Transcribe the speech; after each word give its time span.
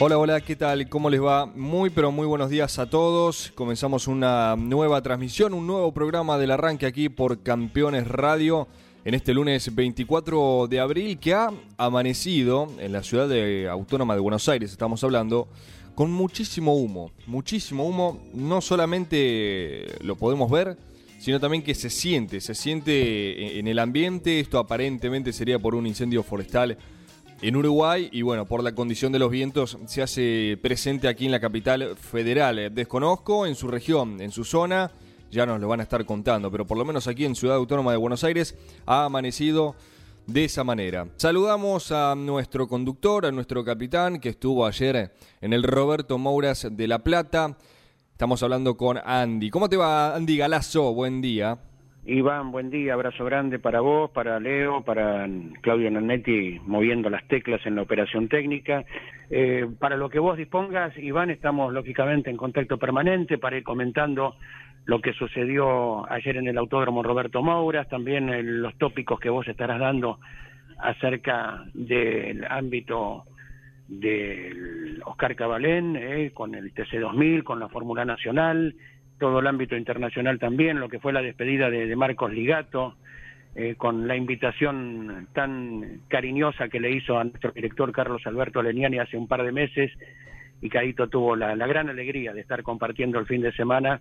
Hola, 0.00 0.16
hola, 0.16 0.40
¿qué 0.40 0.54
tal? 0.54 0.88
¿Cómo 0.88 1.10
les 1.10 1.20
va? 1.20 1.46
Muy, 1.46 1.90
pero 1.90 2.12
muy 2.12 2.24
buenos 2.24 2.50
días 2.50 2.78
a 2.78 2.88
todos. 2.88 3.50
Comenzamos 3.56 4.06
una 4.06 4.54
nueva 4.54 5.02
transmisión, 5.02 5.52
un 5.52 5.66
nuevo 5.66 5.92
programa 5.92 6.38
del 6.38 6.52
arranque 6.52 6.86
aquí 6.86 7.08
por 7.08 7.42
Campeones 7.42 8.06
Radio 8.06 8.68
en 9.04 9.14
este 9.14 9.34
lunes 9.34 9.74
24 9.74 10.68
de 10.68 10.78
abril 10.78 11.18
que 11.18 11.34
ha 11.34 11.50
amanecido 11.76 12.68
en 12.78 12.92
la 12.92 13.02
ciudad 13.02 13.28
de 13.28 13.68
Autónoma 13.68 14.14
de 14.14 14.20
Buenos 14.20 14.48
Aires, 14.48 14.70
estamos 14.70 15.02
hablando, 15.02 15.48
con 15.96 16.12
muchísimo 16.12 16.76
humo, 16.76 17.10
muchísimo 17.26 17.84
humo. 17.84 18.20
No 18.34 18.60
solamente 18.60 19.84
lo 20.04 20.14
podemos 20.14 20.48
ver, 20.48 20.78
sino 21.18 21.40
también 21.40 21.64
que 21.64 21.74
se 21.74 21.90
siente, 21.90 22.40
se 22.40 22.54
siente 22.54 23.58
en 23.58 23.66
el 23.66 23.80
ambiente. 23.80 24.38
Esto 24.38 24.60
aparentemente 24.60 25.32
sería 25.32 25.58
por 25.58 25.74
un 25.74 25.88
incendio 25.88 26.22
forestal 26.22 26.78
en 27.40 27.56
Uruguay 27.56 28.08
y 28.12 28.22
bueno, 28.22 28.46
por 28.46 28.62
la 28.62 28.74
condición 28.74 29.12
de 29.12 29.18
los 29.18 29.30
vientos 29.30 29.78
se 29.86 30.02
hace 30.02 30.58
presente 30.60 31.08
aquí 31.08 31.26
en 31.26 31.32
la 31.32 31.40
capital 31.40 31.96
federal. 31.96 32.74
Desconozco 32.74 33.46
en 33.46 33.54
su 33.54 33.68
región, 33.68 34.20
en 34.20 34.30
su 34.32 34.44
zona, 34.44 34.90
ya 35.30 35.46
nos 35.46 35.60
lo 35.60 35.68
van 35.68 35.80
a 35.80 35.84
estar 35.84 36.04
contando, 36.04 36.50
pero 36.50 36.66
por 36.66 36.78
lo 36.78 36.84
menos 36.84 37.06
aquí 37.06 37.24
en 37.24 37.36
Ciudad 37.36 37.56
Autónoma 37.56 37.92
de 37.92 37.98
Buenos 37.98 38.24
Aires 38.24 38.56
ha 38.86 39.04
amanecido 39.04 39.76
de 40.26 40.44
esa 40.44 40.64
manera. 40.64 41.06
Saludamos 41.16 41.92
a 41.92 42.14
nuestro 42.14 42.66
conductor, 42.66 43.26
a 43.26 43.32
nuestro 43.32 43.64
capitán 43.64 44.20
que 44.20 44.30
estuvo 44.30 44.66
ayer 44.66 45.12
en 45.40 45.52
el 45.52 45.62
Roberto 45.62 46.18
Mouras 46.18 46.66
de 46.70 46.88
La 46.88 46.98
Plata. 46.98 47.56
Estamos 48.12 48.42
hablando 48.42 48.76
con 48.76 48.98
Andy. 48.98 49.48
¿Cómo 49.50 49.68
te 49.68 49.76
va 49.76 50.14
Andy 50.16 50.36
Galazo? 50.36 50.92
Buen 50.92 51.20
día. 51.20 51.58
Iván, 52.08 52.52
buen 52.52 52.70
día, 52.70 52.94
abrazo 52.94 53.22
grande 53.26 53.58
para 53.58 53.80
vos, 53.80 54.10
para 54.10 54.40
Leo, 54.40 54.80
para 54.80 55.28
Claudio 55.60 55.90
Nanetti 55.90 56.58
moviendo 56.64 57.10
las 57.10 57.22
teclas 57.28 57.60
en 57.66 57.74
la 57.74 57.82
operación 57.82 58.28
técnica. 58.28 58.86
Eh, 59.28 59.66
para 59.78 59.98
lo 59.98 60.08
que 60.08 60.18
vos 60.18 60.38
dispongas, 60.38 60.96
Iván, 60.96 61.28
estamos 61.28 61.70
lógicamente 61.70 62.30
en 62.30 62.38
contacto 62.38 62.78
permanente 62.78 63.36
para 63.36 63.58
ir 63.58 63.62
comentando 63.62 64.36
lo 64.86 65.02
que 65.02 65.12
sucedió 65.12 66.10
ayer 66.10 66.38
en 66.38 66.48
el 66.48 66.56
Autódromo 66.56 67.02
Roberto 67.02 67.42
Mouras, 67.42 67.90
también 67.90 68.62
los 68.62 68.74
tópicos 68.78 69.20
que 69.20 69.28
vos 69.28 69.46
estarás 69.46 69.78
dando 69.78 70.18
acerca 70.78 71.62
del 71.74 72.42
ámbito 72.48 73.24
del 73.86 75.02
Oscar 75.04 75.36
Cabalén, 75.36 75.94
eh, 75.94 76.30
con 76.32 76.54
el 76.54 76.72
TC2000, 76.72 77.44
con 77.44 77.60
la 77.60 77.68
Fórmula 77.68 78.06
Nacional, 78.06 78.74
todo 79.18 79.40
el 79.40 79.46
ámbito 79.46 79.76
internacional 79.76 80.38
también, 80.38 80.80
lo 80.80 80.88
que 80.88 80.98
fue 80.98 81.12
la 81.12 81.22
despedida 81.22 81.70
de, 81.70 81.94
Marcos 81.96 82.32
Ligato, 82.32 82.94
eh, 83.54 83.74
con 83.76 84.06
la 84.06 84.16
invitación 84.16 85.28
tan 85.32 86.00
cariñosa 86.08 86.68
que 86.68 86.80
le 86.80 86.92
hizo 86.92 87.18
a 87.18 87.24
nuestro 87.24 87.50
director 87.52 87.90
Carlos 87.92 88.26
Alberto 88.26 88.62
Leniani 88.62 88.98
hace 88.98 89.16
un 89.16 89.26
par 89.26 89.42
de 89.42 89.52
meses, 89.52 89.92
y 90.60 90.68
Caito 90.68 91.08
tuvo 91.08 91.36
la, 91.36 91.54
gran 91.66 91.88
alegría 91.88 92.32
de 92.32 92.40
estar 92.40 92.62
compartiendo 92.62 93.18
el 93.18 93.26
fin 93.26 93.42
de 93.42 93.52
semana 93.52 94.00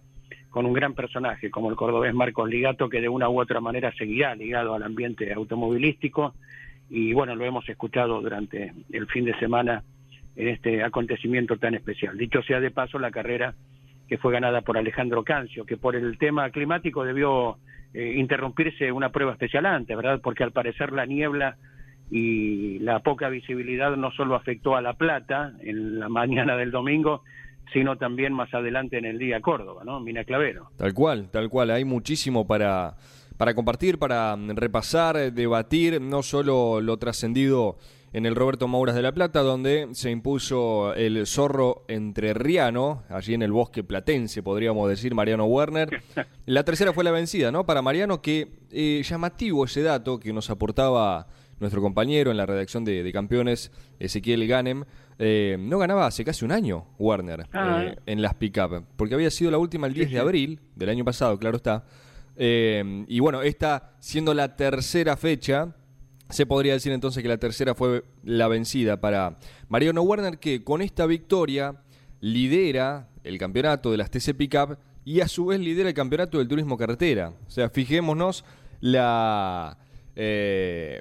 con 0.49 0.65
un 0.65 0.73
gran 0.73 0.93
personaje 0.93 1.51
como 1.51 1.69
el 1.69 1.75
cordobés 1.75 2.13
Marcos 2.13 2.49
Ligato, 2.49 2.89
que 2.89 3.01
de 3.01 3.09
una 3.09 3.29
u 3.29 3.39
otra 3.39 3.59
manera 3.59 3.91
seguirá 3.93 4.33
ligado 4.35 4.73
al 4.73 4.83
ambiente 4.83 5.33
automovilístico, 5.33 6.33
y 6.89 7.13
bueno, 7.13 7.35
lo 7.35 7.45
hemos 7.45 7.67
escuchado 7.67 8.21
durante 8.21 8.73
el 8.91 9.07
fin 9.07 9.25
de 9.25 9.37
semana 9.39 9.83
en 10.35 10.47
este 10.47 10.83
acontecimiento 10.83 11.57
tan 11.57 11.75
especial. 11.75 12.17
Dicho 12.17 12.41
sea 12.43 12.59
de 12.59 12.71
paso, 12.71 12.97
la 12.97 13.11
carrera 13.11 13.55
que 14.07 14.17
fue 14.17 14.33
ganada 14.33 14.61
por 14.61 14.77
Alejandro 14.77 15.23
Cancio, 15.23 15.65
que 15.65 15.77
por 15.77 15.95
el 15.95 16.17
tema 16.17 16.49
climático 16.49 17.03
debió 17.03 17.57
eh, 17.93 18.13
interrumpirse 18.17 18.91
una 18.91 19.11
prueba 19.11 19.33
especial 19.33 19.65
antes, 19.65 19.95
¿verdad? 19.95 20.19
Porque 20.21 20.43
al 20.43 20.51
parecer 20.51 20.91
la 20.91 21.05
niebla 21.05 21.57
y 22.09 22.79
la 22.79 22.99
poca 22.99 23.27
visibilidad 23.29 23.95
no 23.97 24.11
solo 24.11 24.35
afectó 24.35 24.75
a 24.75 24.81
La 24.81 24.93
Plata 24.93 25.53
en 25.61 25.99
la 25.99 26.09
mañana 26.09 26.55
del 26.55 26.71
domingo, 26.71 27.23
sino 27.73 27.97
también 27.97 28.33
más 28.33 28.53
adelante 28.53 28.97
en 28.97 29.05
el 29.05 29.19
día 29.19 29.41
Córdoba, 29.41 29.83
¿no? 29.83 29.99
Mina 29.99 30.23
Clavero. 30.23 30.69
Tal 30.77 30.93
cual, 30.93 31.29
tal 31.29 31.49
cual. 31.49 31.71
Hay 31.71 31.83
muchísimo 31.83 32.47
para, 32.47 32.95
para 33.37 33.53
compartir, 33.53 33.99
para 33.99 34.37
repasar, 34.37 35.33
debatir, 35.33 35.99
no 35.99 36.23
solo 36.23 36.79
lo 36.79 36.97
trascendido 36.97 37.77
en 38.13 38.25
el 38.25 38.35
Roberto 38.35 38.67
Mauras 38.67 38.95
de 38.95 39.01
la 39.01 39.11
Plata, 39.11 39.41
donde 39.41 39.89
se 39.91 40.09
impuso 40.09 40.93
el 40.93 41.25
zorro 41.27 41.83
entrerriano, 41.87 43.03
allí 43.09 43.33
en 43.33 43.41
el 43.41 43.51
bosque 43.51 43.83
platense, 43.83 44.41
podríamos 44.41 44.89
decir, 44.89 45.13
Mariano 45.13 45.45
Werner. 45.45 46.01
La 46.45 46.63
tercera 46.63 46.93
fue 46.93 47.03
la 47.03 47.11
vencida, 47.11 47.51
¿no? 47.51 47.65
Para 47.65 47.81
Mariano, 47.81 48.21
que 48.21 48.47
eh, 48.71 49.01
llamativo 49.03 49.65
ese 49.65 49.81
dato 49.81 50.19
que 50.19 50.31
nos 50.31 50.49
aportaba 50.49 51.27
nuestro 51.59 51.81
compañero 51.81 52.31
en 52.31 52.37
la 52.37 52.45
redacción 52.45 52.85
de, 52.85 53.11
Campeones, 53.11 53.71
Ezequiel 53.99 54.47
Ganem, 54.47 54.85
eh, 55.19 55.57
no 55.59 55.77
ganaba 55.77 56.05
hace 56.05 56.23
casi 56.23 56.45
un 56.45 56.51
año 56.51 56.85
Werner 56.99 57.47
ah. 57.51 57.83
eh, 57.83 57.97
en 58.05 58.21
las 58.21 58.35
pick-up, 58.35 58.85
porque 58.95 59.15
había 59.15 59.31
sido 59.31 59.51
la 59.51 59.57
última 59.57 59.87
el 59.87 59.93
10 59.93 60.11
de 60.11 60.19
abril 60.19 60.61
del 60.75 60.89
año 60.89 61.03
pasado, 61.03 61.37
claro 61.37 61.57
está. 61.57 61.83
y 62.37 63.19
bueno, 63.19 63.41
esta 63.41 63.95
siendo 63.99 64.33
la 64.33 64.55
tercera 64.55 65.17
fecha, 65.17 65.75
se 66.29 66.45
podría 66.45 66.73
decir 66.73 66.91
entonces 66.91 67.23
que 67.23 67.29
la 67.29 67.37
tercera 67.37 67.73
fue 67.75 68.03
la 68.23 68.47
vencida 68.47 68.99
para 68.99 69.37
Mariano 69.69 70.01
Werner, 70.01 70.39
que 70.39 70.63
con 70.63 70.81
esta 70.81 71.05
victoria 71.05 71.81
lidera 72.19 73.09
el 73.23 73.37
campeonato 73.37 73.91
de 73.91 73.97
las 73.97 74.09
TC 74.09 74.35
Pickup 74.35 74.77
y 75.05 75.21
a 75.21 75.27
su 75.27 75.45
vez 75.45 75.59
lidera 75.59 75.89
el 75.89 75.95
campeonato 75.95 76.37
del 76.37 76.47
turismo 76.47 76.77
carretera. 76.77 77.33
O 77.47 77.49
sea, 77.49 77.69
fijémonos 77.69 78.43
la, 78.81 79.77
eh, 80.15 80.99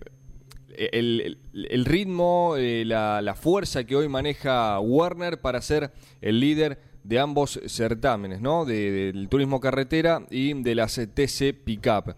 el, 0.77 1.85
ritmo, 1.85 2.55
eh, 2.57 2.85
la, 2.85 3.35
fuerza 3.35 3.85
que 3.85 3.97
hoy 3.97 4.09
maneja 4.09 4.79
Werner 4.81 5.41
para 5.41 5.61
ser 5.61 5.93
el 6.21 6.41
líder 6.41 6.79
de 7.03 7.19
ambos 7.19 7.61
certámenes, 7.67 8.41
¿no? 8.41 8.65
del 8.65 9.29
turismo 9.29 9.61
carretera 9.61 10.27
y 10.31 10.53
de 10.63 10.75
las 10.75 10.95
TC 10.95 11.53
Pickup. 11.65 12.15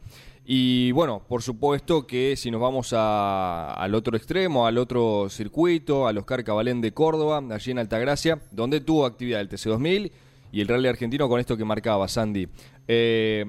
Y 0.51 0.93
bueno, 0.93 1.21
por 1.29 1.43
supuesto 1.43 2.07
que 2.07 2.35
si 2.35 2.51
nos 2.51 2.63
vamos 2.63 2.95
al 2.95 3.95
otro 3.95 4.17
extremo, 4.17 4.67
al 4.67 4.79
otro 4.79 5.29
circuito, 5.29 6.09
al 6.09 6.17
Oscar 6.17 6.43
Cabalén 6.43 6.81
de 6.81 6.95
Córdoba, 6.95 7.45
allí 7.51 7.71
en 7.71 7.79
Altagracia, 7.79 8.41
donde 8.51 8.81
tuvo 8.81 9.05
actividad 9.05 9.43
el 9.43 9.51
TC2000 9.51 10.11
y 10.51 10.61
el 10.63 10.69
Rally 10.69 10.89
Argentino 10.89 11.29
con 11.29 11.39
esto 11.39 11.59
que 11.59 11.67
marcaba 11.67 12.09
Sandy. 12.09 12.49
Eh, 12.87 13.45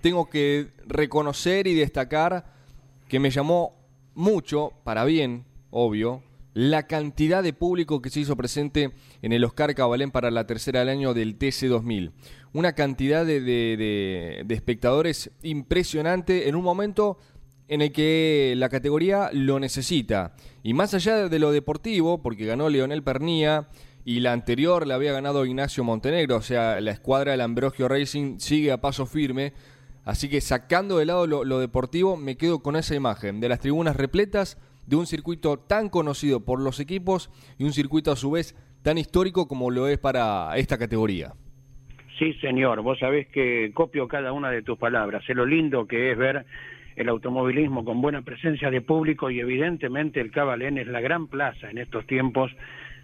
tengo 0.00 0.30
que 0.30 0.68
reconocer 0.86 1.66
y 1.66 1.74
destacar 1.74 2.46
que 3.08 3.18
me 3.18 3.30
llamó 3.30 3.74
mucho, 4.14 4.74
para 4.84 5.04
bien, 5.04 5.44
obvio, 5.70 6.22
la 6.54 6.86
cantidad 6.86 7.42
de 7.42 7.52
público 7.52 8.00
que 8.00 8.10
se 8.10 8.20
hizo 8.20 8.36
presente 8.36 8.92
en 9.22 9.32
el 9.32 9.42
Oscar 9.42 9.74
Cabalén 9.74 10.12
para 10.12 10.30
la 10.30 10.46
tercera 10.46 10.80
del 10.80 10.90
año 10.90 11.14
del 11.14 11.36
TC2000. 11.36 12.12
Una 12.52 12.74
cantidad 12.74 13.24
de, 13.24 14.44
espectadores 14.48 15.30
impresionante 15.42 16.48
en 16.48 16.54
un 16.54 16.64
momento 16.64 17.18
en 17.68 17.80
el 17.80 17.92
que 17.92 18.54
la 18.56 18.68
categoría 18.68 19.30
lo 19.32 19.58
necesita. 19.58 20.34
Y 20.62 20.74
más 20.74 20.92
allá 20.92 21.28
de 21.28 21.38
lo 21.38 21.52
deportivo, 21.52 22.22
porque 22.22 22.44
ganó 22.44 22.68
Leonel 22.68 23.02
Pernía 23.02 23.68
y 24.04 24.20
la 24.20 24.32
anterior 24.32 24.86
la 24.86 24.96
había 24.96 25.12
ganado 25.12 25.46
Ignacio 25.46 25.82
Montenegro, 25.84 26.36
o 26.36 26.42
sea, 26.42 26.80
la 26.80 26.90
escuadra 26.90 27.32
del 27.32 27.40
Ambrogio 27.40 27.88
Racing 27.88 28.38
sigue 28.38 28.72
a 28.72 28.80
paso 28.80 29.06
firme. 29.06 29.54
Así 30.04 30.28
que 30.28 30.40
sacando 30.40 30.98
de 30.98 31.06
lado 31.06 31.26
lo 31.26 31.58
deportivo, 31.60 32.16
me 32.16 32.36
quedo 32.36 32.58
con 32.58 32.76
esa 32.76 32.94
imagen 32.94 33.40
de 33.40 33.48
las 33.48 33.60
tribunas 33.60 33.96
repletas 33.96 34.58
de 34.86 34.96
un 34.96 35.06
circuito 35.06 35.58
tan 35.58 35.88
conocido 35.88 36.40
por 36.40 36.60
los 36.60 36.80
equipos 36.80 37.30
y 37.58 37.64
un 37.64 37.72
circuito 37.72 38.10
a 38.12 38.16
su 38.16 38.30
vez 38.30 38.54
tan 38.82 38.98
histórico 38.98 39.46
como 39.46 39.70
lo 39.70 39.88
es 39.88 39.98
para 39.98 40.56
esta 40.56 40.76
categoría. 40.76 41.34
Sí, 42.22 42.34
señor. 42.34 42.82
Vos 42.82 43.00
sabés 43.00 43.26
que 43.26 43.72
copio 43.74 44.06
cada 44.06 44.32
una 44.32 44.48
de 44.48 44.62
tus 44.62 44.78
palabras. 44.78 45.24
Es 45.28 45.34
lo 45.34 45.44
lindo 45.44 45.88
que 45.88 46.12
es 46.12 46.16
ver 46.16 46.46
el 46.94 47.08
automovilismo 47.08 47.84
con 47.84 48.00
buena 48.00 48.22
presencia 48.22 48.70
de 48.70 48.80
público 48.80 49.28
y 49.28 49.40
evidentemente 49.40 50.20
el 50.20 50.30
Cabalén 50.30 50.78
es 50.78 50.86
la 50.86 51.00
gran 51.00 51.26
plaza 51.26 51.68
en 51.68 51.78
estos 51.78 52.06
tiempos 52.06 52.52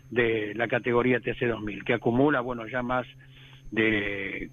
de 0.08 0.54
la 0.54 0.68
categoría 0.68 1.18
TC2000, 1.18 1.82
que 1.82 1.94
acumula, 1.94 2.42
bueno, 2.42 2.68
ya 2.68 2.84
más 2.84 3.08
de 3.72 4.50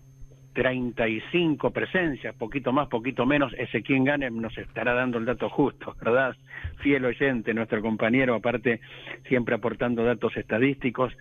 35 0.55 1.69
presencias, 1.69 2.33
poquito 2.33 2.71
más, 2.71 2.87
poquito 2.87 3.25
menos, 3.27 3.53
ese 3.59 3.83
quien 3.83 4.05
gane 4.05 4.31
nos 4.31 4.57
estará 4.57 4.93
dando 4.93 5.19
el 5.19 5.25
dato 5.25 5.49
justo, 5.49 5.93
¿verdad? 6.01 6.35
Fiel 6.77 7.05
oyente, 7.05 7.53
nuestro 7.53 7.81
compañero, 7.81 8.33
aparte 8.33 8.79
siempre 9.27 9.53
aportando 9.53 10.03
datos 10.03 10.35
estadísticos, 10.35 11.13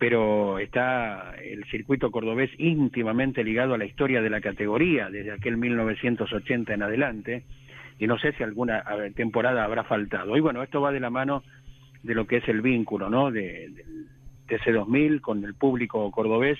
pero 0.00 0.58
está 0.58 1.34
el 1.44 1.62
circuito 1.66 2.10
cordobés 2.10 2.50
íntimamente 2.56 3.44
ligado 3.44 3.74
a 3.74 3.78
la 3.78 3.84
historia 3.84 4.22
de 4.22 4.30
la 4.30 4.40
categoría, 4.40 5.10
desde 5.10 5.30
aquel 5.30 5.58
1980 5.58 6.72
en 6.72 6.82
adelante, 6.82 7.44
y 7.98 8.06
no 8.06 8.18
sé 8.18 8.32
si 8.32 8.42
alguna 8.42 8.82
temporada 9.14 9.62
habrá 9.62 9.84
faltado. 9.84 10.38
Y 10.38 10.40
bueno, 10.40 10.62
esto 10.62 10.80
va 10.80 10.90
de 10.90 11.00
la 11.00 11.10
mano 11.10 11.42
de 12.02 12.14
lo 12.14 12.26
que 12.26 12.38
es 12.38 12.48
el 12.48 12.62
vínculo, 12.62 13.10
¿no? 13.10 13.30
De, 13.30 13.68
del 13.68 14.06
TC2000 14.48 15.20
con 15.20 15.44
el 15.44 15.52
público 15.52 16.10
cordobés 16.10 16.58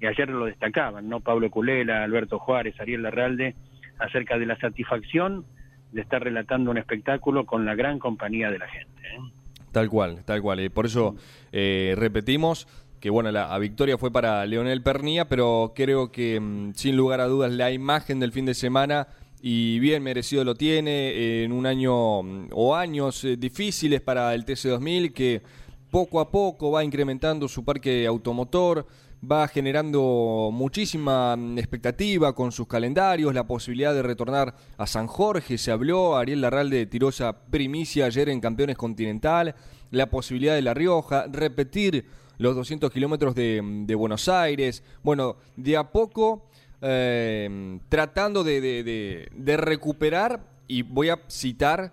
y 0.00 0.06
ayer 0.06 0.30
lo 0.30 0.46
destacaban, 0.46 1.06
¿no? 1.06 1.20
Pablo 1.20 1.50
Culela, 1.50 2.02
Alberto 2.02 2.38
Juárez, 2.38 2.80
Ariel 2.80 3.02
Larralde, 3.02 3.56
acerca 3.98 4.38
de 4.38 4.46
la 4.46 4.56
satisfacción 4.56 5.44
de 5.92 6.00
estar 6.00 6.24
relatando 6.24 6.70
un 6.70 6.78
espectáculo 6.78 7.44
con 7.44 7.66
la 7.66 7.74
gran 7.74 7.98
compañía 7.98 8.50
de 8.50 8.58
la 8.58 8.68
gente. 8.68 9.02
¿eh? 9.02 9.39
Tal 9.72 9.88
cual, 9.88 10.24
tal 10.24 10.42
cual. 10.42 10.60
Y 10.60 10.68
por 10.68 10.86
eso 10.86 11.14
eh, 11.52 11.94
repetimos 11.96 12.66
que 13.00 13.08
bueno, 13.08 13.32
la 13.32 13.58
victoria 13.58 13.96
fue 13.96 14.12
para 14.12 14.44
Leonel 14.44 14.82
Pernía, 14.82 15.26
pero 15.26 15.72
creo 15.74 16.12
que 16.12 16.38
mm, 16.38 16.74
sin 16.74 16.96
lugar 16.96 17.20
a 17.20 17.26
dudas 17.26 17.50
la 17.50 17.72
imagen 17.72 18.20
del 18.20 18.30
fin 18.30 18.44
de 18.44 18.54
semana 18.54 19.08
y 19.42 19.78
bien 19.78 20.02
merecido 20.02 20.44
lo 20.44 20.54
tiene 20.54 21.42
en 21.44 21.52
un 21.52 21.64
año 21.64 22.22
mm, 22.22 22.48
o 22.52 22.76
años 22.76 23.24
eh, 23.24 23.36
difíciles 23.36 24.02
para 24.02 24.34
el 24.34 24.44
TC2000 24.44 25.12
que 25.14 25.42
poco 25.90 26.20
a 26.20 26.30
poco 26.30 26.70
va 26.70 26.84
incrementando 26.84 27.48
su 27.48 27.64
parque 27.64 28.06
automotor, 28.06 28.86
va 29.28 29.48
generando 29.48 30.50
muchísima 30.52 31.36
mm, 31.36 31.58
expectativa 31.58 32.34
con 32.34 32.52
sus 32.52 32.66
calendarios, 32.66 33.34
la 33.34 33.46
posibilidad 33.46 33.94
de 33.94 34.02
retornar 34.02 34.54
a 34.76 34.86
San 34.86 35.06
Jorge, 35.06 35.58
se 35.58 35.70
habló, 35.70 36.16
Ariel 36.16 36.40
Larralde 36.40 36.86
tiró 36.86 37.10
esa 37.10 37.44
primicia 37.46 38.06
ayer 38.06 38.28
en 38.28 38.40
Campeones 38.40 38.76
Continental, 38.76 39.54
la 39.90 40.08
posibilidad 40.08 40.54
de 40.54 40.62
La 40.62 40.74
Rioja, 40.74 41.26
repetir 41.30 42.06
los 42.38 42.56
200 42.56 42.90
kilómetros 42.90 43.34
de, 43.34 43.60
mm, 43.62 43.86
de, 43.86 43.94
Buenos 43.94 44.28
Aires, 44.28 44.82
bueno, 45.02 45.36
de 45.56 45.76
a 45.76 45.90
poco 45.90 46.46
eh, 46.82 47.78
tratando 47.88 48.42
de 48.42 49.56
recuperar, 49.58 50.50
y 50.70 50.82
voy 50.82 51.08
a 51.08 51.20
citar 51.28 51.92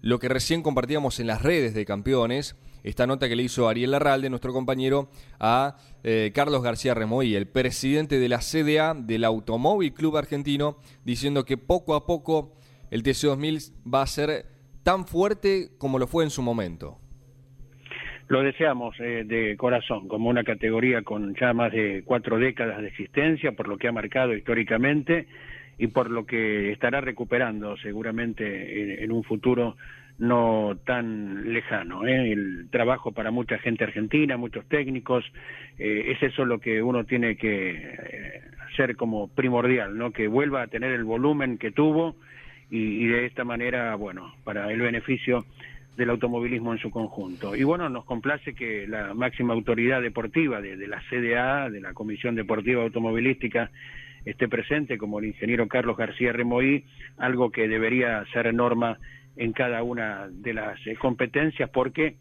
lo 0.00 0.18
que 0.18 0.28
recién 0.28 0.60
compartíamos 0.62 1.20
en 1.20 1.28
las 1.28 1.42
redes 1.42 1.74
de 1.74 1.84
campeones, 1.84 2.56
esta 2.86 3.06
nota 3.06 3.28
que 3.28 3.34
le 3.34 3.42
hizo 3.42 3.68
Ariel 3.68 3.90
Larralde, 3.90 4.30
nuestro 4.30 4.52
compañero, 4.52 5.08
a 5.40 5.76
eh, 6.04 6.30
Carlos 6.32 6.62
García 6.62 6.94
Remoy, 6.94 7.34
el 7.34 7.48
presidente 7.48 8.20
de 8.20 8.28
la 8.28 8.38
CDA 8.38 8.94
del 8.94 9.24
Automóvil 9.24 9.92
Club 9.92 10.16
Argentino, 10.16 10.76
diciendo 11.04 11.44
que 11.44 11.56
poco 11.56 11.96
a 11.96 12.06
poco 12.06 12.52
el 12.92 13.02
TC2000 13.02 13.92
va 13.92 14.02
a 14.02 14.06
ser 14.06 14.46
tan 14.84 15.04
fuerte 15.04 15.70
como 15.78 15.98
lo 15.98 16.06
fue 16.06 16.22
en 16.22 16.30
su 16.30 16.42
momento. 16.42 16.98
Lo 18.28 18.42
deseamos 18.42 18.94
eh, 19.00 19.24
de 19.26 19.56
corazón, 19.56 20.06
como 20.06 20.30
una 20.30 20.44
categoría 20.44 21.02
con 21.02 21.34
ya 21.34 21.52
más 21.52 21.72
de 21.72 22.04
cuatro 22.04 22.38
décadas 22.38 22.80
de 22.80 22.86
existencia, 22.86 23.50
por 23.50 23.66
lo 23.66 23.78
que 23.78 23.88
ha 23.88 23.92
marcado 23.92 24.32
históricamente 24.32 25.26
y 25.76 25.88
por 25.88 26.08
lo 26.08 26.24
que 26.24 26.70
estará 26.70 27.00
recuperando 27.00 27.76
seguramente 27.78 28.94
en, 28.94 29.02
en 29.02 29.12
un 29.12 29.24
futuro 29.24 29.76
no 30.18 30.78
tan 30.84 31.52
lejano. 31.52 32.06
¿eh? 32.06 32.32
El 32.32 32.68
trabajo 32.70 33.12
para 33.12 33.30
mucha 33.30 33.58
gente 33.58 33.84
argentina, 33.84 34.36
muchos 34.36 34.66
técnicos, 34.66 35.24
eh, 35.78 36.12
es 36.12 36.22
eso 36.22 36.44
lo 36.44 36.58
que 36.58 36.82
uno 36.82 37.04
tiene 37.04 37.36
que 37.36 37.70
eh, 37.70 38.42
hacer 38.70 38.96
como 38.96 39.28
primordial, 39.28 39.96
¿no? 39.96 40.12
que 40.12 40.28
vuelva 40.28 40.62
a 40.62 40.66
tener 40.68 40.92
el 40.92 41.04
volumen 41.04 41.58
que 41.58 41.70
tuvo 41.70 42.16
y, 42.70 43.06
de 43.06 43.26
esta 43.26 43.44
manera, 43.44 43.94
bueno, 43.94 44.34
para 44.42 44.72
el 44.72 44.80
beneficio 44.80 45.44
del 45.96 46.10
automovilismo 46.10 46.72
en 46.72 46.78
su 46.78 46.90
conjunto. 46.90 47.54
Y 47.54 47.62
bueno, 47.62 47.88
nos 47.88 48.04
complace 48.04 48.54
que 48.54 48.86
la 48.88 49.14
máxima 49.14 49.54
autoridad 49.54 50.02
deportiva 50.02 50.60
de, 50.60 50.76
de 50.76 50.88
la 50.88 51.00
CDA, 51.08 51.70
de 51.70 51.80
la 51.80 51.94
Comisión 51.94 52.34
Deportiva 52.34 52.82
Automovilística, 52.82 53.70
esté 54.24 54.48
presente, 54.48 54.98
como 54.98 55.20
el 55.20 55.26
ingeniero 55.26 55.68
Carlos 55.68 55.96
García 55.96 56.32
Remoí, 56.32 56.84
algo 57.16 57.50
que 57.50 57.68
debería 57.68 58.24
ser 58.32 58.52
norma 58.52 58.98
en 59.36 59.52
cada 59.52 59.82
una 59.82 60.28
de 60.30 60.54
las 60.54 60.78
eh, 60.86 60.96
competencias 60.96 61.70
porque 61.70 62.16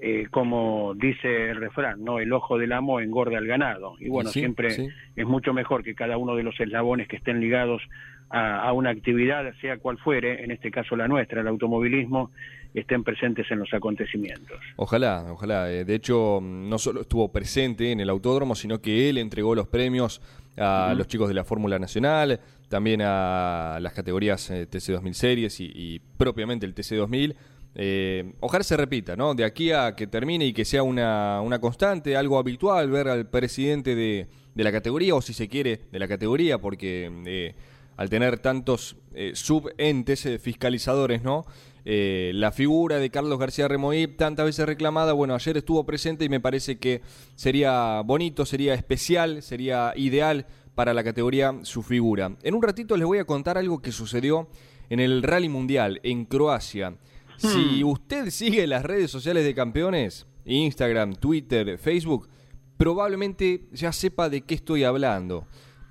eh, 0.00 0.28
como 0.30 0.94
dice 0.94 1.50
el 1.50 1.56
refrán, 1.56 2.04
no 2.04 2.20
el 2.20 2.32
ojo 2.32 2.56
del 2.56 2.72
amo 2.72 3.00
engorda 3.00 3.38
al 3.38 3.46
ganado 3.46 3.96
y 3.98 4.08
bueno 4.08 4.30
siempre 4.30 4.68
es 5.16 5.26
mucho 5.26 5.52
mejor 5.52 5.82
que 5.82 5.94
cada 5.94 6.16
uno 6.16 6.36
de 6.36 6.44
los 6.44 6.58
eslabones 6.60 7.08
que 7.08 7.16
estén 7.16 7.40
ligados 7.40 7.82
a, 8.30 8.68
a, 8.68 8.72
una 8.72 8.90
actividad 8.90 9.52
sea 9.60 9.78
cual 9.78 9.98
fuere, 9.98 10.44
en 10.44 10.50
este 10.50 10.70
caso 10.70 10.94
la 10.94 11.08
nuestra, 11.08 11.40
el 11.40 11.48
automovilismo, 11.48 12.30
estén 12.74 13.04
presentes 13.04 13.50
en 13.50 13.60
los 13.60 13.72
acontecimientos. 13.72 14.58
Ojalá, 14.76 15.26
ojalá. 15.30 15.70
Eh, 15.72 15.84
de 15.84 15.94
hecho, 15.94 16.40
no 16.42 16.78
solo 16.78 17.02
estuvo 17.02 17.30
presente 17.32 17.92
en 17.92 18.00
el 18.00 18.10
autódromo, 18.10 18.54
sino 18.54 18.80
que 18.80 19.08
él 19.08 19.18
entregó 19.18 19.54
los 19.54 19.66
premios 19.66 20.20
a 20.58 20.88
uh 20.88 20.92
-huh. 20.92 20.96
los 20.96 21.06
chicos 21.06 21.28
de 21.28 21.34
la 21.34 21.44
Fórmula 21.44 21.78
Nacional, 21.78 22.40
también 22.68 23.00
a 23.02 23.78
las 23.80 23.92
categorías 23.92 24.50
eh, 24.50 24.68
TC2000 24.68 25.12
Series 25.12 25.60
y, 25.60 25.70
y, 25.74 25.98
propiamente 26.16 26.66
el 26.66 26.74
TC2000. 26.74 27.34
Eh, 27.74 28.32
ojalá 28.40 28.64
se 28.64 28.76
repita, 28.76 29.14
¿no? 29.14 29.34
De 29.34 29.44
aquí 29.44 29.72
a 29.72 29.94
que 29.94 30.06
termine 30.06 30.46
y 30.46 30.52
que 30.52 30.64
sea 30.64 30.82
una, 30.82 31.40
una 31.42 31.60
constante, 31.60 32.16
algo 32.16 32.38
habitual, 32.38 32.90
ver 32.90 33.08
al 33.08 33.28
presidente 33.28 33.94
de, 33.94 34.26
de, 34.54 34.64
la 34.64 34.72
categoría, 34.72 35.14
o 35.14 35.20
si 35.20 35.32
se 35.32 35.48
quiere, 35.48 35.82
de 35.92 35.98
la 35.98 36.08
categoría, 36.08 36.58
porque 36.58 37.10
eh, 37.26 37.54
al 37.98 38.08
tener 38.08 38.38
tantos 38.38 38.96
eh, 39.12 39.32
subentes 39.34 40.24
eh, 40.24 40.38
fiscalizadores, 40.38 41.22
¿no? 41.22 41.44
Eh, 41.90 42.32
la 42.34 42.52
figura 42.52 42.98
de 42.98 43.08
Carlos 43.08 43.38
García 43.38 43.66
Remoí, 43.66 44.08
tantas 44.08 44.44
veces 44.44 44.66
reclamada, 44.66 45.14
bueno, 45.14 45.34
ayer 45.34 45.56
estuvo 45.56 45.86
presente 45.86 46.26
y 46.26 46.28
me 46.28 46.38
parece 46.38 46.78
que 46.78 47.00
sería 47.34 48.02
bonito, 48.02 48.44
sería 48.44 48.74
especial, 48.74 49.40
sería 49.40 49.94
ideal 49.96 50.44
para 50.74 50.92
la 50.92 51.02
categoría 51.02 51.60
su 51.62 51.82
figura. 51.82 52.36
En 52.42 52.54
un 52.54 52.62
ratito 52.62 52.94
les 52.98 53.06
voy 53.06 53.16
a 53.16 53.24
contar 53.24 53.56
algo 53.56 53.80
que 53.80 53.90
sucedió 53.90 54.50
en 54.90 55.00
el 55.00 55.22
Rally 55.22 55.48
Mundial 55.48 55.98
en 56.02 56.26
Croacia. 56.26 56.90
Hmm. 56.90 56.96
Si 57.38 57.82
usted 57.82 58.28
sigue 58.28 58.66
las 58.66 58.82
redes 58.82 59.10
sociales 59.10 59.46
de 59.46 59.54
campeones, 59.54 60.26
Instagram, 60.44 61.14
Twitter, 61.14 61.78
Facebook, 61.78 62.28
probablemente 62.76 63.62
ya 63.72 63.92
sepa 63.92 64.28
de 64.28 64.42
qué 64.42 64.56
estoy 64.56 64.84
hablando. 64.84 65.46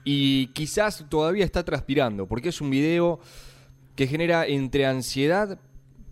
Y 0.05 0.49
quizás 0.53 1.07
todavía 1.09 1.43
está 1.43 1.65
transpirando, 1.65 2.27
porque 2.27 2.49
es 2.49 2.61
un 2.61 2.69
video 2.69 3.19
que 3.95 4.05
genera 4.05 4.45
entre 4.45 4.85
ansiedad 4.85 5.59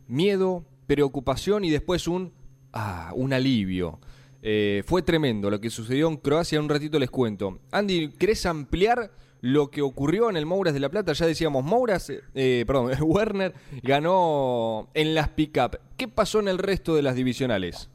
miedo, 0.07 0.65
preocupación 0.88 1.63
y 1.63 1.69
después 1.69 2.07
un, 2.07 2.33
ah, 2.74 3.12
un 3.15 3.33
alivio. 3.33 4.00
Eh, 4.41 4.83
fue 4.85 5.01
tremendo 5.01 5.50
lo 5.50 5.59
que 5.59 5.69
sucedió 5.69 6.07
en 6.07 6.17
Croacia, 6.17 6.59
un 6.59 6.69
ratito 6.69 7.00
les 7.00 7.09
cuento. 7.09 7.59
Andy, 7.71 8.09
¿querés 8.09 8.45
ampliar 8.45 9.12
lo 9.41 9.71
que 9.71 9.81
ocurrió 9.81 10.29
en 10.29 10.38
el 10.38 10.45
Mouras 10.45 10.74
de 10.74 10.79
la 10.79 10.89
Plata? 10.89 11.13
Ya 11.13 11.25
decíamos, 11.25 11.63
Mouras, 11.63 12.12
eh, 12.35 12.63
perdón, 12.67 12.91
Werner 13.01 13.53
ganó 13.81 14.89
en 14.93 15.15
las 15.15 15.29
pick-up. 15.29 15.79
¿Qué 15.97 16.07
pasó 16.07 16.39
en 16.39 16.47
el 16.47 16.59
resto 16.59 16.95
de 16.95 17.01
las 17.01 17.15
divisionales? 17.15 17.89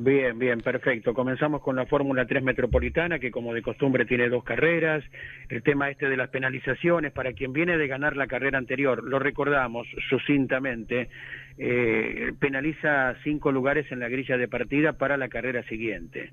Bien, 0.00 0.38
bien, 0.38 0.60
perfecto. 0.60 1.12
Comenzamos 1.12 1.60
con 1.60 1.74
la 1.74 1.84
Fórmula 1.84 2.24
3 2.24 2.44
Metropolitana, 2.44 3.18
que 3.18 3.32
como 3.32 3.52
de 3.52 3.62
costumbre 3.62 4.04
tiene 4.04 4.28
dos 4.28 4.44
carreras. 4.44 5.02
El 5.48 5.64
tema 5.64 5.90
este 5.90 6.08
de 6.08 6.16
las 6.16 6.30
penalizaciones, 6.30 7.10
para 7.10 7.32
quien 7.32 7.52
viene 7.52 7.76
de 7.76 7.88
ganar 7.88 8.16
la 8.16 8.28
carrera 8.28 8.58
anterior, 8.58 9.02
lo 9.02 9.18
recordamos 9.18 9.88
sucintamente, 10.08 11.08
eh, 11.58 12.32
penaliza 12.38 13.16
cinco 13.24 13.50
lugares 13.50 13.90
en 13.90 13.98
la 13.98 14.08
grilla 14.08 14.36
de 14.36 14.46
partida 14.46 14.92
para 14.92 15.16
la 15.16 15.28
carrera 15.28 15.62
siguiente. 15.64 16.30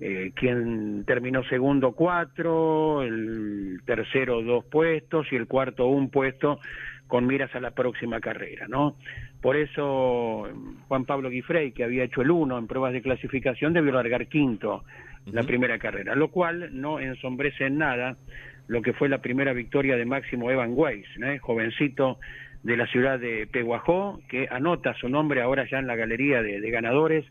Eh, 0.00 0.30
quien 0.34 1.04
terminó 1.04 1.42
segundo, 1.44 1.92
cuatro, 1.92 3.02
el 3.02 3.80
tercero, 3.84 4.42
dos 4.42 4.64
puestos 4.66 5.26
y 5.32 5.36
el 5.36 5.48
cuarto, 5.48 5.88
un 5.88 6.10
puesto 6.10 6.60
con 7.08 7.26
miras 7.26 7.52
a 7.54 7.60
la 7.60 7.72
próxima 7.72 8.20
carrera, 8.20 8.66
¿no? 8.68 8.96
Por 9.40 9.56
eso 9.56 10.48
Juan 10.88 11.04
Pablo 11.06 11.30
Guifrey, 11.30 11.72
que 11.72 11.84
había 11.84 12.04
hecho 12.04 12.22
el 12.22 12.30
1 12.30 12.58
en 12.58 12.66
pruebas 12.66 12.92
de 12.92 13.02
clasificación, 13.02 13.72
debió 13.72 13.92
largar 13.92 14.26
quinto 14.26 14.76
uh 14.76 15.30
-huh. 15.30 15.32
la 15.32 15.42
primera 15.42 15.78
carrera, 15.78 16.14
lo 16.14 16.28
cual 16.28 16.70
no 16.72 17.00
ensombrece 17.00 17.66
en 17.66 17.78
nada 17.78 18.16
lo 18.68 18.82
que 18.82 18.92
fue 18.92 19.08
la 19.08 19.18
primera 19.18 19.52
victoria 19.54 19.96
de 19.96 20.04
Máximo 20.04 20.50
Evan 20.50 20.72
Weiss, 20.74 21.06
¿eh? 21.22 21.38
jovencito 21.38 22.18
de 22.62 22.76
la 22.76 22.86
ciudad 22.86 23.18
de 23.18 23.46
Peguajó, 23.46 24.20
que 24.28 24.48
anota 24.50 24.94
su 24.94 25.08
nombre 25.08 25.42
ahora 25.42 25.66
ya 25.70 25.78
en 25.78 25.86
la 25.86 25.96
galería 25.96 26.42
de, 26.42 26.70
ganadores 26.70 27.24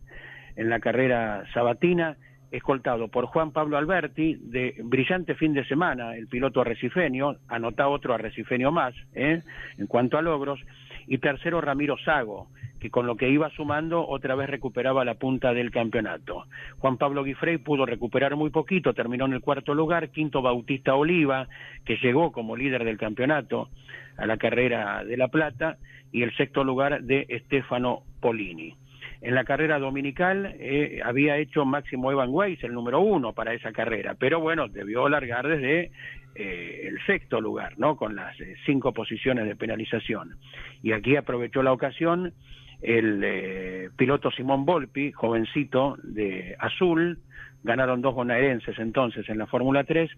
en 0.55 0.69
la 0.69 0.79
carrera 0.79 1.43
sabatina 1.53 2.17
escoltado 2.51 3.09
por 3.09 3.25
Juan 3.25 3.51
Pablo 3.51 3.77
Alberti, 3.77 4.37
de 4.39 4.75
brillante 4.83 5.35
fin 5.35 5.53
de 5.53 5.65
semana, 5.65 6.15
el 6.15 6.27
piloto 6.27 6.61
arrecifeño, 6.61 7.35
anota 7.49 7.89
otro 7.89 8.13
arrecifeño 8.13 8.71
más, 8.71 8.95
¿eh? 9.13 9.41
en 9.77 9.87
cuanto 9.87 10.17
a 10.17 10.21
logros, 10.21 10.59
y 11.07 11.17
tercero 11.17 11.59
Ramiro 11.59 11.97
Sago, 11.97 12.47
que 12.87 12.91
con 12.91 13.05
lo 13.05 13.17
que 13.17 13.29
iba 13.29 13.49
sumando 13.49 14.07
otra 14.07 14.35
vez 14.35 14.49
recuperaba 14.49 15.03
la 15.03 15.15
punta 15.15 15.53
del 15.53 15.71
campeonato. 15.71 16.45
Juan 16.77 16.97
Pablo 16.97 17.23
Guifrey 17.23 17.57
pudo 17.57 17.85
recuperar 17.85 18.35
muy 18.37 18.49
poquito, 18.49 18.93
terminó 18.93 19.25
en 19.25 19.33
el 19.33 19.41
cuarto 19.41 19.73
lugar, 19.73 20.09
quinto 20.09 20.41
Bautista 20.41 20.95
Oliva, 20.95 21.47
que 21.85 21.97
llegó 21.97 22.31
como 22.31 22.55
líder 22.55 22.85
del 22.85 22.97
campeonato 22.97 23.69
a 24.17 24.25
la 24.25 24.37
carrera 24.37 25.03
de 25.03 25.17
La 25.17 25.27
Plata, 25.27 25.77
y 26.13 26.23
el 26.23 26.33
sexto 26.37 26.63
lugar 26.63 27.03
de 27.03 27.25
Estefano 27.27 28.03
Polini. 28.21 28.73
En 29.19 29.35
la 29.35 29.43
carrera 29.43 29.79
dominical 29.79 30.55
eh, 30.59 31.01
había 31.03 31.37
hecho 31.37 31.65
Máximo 31.65 32.11
Evan 32.11 32.29
Weiss 32.31 32.63
el 32.63 32.73
número 32.73 33.01
uno 33.01 33.33
para 33.33 33.53
esa 33.53 33.71
carrera, 33.71 34.15
pero 34.17 34.39
bueno, 34.39 34.67
debió 34.67 35.09
largar 35.09 35.47
desde 35.47 35.91
eh, 36.35 36.87
el 36.87 37.03
sexto 37.05 37.41
lugar, 37.41 37.73
¿no? 37.77 37.97
Con 37.97 38.15
las 38.15 38.39
eh, 38.39 38.55
cinco 38.65 38.93
posiciones 38.93 39.47
de 39.47 39.55
penalización. 39.55 40.37
Y 40.83 40.91
aquí 40.91 41.15
aprovechó 41.15 41.63
la 41.63 41.73
ocasión 41.73 42.33
el 42.81 43.91
piloto 43.95 44.31
Simón 44.31 44.65
Volpi, 44.65 45.11
jovencito 45.11 45.97
de 46.03 46.55
Azul, 46.59 47.19
ganaron 47.63 48.01
dos 48.01 48.15
bonaerenses 48.15 48.77
entonces 48.79 49.27
en 49.29 49.37
la 49.37 49.47
Fórmula 49.47 49.83
3 49.83 50.09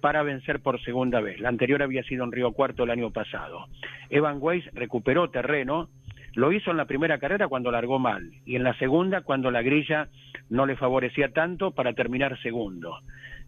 para 0.00 0.22
vencer 0.22 0.60
por 0.60 0.80
segunda 0.82 1.20
vez. 1.20 1.40
La 1.40 1.48
anterior 1.48 1.82
había 1.82 2.02
sido 2.02 2.24
en 2.24 2.32
Río 2.32 2.52
Cuarto 2.52 2.84
el 2.84 2.90
año 2.90 3.10
pasado. 3.10 3.66
Evan 4.10 4.38
Weiss 4.40 4.64
recuperó 4.74 5.30
terreno, 5.30 5.88
lo 6.34 6.52
hizo 6.52 6.70
en 6.70 6.76
la 6.76 6.86
primera 6.86 7.18
carrera 7.18 7.48
cuando 7.48 7.70
largó 7.70 7.98
mal 7.98 8.30
y 8.44 8.56
en 8.56 8.64
la 8.64 8.76
segunda 8.78 9.22
cuando 9.22 9.50
la 9.50 9.62
grilla 9.62 10.08
no 10.50 10.66
le 10.66 10.76
favorecía 10.76 11.32
tanto 11.32 11.72
para 11.72 11.92
terminar 11.92 12.40
segundo. 12.42 12.98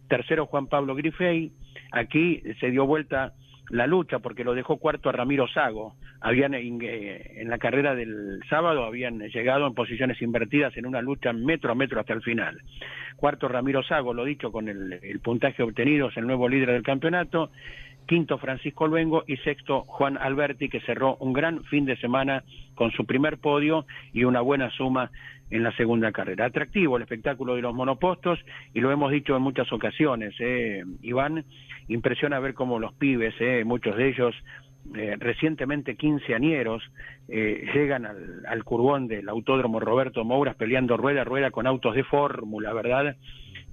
Tercero 0.07 0.45
Juan 0.45 0.67
Pablo 0.67 0.95
Grifey, 0.95 1.51
aquí 1.91 2.41
se 2.59 2.69
dio 2.69 2.85
vuelta 2.85 3.33
la 3.71 3.87
lucha 3.87 4.19
porque 4.19 4.43
lo 4.43 4.53
dejó 4.53 4.77
cuarto 4.77 5.09
a 5.09 5.13
Ramiro 5.13 5.47
Sago. 5.47 5.95
Habían 6.19 6.53
eh, 6.53 7.41
en 7.41 7.49
la 7.49 7.57
carrera 7.57 7.95
del 7.95 8.41
sábado 8.49 8.83
habían 8.83 9.19
llegado 9.19 9.65
en 9.65 9.73
posiciones 9.73 10.21
invertidas 10.21 10.75
en 10.77 10.85
una 10.85 11.01
lucha 11.01 11.31
metro 11.31 11.71
a 11.71 11.75
metro 11.75 11.99
hasta 11.99 12.13
el 12.13 12.21
final. 12.21 12.61
Cuarto 13.15 13.47
Ramiro 13.47 13.81
Sago, 13.83 14.13
lo 14.13 14.25
dicho 14.25 14.51
con 14.51 14.67
el, 14.67 14.99
el 15.01 15.19
puntaje 15.21 15.63
obtenido, 15.63 16.09
es 16.09 16.17
el 16.17 16.27
nuevo 16.27 16.49
líder 16.49 16.71
del 16.71 16.83
campeonato 16.83 17.49
quinto 18.07 18.37
Francisco 18.37 18.87
Luengo 18.87 19.23
y 19.27 19.37
sexto 19.37 19.83
Juan 19.83 20.17
Alberti, 20.17 20.69
que 20.69 20.81
cerró 20.81 21.15
un 21.19 21.33
gran 21.33 21.63
fin 21.65 21.85
de 21.85 21.97
semana 21.97 22.43
con 22.75 22.91
su 22.91 23.05
primer 23.05 23.37
podio 23.37 23.85
y 24.13 24.23
una 24.23 24.41
buena 24.41 24.69
suma 24.71 25.11
en 25.49 25.63
la 25.63 25.71
segunda 25.75 26.11
carrera. 26.11 26.45
Atractivo 26.45 26.97
el 26.97 27.03
espectáculo 27.03 27.55
de 27.55 27.61
los 27.61 27.73
monopostos 27.73 28.39
y 28.73 28.79
lo 28.79 28.91
hemos 28.91 29.11
dicho 29.11 29.35
en 29.35 29.41
muchas 29.41 29.71
ocasiones, 29.71 30.33
eh, 30.39 30.83
Iván, 31.01 31.45
impresiona 31.87 32.39
ver 32.39 32.53
cómo 32.53 32.79
los 32.79 32.93
pibes, 32.93 33.35
eh, 33.39 33.63
muchos 33.65 33.97
de 33.97 34.09
ellos 34.09 34.35
eh, 34.95 35.15
recientemente 35.19 35.95
quinceañeros, 35.95 36.83
eh, 37.27 37.65
llegan 37.73 38.05
al, 38.05 38.45
al 38.47 38.63
curbón 38.63 39.07
del 39.07 39.29
autódromo 39.29 39.79
Roberto 39.79 40.25
Mouras 40.25 40.55
peleando 40.55 40.97
rueda 40.97 41.21
a 41.21 41.23
rueda 41.23 41.51
con 41.51 41.67
autos 41.67 41.95
de 41.95 42.03
fórmula, 42.03 42.73
¿verdad? 42.73 43.15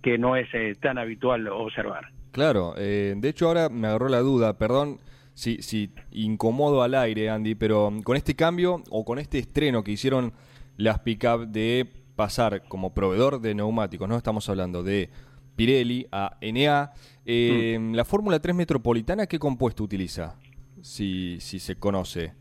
Que 0.03 0.19
no 0.19 0.37
es 0.37 0.49
eh, 0.53 0.77
tan 0.81 0.99
habitual 0.99 1.49
observar. 1.49 2.09
Claro, 2.39 2.75
eh, 2.77 3.15
de 3.17 3.29
hecho 3.31 3.49
ahora 3.49 3.69
me 3.69 3.89
agarró 3.89 4.09
la 4.09 4.21
duda, 4.21 4.59
perdón 4.59 5.01
si, 5.35 5.61
si 5.61 5.91
incomodo 6.13 6.85
al 6.85 6.95
aire, 6.95 7.31
Andy, 7.31 7.57
pero 7.57 7.93
con 8.05 8.17
este 8.17 8.37
cambio 8.37 8.81
o 8.91 9.05
con 9.05 9.19
este 9.19 9.41
estreno 9.41 9.83
que 9.83 9.91
hicieron 9.91 10.33
las 10.77 11.01
pick-up 11.01 11.49
de 11.49 11.91
pasar 12.15 12.63
como 12.69 12.95
proveedor 12.95 13.41
de 13.41 13.57
neumáticos, 13.57 14.09
no 14.09 14.17
estamos 14.17 14.49
hablando 14.49 14.85
de 14.85 15.11
Pirelli 15.57 16.07
a 16.13 16.37
NA, 16.41 16.93
eh, 17.27 17.77
mm. 17.77 17.95
la 17.95 18.05
Fórmula 18.05 18.39
3 18.39 18.55
Metropolitana, 18.55 19.27
¿qué 19.27 19.41
compuesto 19.41 19.83
utiliza? 19.83 20.37
Si, 20.81 21.41
si 21.41 21.59
se 21.59 21.75
conoce. 21.75 22.35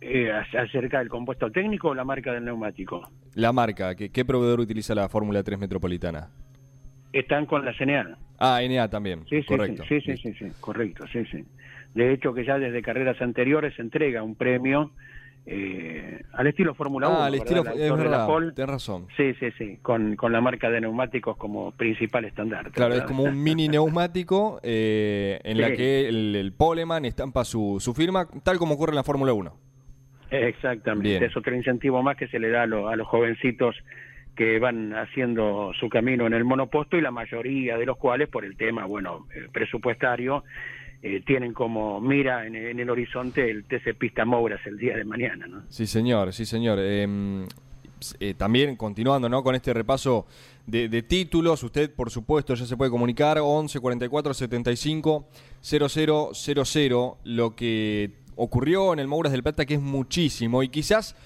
Eh, 0.00 0.32
¿Acerca 0.32 1.00
del 1.00 1.10
compuesto 1.10 1.50
técnico 1.50 1.88
o 1.88 1.94
la 1.94 2.04
marca 2.04 2.32
del 2.32 2.46
neumático? 2.46 3.06
La 3.34 3.52
marca, 3.52 3.94
¿qué, 3.94 4.08
qué 4.08 4.24
proveedor 4.24 4.60
utiliza 4.60 4.94
la 4.94 5.06
Fórmula 5.10 5.42
3 5.42 5.58
Metropolitana? 5.58 6.30
Están 7.12 7.46
con 7.46 7.64
la 7.64 7.72
CNA. 7.76 8.16
Ah, 8.38 8.60
NA 8.62 8.88
también. 8.88 9.24
Sí, 9.28 9.40
sí, 9.40 9.46
correcto. 9.46 9.84
Sí, 9.88 10.00
sí, 10.00 10.16
sí, 10.18 10.32
sí, 10.38 10.46
correcto, 10.60 11.04
sí, 11.12 11.24
sí. 11.30 11.44
De 11.94 12.12
hecho, 12.12 12.34
que 12.34 12.44
ya 12.44 12.58
desde 12.58 12.82
carreras 12.82 13.20
anteriores 13.20 13.74
se 13.74 13.82
entrega 13.82 14.22
un 14.22 14.34
premio 14.36 14.92
eh, 15.46 16.20
al 16.34 16.46
estilo 16.46 16.74
Fórmula 16.74 17.08
1. 17.08 17.16
Ah, 17.16 17.26
al 17.26 17.34
estilo, 17.34 17.62
es 17.62 17.96
verdad, 17.96 18.28
tenés 18.54 18.70
razón. 18.70 19.06
Sí, 19.16 19.32
sí, 19.40 19.46
sí, 19.56 19.78
con, 19.80 20.14
con 20.14 20.30
la 20.30 20.42
marca 20.42 20.68
de 20.70 20.82
neumáticos 20.82 21.36
como 21.38 21.72
principal 21.72 22.26
estandarte. 22.26 22.70
Claro, 22.72 22.94
es 22.94 23.02
como 23.04 23.24
un 23.24 23.42
mini 23.42 23.66
neumático 23.70 24.60
eh, 24.62 25.40
en 25.44 25.60
la 25.60 25.72
que 25.72 26.08
el, 26.08 26.36
el 26.36 26.52
poleman 26.52 27.06
estampa 27.06 27.44
su, 27.44 27.78
su 27.80 27.94
firma, 27.94 28.28
tal 28.44 28.58
como 28.58 28.74
ocurre 28.74 28.90
en 28.92 28.96
la 28.96 29.04
Fórmula 29.04 29.32
1. 29.32 29.56
Exactamente, 30.30 31.08
Bien. 31.08 31.22
es 31.24 31.36
otro 31.36 31.54
incentivo 31.56 32.02
más 32.02 32.16
que 32.16 32.28
se 32.28 32.38
le 32.38 32.50
da 32.50 32.62
a, 32.64 32.66
lo- 32.66 32.88
a 32.88 32.96
los 32.96 33.06
jovencitos 33.08 33.74
que 34.38 34.60
van 34.60 34.94
haciendo 34.94 35.72
su 35.80 35.88
camino 35.88 36.24
en 36.24 36.32
el 36.32 36.44
monoposto 36.44 36.96
y 36.96 37.00
la 37.00 37.10
mayoría 37.10 37.76
de 37.76 37.84
los 37.84 37.96
cuales 37.96 38.28
por 38.28 38.44
el 38.44 38.56
tema, 38.56 38.86
bueno, 38.86 39.26
eh, 39.34 39.48
presupuestario, 39.52 40.44
eh, 41.02 41.22
tienen 41.26 41.52
como 41.52 42.00
mira 42.00 42.46
en, 42.46 42.54
el 42.56 42.88
horizonte 42.88 43.50
el 43.50 43.64
TC 43.64 43.98
Pista 43.98 44.24
Mouras 44.24 44.60
el 44.64 44.78
día 44.78 44.96
de 44.96 45.04
mañana, 45.04 45.48
¿no? 45.48 45.62
Sí, 45.68 45.88
señor, 45.88 46.32
sí, 46.32 46.46
señor. 46.46 46.78
Eh, 46.80 47.46
eh, 48.20 48.34
también 48.34 48.76
continuando 48.76 49.28
¿no? 49.28 49.42
con 49.42 49.56
este 49.56 49.74
repaso 49.74 50.26
de, 50.66 51.02
títulos, 51.02 51.64
usted 51.64 51.92
por 51.92 52.10
supuesto 52.10 52.54
ya 52.54 52.64
se 52.64 52.76
puede 52.76 52.92
comunicar 52.92 53.38
11 53.40 53.80
44 53.80 54.34
75 54.34 55.26
0000, 55.60 57.14
lo 57.24 57.56
que 57.56 58.12
ocurrió 58.36 58.92
en 58.92 59.00
el 59.00 59.08
Mouras 59.08 59.32
del 59.32 59.42
Plata 59.42 59.66
que 59.66 59.74
es 59.74 59.80
muchísimo 59.80 60.62
y 60.62 60.68
quizás 60.68 61.16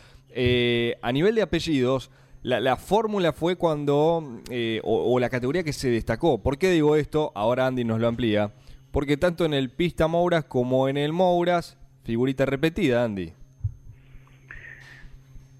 a 1.02 1.12
nivel 1.12 1.34
de 1.34 1.42
apellidos 1.42 2.10
la, 2.42 2.60
la 2.60 2.76
fórmula 2.76 3.32
fue 3.32 3.56
cuando, 3.56 4.40
eh, 4.50 4.80
o, 4.84 5.12
o 5.14 5.18
la 5.18 5.30
categoría 5.30 5.62
que 5.62 5.72
se 5.72 5.90
destacó. 5.90 6.42
¿Por 6.42 6.58
qué 6.58 6.70
digo 6.70 6.96
esto? 6.96 7.32
Ahora 7.34 7.66
Andy 7.66 7.84
nos 7.84 8.00
lo 8.00 8.08
amplía. 8.08 8.52
Porque 8.90 9.16
tanto 9.16 9.44
en 9.44 9.54
el 9.54 9.70
Pista 9.70 10.06
Mouras 10.06 10.44
como 10.44 10.88
en 10.88 10.96
el 10.96 11.12
Mouras, 11.12 11.78
figurita 12.04 12.44
repetida, 12.44 13.04
Andy. 13.04 13.32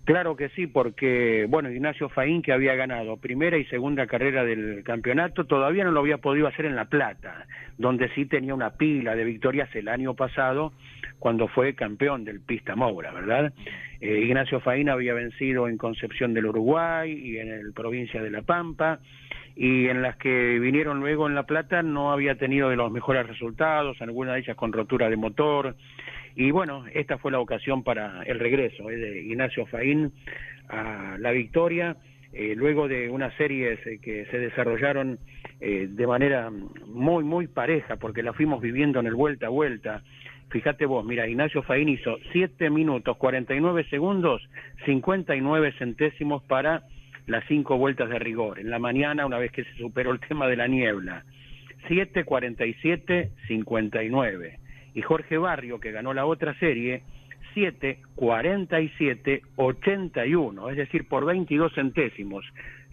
Claro 0.05 0.35
que 0.35 0.49
sí, 0.51 0.67
porque, 0.67 1.47
bueno, 1.49 1.71
Ignacio 1.71 2.09
Faín, 2.09 2.43
que 2.43 2.53
había 2.53 2.75
ganado 2.75 3.19
primera 3.19 3.57
y 3.57 3.65
segunda 3.67 4.09
carrera 4.09 4.45
del 4.45 4.83
campeonato, 4.83 5.45
todavía 5.45 5.85
no 5.85 5.93
lo 5.93 6.01
había 6.01 6.19
podido 6.19 6.49
hacer 6.49 6.67
en 6.67 6.75
La 6.75 6.87
Plata, 6.87 7.47
donde 7.79 8.09
sí 8.15 8.27
tenía 8.27 8.53
una 8.53 8.71
pila 8.71 9.15
de 9.15 9.25
victorias 9.25 9.69
el 9.77 9.87
año 9.87 10.15
pasado, 10.15 10.73
cuando 11.21 11.47
fue 11.47 11.77
campeón 11.77 12.25
del 12.25 12.41
Pista 12.41 12.75
Moura, 12.75 13.13
¿verdad? 13.13 13.53
Eh, 14.01 14.23
Ignacio 14.25 14.59
Faín 14.59 14.89
había 14.89 15.15
vencido 15.15 15.69
en 15.69 15.77
Concepción 15.77 16.35
del 16.35 16.47
Uruguay 16.47 17.13
y 17.13 17.39
en 17.39 17.53
el 17.53 17.73
provincia 17.73 18.21
de 18.21 18.31
La 18.31 18.43
Pampa, 18.43 18.99
y 19.55 19.87
en 19.87 20.03
las 20.03 20.17
que 20.17 20.59
vinieron 20.59 20.99
luego 20.99 21.29
en 21.29 21.37
La 21.37 21.45
Plata 21.45 21.83
no 21.83 22.11
había 22.11 22.35
tenido 22.35 22.71
de 22.71 22.77
los 22.77 22.91
mejores 22.91 23.25
resultados, 23.25 24.03
algunas 24.03 24.35
de 24.35 24.41
ellas 24.41 24.57
con 24.57 24.73
rotura 24.73 25.09
de 25.09 25.17
motor, 25.17 25.77
y 26.35 26.51
bueno, 26.51 26.85
esta 26.93 27.19
fue 27.19 27.33
la 27.33 27.41
ocasión 27.41 27.83
para 27.83 28.23
el 28.23 28.39
regreso 28.39 28.91
eh, 28.91 28.97
de 28.97 29.23
Ignacio 29.23 29.67
Faín 29.67 30.13
a 30.69 31.17
la 31.19 31.31
victoria, 31.31 31.97
eh, 32.33 32.55
luego 32.57 32.89
de 32.89 33.11
unas 33.11 33.35
series 33.35 33.79
eh, 33.87 33.99
que 34.01 34.25
se 34.27 34.39
desarrollaron 34.39 35.19
eh, 35.61 35.87
de 35.91 36.07
manera 36.07 36.51
muy, 36.87 37.25
muy 37.25 37.47
pareja, 37.47 37.97
porque 37.97 38.23
la 38.23 38.33
fuimos 38.33 38.63
viviendo 38.63 39.01
en 39.01 39.07
el 39.07 39.15
vuelta 39.15 39.47
a 39.47 39.51
vuelta. 39.51 40.03
Fíjate 40.49 40.87
vos, 40.87 41.05
mira, 41.05 41.29
Ignacio 41.29 41.63
Faín 41.63 41.91
hizo 41.91 42.17
7 42.33 42.71
minutos 42.71 43.19
49 43.19 43.85
segundos, 43.91 44.43
59 44.87 45.73
centésimos 45.79 46.43
para 46.45 46.85
las 47.27 47.45
cinco 47.49 47.77
vueltas 47.77 48.09
de 48.09 48.19
rigor. 48.19 48.59
En 48.59 48.71
la 48.71 48.79
mañana, 48.79 49.27
una 49.27 49.39
vez 49.39 49.53
que 49.53 49.65
se 49.65 49.75
superó 49.75 50.13
el 50.13 50.21
tema 50.21 50.49
de 50.49 50.57
la 50.57 50.69
niebla, 50.69 51.25
7, 51.87 52.25
47, 52.25 53.31
59. 53.47 54.59
Y 54.95 55.03
Jorge 55.03 55.39
Barrio, 55.39 55.81
que 55.81 55.93
ganó 55.93 56.13
la 56.15 56.27
otra 56.27 56.59
serie, 56.59 57.03
7, 57.55 57.99
47, 58.15 59.43
81. 59.57 60.71
Es 60.71 60.77
decir, 60.77 61.09
por 61.09 61.25
22 61.25 61.75
centésimos 61.75 62.45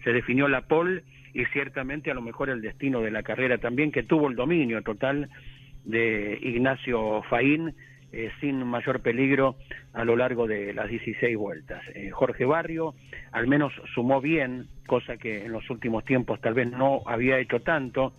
se 0.04 0.12
definió 0.12 0.48
la 0.48 0.62
pole 0.62 1.02
y 1.34 1.44
ciertamente 1.46 2.10
a 2.10 2.14
lo 2.14 2.22
mejor 2.22 2.50
el 2.50 2.60
destino 2.60 3.00
de 3.00 3.10
la 3.10 3.22
carrera 3.22 3.58
también, 3.58 3.92
que 3.92 4.02
tuvo 4.02 4.28
el 4.28 4.36
dominio 4.36 4.82
total 4.82 5.28
de 5.84 6.38
Ignacio 6.42 7.22
Faín 7.28 7.74
eh, 8.12 8.30
sin 8.40 8.64
mayor 8.66 9.00
peligro 9.00 9.54
a 9.92 10.04
lo 10.04 10.16
largo 10.16 10.48
de 10.48 10.74
las 10.74 10.88
16 10.88 11.36
vueltas. 11.36 11.80
Eh, 11.94 12.10
Jorge 12.10 12.44
Barrio 12.44 12.94
al 13.30 13.46
menos 13.46 13.72
sumó 13.94 14.20
bien, 14.20 14.66
cosa 14.86 15.16
que 15.16 15.44
en 15.44 15.52
los 15.52 15.70
últimos 15.70 16.04
tiempos 16.04 16.40
tal 16.40 16.54
vez 16.54 16.70
no 16.70 17.02
había 17.06 17.38
hecho 17.38 17.60
tanto. 17.60 18.12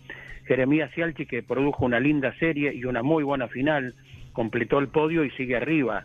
Jeremías 0.46 0.90
Cialchi, 0.94 1.26
que 1.26 1.42
produjo 1.42 1.84
una 1.84 2.00
linda 2.00 2.34
serie 2.38 2.74
y 2.74 2.84
una 2.84 3.02
muy 3.02 3.22
buena 3.22 3.48
final, 3.48 3.94
completó 4.32 4.78
el 4.78 4.88
podio 4.88 5.24
y 5.24 5.30
sigue 5.30 5.56
arriba 5.56 6.04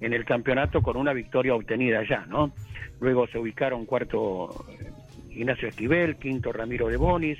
en 0.00 0.12
el 0.12 0.24
campeonato 0.24 0.82
con 0.82 0.96
una 0.96 1.12
victoria 1.12 1.54
obtenida 1.54 2.02
ya, 2.08 2.26
¿no? 2.26 2.52
Luego 3.00 3.26
se 3.28 3.38
ubicaron 3.38 3.86
cuarto 3.86 4.66
Ignacio 5.30 5.68
Esquivel, 5.68 6.16
quinto 6.16 6.52
Ramiro 6.52 6.88
de 6.88 6.96
Bonis, 6.96 7.38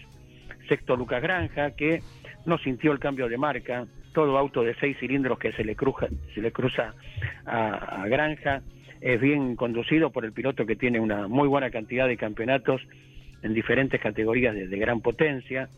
sexto 0.68 0.96
Lucas 0.96 1.22
Granja, 1.22 1.72
que 1.72 2.02
no 2.44 2.58
sintió 2.58 2.92
el 2.92 2.98
cambio 2.98 3.28
de 3.28 3.38
marca, 3.38 3.86
todo 4.12 4.38
auto 4.38 4.62
de 4.62 4.74
seis 4.76 4.96
cilindros 4.98 5.38
que 5.38 5.52
se 5.52 5.64
le 5.64 5.74
cruza, 5.74 6.06
se 6.34 6.40
le 6.40 6.52
cruza 6.52 6.94
a, 7.44 8.06
Granja 8.08 8.62
es 9.00 9.20
bien 9.20 9.56
conducido 9.56 10.10
por 10.10 10.24
el 10.24 10.32
piloto 10.32 10.64
que 10.64 10.76
tiene 10.76 10.98
una 11.00 11.28
muy 11.28 11.48
buena 11.48 11.70
cantidad 11.70 12.08
de 12.08 12.16
campeonatos 12.16 12.80
en 13.42 13.52
diferentes 13.52 14.00
categorías 14.00 14.54
de, 14.54 14.78
gran 14.78 15.00
potencia. 15.00 15.68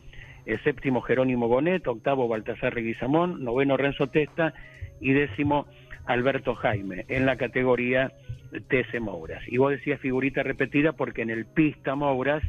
Séptimo 0.64 1.02
Jerónimo 1.02 1.48
Bonet, 1.48 1.86
octavo 1.86 2.28
Baltasar 2.28 2.74
Reguizamón, 2.74 3.44
noveno 3.44 3.76
Renzo 3.76 4.06
Testa 4.06 4.54
y 5.00 5.12
décimo 5.12 5.66
Alberto 6.06 6.54
Jaime 6.54 7.04
en 7.08 7.26
la 7.26 7.36
categoría 7.36 8.12
TS 8.50 9.00
Mouras. 9.00 9.42
Y 9.46 9.58
vos 9.58 9.70
decías 9.70 10.00
figurita 10.00 10.42
repetida 10.42 10.92
porque 10.92 11.22
en 11.22 11.30
el 11.30 11.44
Pista 11.44 11.94
Mouras 11.94 12.42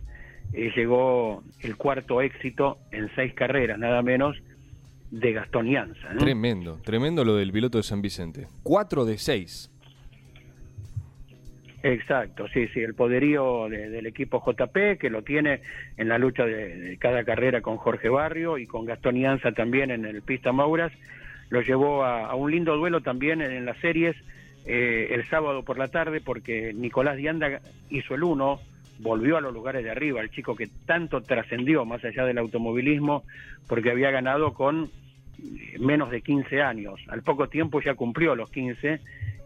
eh, 0.53 0.71
llegó 0.75 1.43
el 1.61 1.75
cuarto 1.75 2.21
éxito 2.21 2.77
en 2.91 3.13
seis 3.15 3.33
carreras, 3.33 3.77
nada 3.77 4.01
menos, 4.01 4.37
de 5.11 5.33
Gastón 5.33 5.67
Yanza. 5.67 6.09
Tremendo, 6.17 6.79
tremendo 6.83 7.25
lo 7.25 7.35
del 7.35 7.51
piloto 7.51 7.77
de 7.77 7.83
San 7.83 8.01
Vicente. 8.01 8.47
Cuatro 8.63 9.05
de 9.05 9.17
seis. 9.17 9.71
Exacto, 11.81 12.47
sí, 12.49 12.67
sí, 12.67 12.81
el 12.81 12.93
poderío 12.93 13.69
del 13.69 14.05
equipo 14.05 14.43
JP, 14.45 14.97
que 14.99 15.09
lo 15.09 15.21
tiene 15.23 15.61
en 15.95 16.09
la 16.09 16.17
lucha 16.17 16.45
de, 16.45 16.97
cada 16.99 17.23
carrera 17.23 17.61
con 17.61 17.77
Jorge 17.77 18.09
Barrio 18.09 18.57
y 18.57 18.67
con 18.67 18.85
Gastón 18.85 19.15
Yanza 19.15 19.53
también 19.53 19.89
en 19.89 20.03
el 20.03 20.21
Pista 20.21 20.51
Mauras, 20.51 20.91
lo 21.49 21.61
llevó 21.61 22.03
a, 22.03 22.35
un 22.35 22.51
lindo 22.51 22.75
duelo 22.75 22.99
también 23.01 23.41
en, 23.41 23.65
las 23.65 23.77
series 23.77 24.17
eh, 24.65 25.07
el 25.11 25.25
sábado 25.29 25.63
por 25.63 25.77
la 25.77 25.87
tarde, 25.87 26.19
porque 26.19 26.73
Nicolás 26.73 27.15
Dianda 27.15 27.61
hizo 27.89 28.13
el 28.13 28.23
uno, 28.23 28.59
volvió 28.99 29.37
a 29.37 29.41
los 29.41 29.53
lugares 29.53 29.85
de 29.85 29.91
arriba, 29.91 30.19
el 30.19 30.31
chico 30.31 30.57
que 30.57 30.67
tanto 30.85 31.21
trascendió 31.21 31.85
más 31.85 32.03
allá 32.03 32.25
del 32.25 32.39
automovilismo, 32.39 33.23
porque 33.69 33.89
había 33.89 34.11
ganado 34.11 34.53
con 34.53 34.89
menos 35.79 36.11
de 36.11 36.21
15 36.21 36.61
años. 36.61 36.99
Al 37.07 37.23
poco 37.23 37.47
tiempo 37.47 37.79
ya 37.79 37.95
cumplió 37.95 38.35
los 38.35 38.51
15 38.51 38.99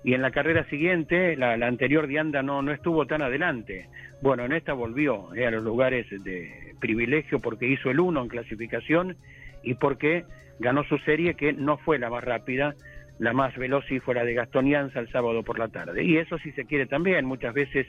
y 0.03 0.13
en 0.13 0.21
la 0.21 0.31
carrera 0.31 0.65
siguiente, 0.65 1.35
la, 1.37 1.53
anterior 1.53 2.07
Dianda 2.07 2.43
no, 2.43 2.61
no 2.61 2.71
estuvo 2.71 3.05
tan 3.05 3.21
adelante. 3.21 3.87
Bueno, 4.21 4.43
en 4.45 4.51
esta 4.51 4.73
volvió 4.73 5.33
eh, 5.33 5.45
a 5.45 5.51
los 5.51 5.63
lugares 5.63 6.07
de 6.09 6.75
privilegio 6.79 7.39
porque 7.39 7.67
hizo 7.67 7.89
el 7.89 7.99
1 7.99 8.23
en 8.23 8.27
clasificación 8.27 9.15
y 9.63 9.75
porque 9.75 10.25
ganó 10.59 10.83
su 10.83 10.97
serie 10.99 11.35
que 11.35 11.53
no 11.53 11.77
fue 11.77 11.99
la 11.99 12.09
más 12.09 12.23
rápida, 12.23 12.75
la 13.19 13.31
más 13.31 13.55
veloz 13.55 13.89
y 13.91 13.99
fuera 13.99 14.25
de 14.25 14.33
Gastón 14.33 14.67
Yanza 14.67 14.99
el 14.99 15.09
sábado 15.09 15.43
por 15.43 15.57
la 15.57 15.69
tarde. 15.69 16.03
Y 16.03 16.17
eso 16.17 16.37
si 16.37 16.51
se 16.51 16.65
quiere 16.65 16.85
también, 16.85 17.25
muchas 17.25 17.53
veces 17.53 17.87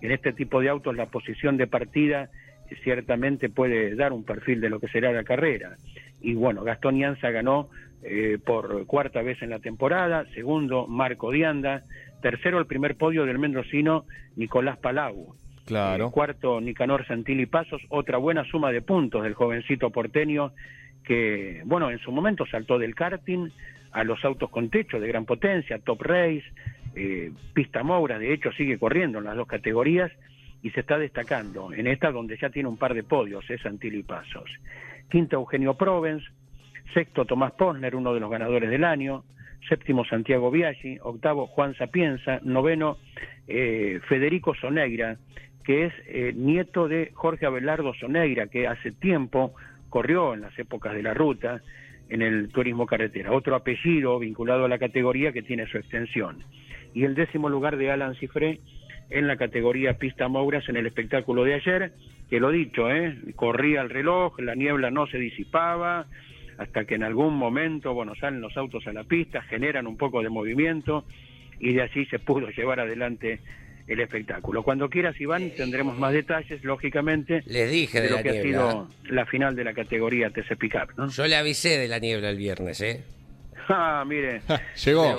en 0.00 0.12
este 0.12 0.32
tipo 0.32 0.60
de 0.60 0.70
autos 0.70 0.96
la 0.96 1.06
posición 1.06 1.58
de 1.58 1.66
partida 1.66 2.30
ciertamente 2.82 3.48
puede 3.48 3.94
dar 3.96 4.12
un 4.12 4.24
perfil 4.24 4.60
de 4.60 4.70
lo 4.70 4.80
que 4.80 4.88
será 4.88 5.12
la 5.12 5.24
carrera. 5.24 5.76
Y 6.20 6.34
bueno, 6.34 6.62
Gastón 6.62 6.98
Yanza 6.98 7.30
ganó 7.30 7.68
eh, 8.02 8.38
por 8.44 8.86
cuarta 8.86 9.22
vez 9.22 9.42
en 9.42 9.50
la 9.50 9.58
temporada, 9.58 10.24
segundo 10.34 10.86
Marco 10.86 11.30
Dianda, 11.30 11.82
tercero 12.22 12.58
el 12.58 12.66
primer 12.66 12.96
podio 12.96 13.26
del 13.26 13.38
mendocino 13.38 14.04
Nicolás 14.36 14.78
Palau. 14.78 15.34
Claro. 15.66 16.08
Eh, 16.08 16.10
cuarto 16.10 16.60
Nicanor 16.60 17.06
Santilli 17.06 17.46
Pasos, 17.46 17.82
otra 17.88 18.18
buena 18.18 18.44
suma 18.44 18.72
de 18.72 18.82
puntos 18.82 19.22
del 19.22 19.34
jovencito 19.34 19.90
porteño 19.90 20.52
que, 21.04 21.62
bueno, 21.64 21.90
en 21.90 21.98
su 21.98 22.12
momento 22.12 22.46
saltó 22.46 22.78
del 22.78 22.94
karting 22.94 23.50
a 23.92 24.04
los 24.04 24.24
autos 24.24 24.50
con 24.50 24.70
techo 24.70 25.00
de 25.00 25.08
gran 25.08 25.24
potencia, 25.24 25.78
Top 25.78 26.02
Race, 26.02 26.44
eh, 26.94 27.32
Pista 27.52 27.82
Moura, 27.82 28.18
de 28.18 28.32
hecho 28.32 28.52
sigue 28.52 28.78
corriendo 28.78 29.18
en 29.18 29.24
las 29.24 29.36
dos 29.36 29.46
categorías 29.46 30.10
y 30.62 30.70
se 30.70 30.80
está 30.80 30.98
destacando 30.98 31.72
en 31.72 31.86
esta 31.86 32.10
donde 32.10 32.36
ya 32.36 32.50
tiene 32.50 32.68
un 32.68 32.76
par 32.76 32.94
de 32.94 33.02
podios, 33.02 33.48
es 33.50 33.60
Santilli 33.62 34.02
Pasos. 34.02 34.50
Quinto 35.10 35.36
Eugenio 35.36 35.74
Provence, 35.74 36.26
sexto 36.94 37.24
Tomás 37.24 37.52
Posner, 37.52 37.94
uno 37.94 38.14
de 38.14 38.20
los 38.20 38.30
ganadores 38.30 38.70
del 38.70 38.84
año, 38.84 39.24
séptimo 39.68 40.04
Santiago 40.04 40.50
Biaggi, 40.50 40.98
octavo 41.02 41.46
Juan 41.48 41.74
Sapienza, 41.74 42.40
noveno 42.42 42.98
eh, 43.46 44.00
Federico 44.08 44.54
Soneira, 44.54 45.18
que 45.64 45.86
es 45.86 45.92
eh, 46.06 46.32
nieto 46.34 46.88
de 46.88 47.10
Jorge 47.14 47.46
Abelardo 47.46 47.92
Soneira, 47.94 48.46
que 48.46 48.66
hace 48.66 48.92
tiempo 48.92 49.54
corrió 49.88 50.34
en 50.34 50.40
las 50.40 50.58
épocas 50.58 50.94
de 50.94 51.02
la 51.02 51.14
ruta 51.14 51.60
en 52.08 52.22
el 52.22 52.48
turismo 52.48 52.86
carretera, 52.86 53.32
otro 53.32 53.54
apellido 53.54 54.18
vinculado 54.18 54.64
a 54.64 54.68
la 54.68 54.78
categoría 54.78 55.32
que 55.32 55.42
tiene 55.42 55.66
su 55.66 55.78
extensión. 55.78 56.38
Y 56.94 57.04
el 57.04 57.14
décimo 57.14 57.48
lugar 57.48 57.76
de 57.76 57.90
Alan 57.90 58.14
Cifré 58.16 58.60
en 59.10 59.26
la 59.26 59.36
categoría 59.36 59.98
pista 59.98 60.28
Mouras 60.28 60.68
en 60.68 60.76
el 60.76 60.86
espectáculo 60.86 61.44
de 61.44 61.54
ayer, 61.54 61.92
que 62.30 62.38
lo 62.38 62.50
dicho, 62.50 62.88
¿eh? 62.88 63.18
corría 63.34 63.80
el 63.80 63.90
reloj, 63.90 64.38
la 64.38 64.54
niebla 64.54 64.92
no 64.92 65.08
se 65.08 65.18
disipaba, 65.18 66.06
hasta 66.56 66.84
que 66.84 66.94
en 66.94 67.02
algún 67.02 67.34
momento, 67.34 67.92
bueno, 67.92 68.14
salen 68.14 68.40
los 68.40 68.56
autos 68.56 68.86
a 68.86 68.92
la 68.92 69.02
pista, 69.02 69.42
generan 69.42 69.88
un 69.88 69.96
poco 69.96 70.22
de 70.22 70.28
movimiento 70.28 71.04
y 71.58 71.72
de 71.72 71.82
allí 71.82 72.06
se 72.06 72.20
pudo 72.20 72.48
llevar 72.56 72.78
adelante 72.78 73.40
el 73.88 73.98
espectáculo. 73.98 74.62
Cuando 74.62 74.88
quieras, 74.88 75.20
Iván, 75.20 75.50
tendremos 75.56 75.98
más 75.98 76.12
detalles, 76.12 76.62
lógicamente, 76.62 77.42
Les 77.46 77.68
dije 77.68 78.00
de, 78.00 78.10
lo 78.10 78.22
que 78.22 78.30
ha 78.30 78.42
sido 78.42 78.88
la 79.08 79.26
final 79.26 79.56
de 79.56 79.64
la 79.64 79.74
categoría 79.74 80.30
TC 80.30 80.56
Pickup. 80.56 80.96
¿no? 80.96 81.08
Yo 81.08 81.26
le 81.26 81.34
avisé 81.34 81.78
de 81.78 81.88
la 81.88 81.98
niebla 81.98 82.30
el 82.30 82.36
viernes, 82.36 82.80
¿eh? 82.80 83.02
Ah, 83.68 84.04
mire. 84.06 84.42
Llegó. 84.84 85.16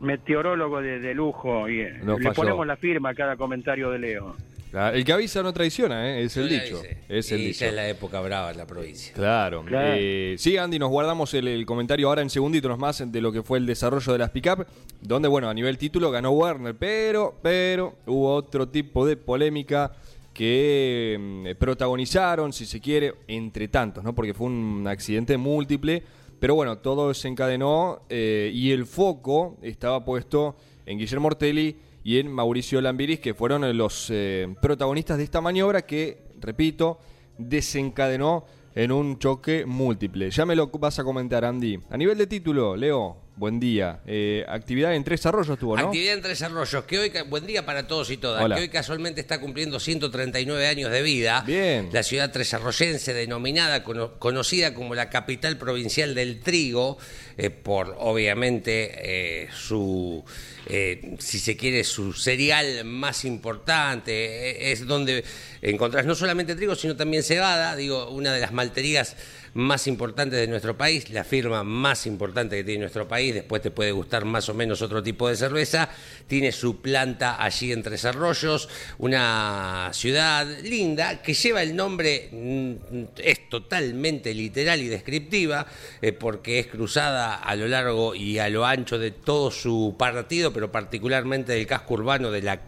meteorólogo 0.00 0.80
de, 0.80 1.14
lujo 1.14 1.68
y 1.68 1.80
eh, 1.80 2.00
le 2.18 2.32
ponemos 2.32 2.66
la 2.66 2.76
firma 2.76 3.10
a 3.10 3.14
cada 3.14 3.36
comentario 3.36 3.90
de 3.90 3.98
Leo. 3.98 4.36
El 4.72 5.04
que 5.04 5.12
avisa 5.12 5.42
no 5.42 5.52
traiciona, 5.52 6.08
¿eh? 6.08 6.24
es 6.24 6.36
el 6.38 6.48
dicho. 6.48 6.82
Es 7.08 7.30
el 7.30 7.38
dicho. 7.38 7.66
es 7.66 7.74
la 7.74 7.88
época 7.88 8.20
brava 8.20 8.50
en 8.52 8.56
la 8.56 8.66
provincia. 8.66 9.12
Claro. 9.12 9.64
Eh, 9.70 10.36
sí, 10.38 10.56
Andy, 10.56 10.78
nos 10.78 10.90
guardamos 10.90 11.34
el, 11.34 11.66
comentario 11.66 12.08
ahora 12.08 12.22
en 12.22 12.30
segunditos 12.30 12.78
más 12.78 13.04
de 13.12 13.20
lo 13.20 13.30
que 13.32 13.42
fue 13.42 13.58
el 13.58 13.66
desarrollo 13.66 14.12
de 14.12 14.18
las 14.18 14.30
pick-up, 14.30 14.66
donde, 15.02 15.28
bueno, 15.28 15.50
a 15.50 15.54
nivel 15.54 15.76
título 15.76 16.10
ganó 16.10 16.30
Werner, 16.30 16.74
pero, 16.74 17.38
pero 17.42 17.96
hubo 18.06 18.34
otro 18.34 18.66
tipo 18.68 19.06
de 19.06 19.16
polémica 19.18 19.92
que 20.32 21.18
mm, 21.20 21.58
protagonizaron, 21.58 22.54
si 22.54 22.64
se 22.64 22.80
quiere, 22.80 23.14
entre 23.28 23.68
tantos, 23.68 24.02
¿no? 24.02 24.14
Porque 24.14 24.32
fue 24.32 24.46
un 24.46 24.86
accidente 24.88 25.36
múltiple, 25.36 26.02
pero 26.40 26.54
bueno, 26.54 26.78
todo 26.78 27.08
desencadenó 27.08 28.00
eh, 28.08 28.50
y 28.54 28.72
el 28.72 28.86
foco 28.86 29.58
estaba 29.60 30.02
puesto 30.02 30.56
en 30.86 30.98
Guillermo 30.98 31.28
Ortelli 31.28 31.76
y 32.04 32.18
en 32.18 32.32
Mauricio 32.32 32.80
Lambiris, 32.80 33.20
que 33.20 33.34
fueron 33.34 33.76
los 33.76 34.08
eh, 34.10 34.54
protagonistas 34.60 35.18
de 35.18 35.24
esta 35.24 35.40
maniobra 35.40 35.82
que, 35.82 36.32
repito, 36.40 36.98
desencadenó 37.38 38.44
en 38.74 38.92
un 38.92 39.18
choque 39.18 39.66
múltiple. 39.66 40.30
Ya 40.30 40.46
me 40.46 40.56
lo 40.56 40.68
vas 40.68 40.98
a 40.98 41.04
comentar, 41.04 41.44
Andy. 41.44 41.78
A 41.90 41.96
nivel 41.96 42.18
de 42.18 42.26
título, 42.26 42.76
Leo, 42.76 43.16
buen 43.36 43.60
día. 43.60 44.00
Eh, 44.06 44.44
actividad 44.48 44.94
en 44.94 45.04
Tres 45.04 45.24
Arroyos 45.26 45.58
tuvo, 45.58 45.76
¿no? 45.76 45.86
Actividad 45.86 46.14
en 46.14 46.22
Tres 46.22 46.42
Arroyos, 46.42 46.84
que 46.84 46.98
hoy, 46.98 47.12
buen 47.28 47.46
día 47.46 47.64
para 47.64 47.86
todos 47.86 48.10
y 48.10 48.16
todas, 48.16 48.46
que 48.46 48.60
hoy 48.60 48.68
casualmente 48.68 49.20
está 49.20 49.40
cumpliendo 49.40 49.80
139 49.80 50.66
años 50.66 50.90
de 50.90 51.02
vida. 51.02 51.42
Bien. 51.46 51.88
La 51.92 52.02
ciudad 52.02 52.30
tresarroyense, 52.30 53.14
denominada, 53.14 53.82
conocida 53.84 54.74
como 54.74 54.94
la 54.94 55.10
capital 55.10 55.56
provincial 55.58 56.14
del 56.14 56.40
trigo, 56.40 56.98
eh, 57.36 57.50
por 57.50 57.96
obviamente 57.98 59.48
su 59.52 60.24
eh, 60.66 61.16
si 61.18 61.38
se 61.38 61.56
quiere, 61.56 61.82
su 61.82 62.12
cereal 62.12 62.84
más 62.84 63.24
importante, 63.24 64.12
eh, 64.12 64.72
es 64.72 64.86
donde 64.86 65.24
encontrás 65.60 66.06
no 66.06 66.14
solamente 66.14 66.54
trigo, 66.54 66.76
sino 66.76 66.94
también 66.94 67.22
cebada, 67.22 67.74
digo, 67.74 68.10
una 68.10 68.32
de 68.32 68.40
las 68.40 68.52
malterías 68.52 69.16
más 69.54 69.86
importantes 69.86 70.38
de 70.38 70.46
nuestro 70.46 70.76
país, 70.76 71.10
la 71.10 71.24
firma 71.24 71.62
más 71.62 72.06
importante 72.06 72.56
que 72.56 72.64
tiene 72.64 72.80
nuestro 72.80 73.06
país, 73.06 73.34
después 73.34 73.60
te 73.60 73.70
puede 73.70 73.92
gustar 73.92 74.24
más 74.24 74.48
o 74.48 74.54
menos 74.54 74.82
otro 74.82 75.02
tipo 75.02 75.28
de 75.28 75.36
cerveza, 75.36 75.88
tiene 76.26 76.52
su 76.52 76.80
planta 76.80 77.42
allí 77.42 77.72
en 77.72 77.82
Tres 77.82 78.04
Arroyos, 78.04 78.68
una 78.98 79.90
ciudad 79.92 80.46
linda 80.62 81.22
que 81.22 81.34
lleva 81.34 81.62
el 81.62 81.76
nombre, 81.76 82.28
mm, 82.32 83.04
es 83.18 83.48
totalmente 83.48 84.32
literal 84.34 84.80
y 84.80 84.88
descriptiva, 84.88 85.66
eh, 86.00 86.12
porque 86.12 86.58
es 86.58 86.66
cruzada 86.68 87.34
a 87.34 87.54
lo 87.56 87.68
largo 87.68 88.14
y 88.14 88.38
a 88.38 88.48
lo 88.48 88.64
ancho 88.64 88.98
de 88.98 89.10
todo 89.10 89.50
su 89.50 89.96
partido, 89.98 90.52
pero 90.52 90.72
particularmente 90.72 91.52
del 91.52 91.66
casco 91.66 91.94
urbano 91.94 92.30
de 92.30 92.42
la 92.42 92.60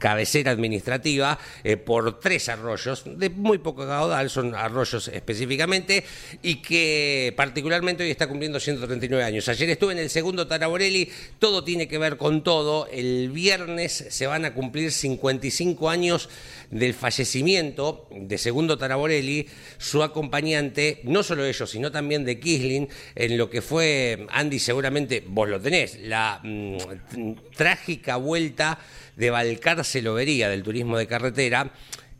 cabecera 0.00 0.50
administrativa 0.50 1.38
eh, 1.62 1.76
por 1.76 2.18
tres 2.18 2.48
arroyos 2.48 3.04
de 3.06 3.30
muy 3.30 3.58
poco 3.58 3.86
caudal, 3.86 4.28
son 4.30 4.56
arroyos 4.56 5.06
específicamente, 5.06 6.02
y 6.42 6.56
que 6.56 7.32
particularmente 7.36 8.02
hoy 8.02 8.10
está 8.10 8.26
cumpliendo 8.26 8.58
139 8.58 9.22
años. 9.22 9.48
Ayer 9.48 9.70
estuve 9.70 9.92
en 9.92 10.00
el 10.00 10.10
segundo 10.10 10.48
Taraborelli, 10.48 11.08
todo 11.38 11.62
tiene 11.62 11.86
que 11.86 11.98
ver 11.98 12.16
con 12.16 12.42
todo. 12.42 12.88
El 12.90 13.30
viernes 13.30 14.06
se 14.08 14.26
van 14.26 14.44
a 14.44 14.54
cumplir 14.54 14.90
55 14.90 15.88
años 15.88 16.28
del 16.70 16.94
fallecimiento 16.94 18.08
de 18.10 18.38
Segundo 18.38 18.78
Taraborelli, 18.78 19.46
su 19.76 20.02
acompañante, 20.02 21.00
no 21.04 21.22
solo 21.22 21.44
ellos, 21.44 21.68
sino 21.68 21.90
también 21.90 22.24
de 22.24 22.38
Kisling, 22.38 22.88
en 23.14 23.36
lo 23.36 23.50
que 23.50 23.60
fue, 23.60 24.26
Andy, 24.30 24.58
seguramente 24.58 25.22
vos 25.26 25.48
lo 25.48 25.60
tenés, 25.60 25.98
la 26.00 26.40
mm, 26.42 26.76
trágica 27.56 28.16
vuelta 28.16 28.78
de 29.16 29.30
Valcarce 29.30 30.02
Lobería 30.02 30.48
del 30.48 30.62
turismo 30.62 30.96
de 30.98 31.06
carretera, 31.06 31.72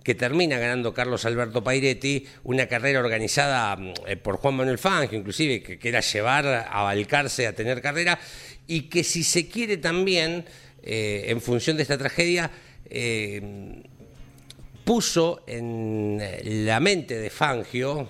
que 0.03 0.14
termina 0.14 0.59
ganando 0.59 0.94
Carlos 0.94 1.24
Alberto 1.24 1.62
Pairetti, 1.62 2.26
una 2.44 2.66
carrera 2.66 3.00
organizada 3.00 3.76
mm, 3.76 3.92
eh, 4.07 4.16
por 4.16 4.37
Juan 4.37 4.55
Manuel 4.55 4.79
Fangio, 4.79 5.18
inclusive, 5.18 5.62
que, 5.62 5.88
era 5.88 6.00
llevar 6.00 6.46
a 6.46 6.83
Balcarce 6.83 7.46
a 7.46 7.55
tener 7.55 7.81
carrera, 7.81 8.18
y 8.66 8.83
que 8.83 9.05
si 9.05 9.24
se 9.24 9.48
quiere 9.48 9.76
también, 9.76 10.44
eh, 10.83 11.26
en 11.29 11.40
función 11.40 11.76
de 11.76 11.83
esta 11.83 11.98
tragedia, 11.98 12.50
eh, 12.88 13.83
puso 14.85 15.44
en 15.46 16.20
la 16.66 16.81
mente 16.81 17.18
de 17.18 17.31
Fangio, 17.31 18.09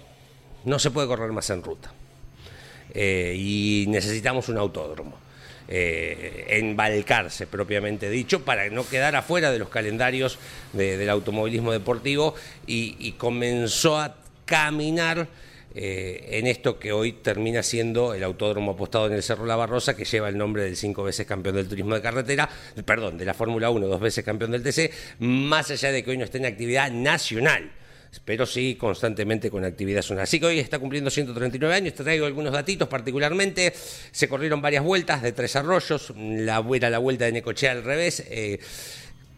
no 0.64 0.79
se 0.79 0.90
puede 0.90 1.09
correr 1.09 1.33
más 1.33 1.51
en 1.51 1.62
ruta. 1.62 1.93
y 2.93 3.85
necesitamos 3.88 4.49
un 4.49 4.59
autódromo 4.59 5.20
eh, 5.73 6.47
embalcarse 6.49 7.47
propiamente 7.47 8.11
dicho, 8.11 8.45
para 8.45 8.69
no 8.71 8.89
quedar 8.89 9.15
afuera 9.15 9.53
de 9.53 9.61
los 9.61 9.69
calendarios 9.69 10.39
del 10.73 11.09
automovilismo 11.09 11.71
deportivo 11.71 12.35
y, 12.67 13.13
comenzó 13.13 13.99
a 13.99 14.17
caminar 14.45 15.29
eh, 15.75 16.27
en 16.33 16.49
esto 16.49 16.81
que 16.81 16.91
hoy 16.91 17.13
termina 17.13 17.63
siendo 17.63 18.15
el 18.15 18.25
autódromo 18.25 18.73
apostado 18.73 19.07
en 19.07 19.13
el 19.13 19.23
Cerro 19.23 19.47
La 19.47 19.55
Barrosa, 19.55 19.95
que 19.95 20.05
lleva 20.05 20.29
el 20.29 20.37
nombre 20.37 20.65
del 20.65 20.77
cinco 20.77 21.05
veces 21.05 21.25
campeón 21.25 21.55
del 21.55 21.69
turismo 21.69 21.95
de 21.95 22.03
carretera, 22.03 22.49
perdón, 22.85 23.17
de 23.17 23.25
la 23.25 23.35
Fórmula 23.35 23.71
1, 23.71 23.87
dos 23.87 24.01
veces 24.01 24.25
campeón 24.25 24.51
del 24.51 24.65
TC, 24.65 24.91
más 25.21 25.71
allá 25.71 25.93
de 25.93 26.03
que 26.03 26.11
hoy 26.11 26.19
no 26.19 26.25
esté 26.25 26.39
en 26.39 26.47
actividad 26.47 26.91
nacional 26.91 27.71
pero 28.25 28.46
sí 28.46 28.75
constantemente 28.75 29.51
con 29.51 29.64
actividad 29.64 30.03
zonal. 30.03 30.25
Así 30.25 30.40
que 30.40 30.46
hoy 30.46 30.59
está 30.59 30.79
cumpliendo 30.79 31.11
139 31.11 31.75
años, 31.75 31.94
te 31.94 32.03
traigo 32.03 32.27
algunos 32.27 32.53
datitos 32.53 32.88
particularmente, 32.88 33.73
se 34.11 34.29
corrieron 34.29 34.61
varias 34.61 34.85
vueltas 34.85 35.23
de 35.23 35.33
tres 35.33 35.55
arroyos, 35.57 36.12
la, 36.16 36.61
la 36.61 36.99
vuelta 36.99 37.25
de 37.25 37.33
Necochea 37.33 37.73
al 37.73 37.85
revés, 37.85 38.25
eh, 38.29 38.59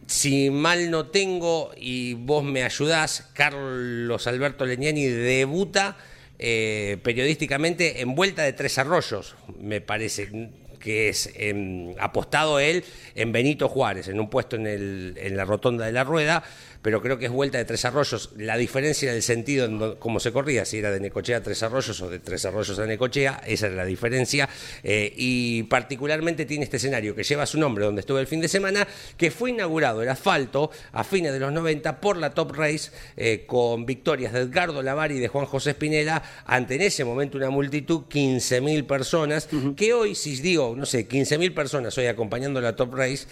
si 0.06 0.50
mal 0.50 0.90
no 0.90 1.06
tengo 1.06 1.72
y 1.76 2.14
vos 2.14 2.44
me 2.44 2.64
ayudás, 2.64 3.30
Carlos 3.34 4.26
Alberto 4.26 4.66
Leñani 4.66 5.06
debuta 5.06 5.96
eh, 6.38 6.98
periodísticamente 7.02 8.00
en 8.00 8.14
Vuelta 8.14 8.42
de 8.42 8.52
Tres 8.52 8.78
Arroyos, 8.78 9.36
me 9.60 9.80
parece 9.80 10.50
que 10.80 11.08
es 11.08 11.30
em, 11.36 11.94
apostado 11.98 12.58
él 12.58 12.84
en 13.14 13.32
Benito 13.32 13.68
Juárez, 13.68 14.08
en 14.08 14.18
un 14.18 14.28
puesto 14.28 14.56
en, 14.56 14.66
el, 14.66 15.14
en 15.16 15.36
la 15.36 15.44
rotonda 15.44 15.86
de 15.86 15.92
la 15.92 16.04
rueda 16.04 16.42
pero 16.82 17.00
creo 17.00 17.16
que 17.16 17.26
es 17.26 17.30
vuelta 17.30 17.58
de 17.58 17.64
Tres 17.64 17.84
Arroyos. 17.84 18.30
La 18.36 18.56
diferencia 18.56 19.12
del 19.12 19.22
sentido 19.22 19.66
en 19.66 19.96
cómo 19.96 20.18
se 20.18 20.32
corría, 20.32 20.64
si 20.64 20.78
era 20.78 20.90
de 20.90 20.98
Necochea 20.98 21.38
a 21.38 21.42
Tres 21.42 21.62
Arroyos 21.62 22.00
o 22.02 22.10
de 22.10 22.18
Tres 22.18 22.44
Arroyos 22.44 22.78
a 22.78 22.86
Necochea, 22.86 23.40
esa 23.46 23.68
era 23.68 23.76
la 23.76 23.84
diferencia. 23.84 24.48
Eh, 24.82 25.12
y 25.16 25.62
particularmente 25.64 26.44
tiene 26.44 26.64
este 26.64 26.78
escenario 26.78 27.14
que 27.14 27.22
lleva 27.22 27.46
su 27.46 27.58
nombre, 27.58 27.84
donde 27.84 28.00
estuve 28.00 28.20
el 28.20 28.26
fin 28.26 28.40
de 28.40 28.48
semana, 28.48 28.86
que 29.16 29.30
fue 29.30 29.50
inaugurado 29.50 30.02
el 30.02 30.08
asfalto 30.08 30.70
a 30.90 31.04
fines 31.04 31.32
de 31.32 31.38
los 31.38 31.52
90 31.52 32.00
por 32.00 32.16
la 32.16 32.34
Top 32.34 32.52
Race, 32.52 32.90
eh, 33.16 33.44
con 33.46 33.86
victorias 33.86 34.32
de 34.32 34.40
Edgardo 34.40 34.82
Lavari 34.82 35.16
y 35.16 35.20
de 35.20 35.28
Juan 35.28 35.46
José 35.46 35.70
Espinela, 35.70 36.22
ante 36.46 36.74
en 36.74 36.82
ese 36.82 37.04
momento 37.04 37.38
una 37.38 37.50
multitud, 37.50 38.02
15.000 38.10 38.86
personas, 38.86 39.48
que 39.76 39.94
hoy, 39.94 40.16
si 40.16 40.34
digo, 40.40 40.74
no 40.76 40.86
sé, 40.86 41.08
15.000 41.08 41.54
personas 41.54 41.96
hoy 41.96 42.06
acompañando 42.06 42.60
la 42.60 42.74
Top 42.74 42.94
Race, 42.94 43.26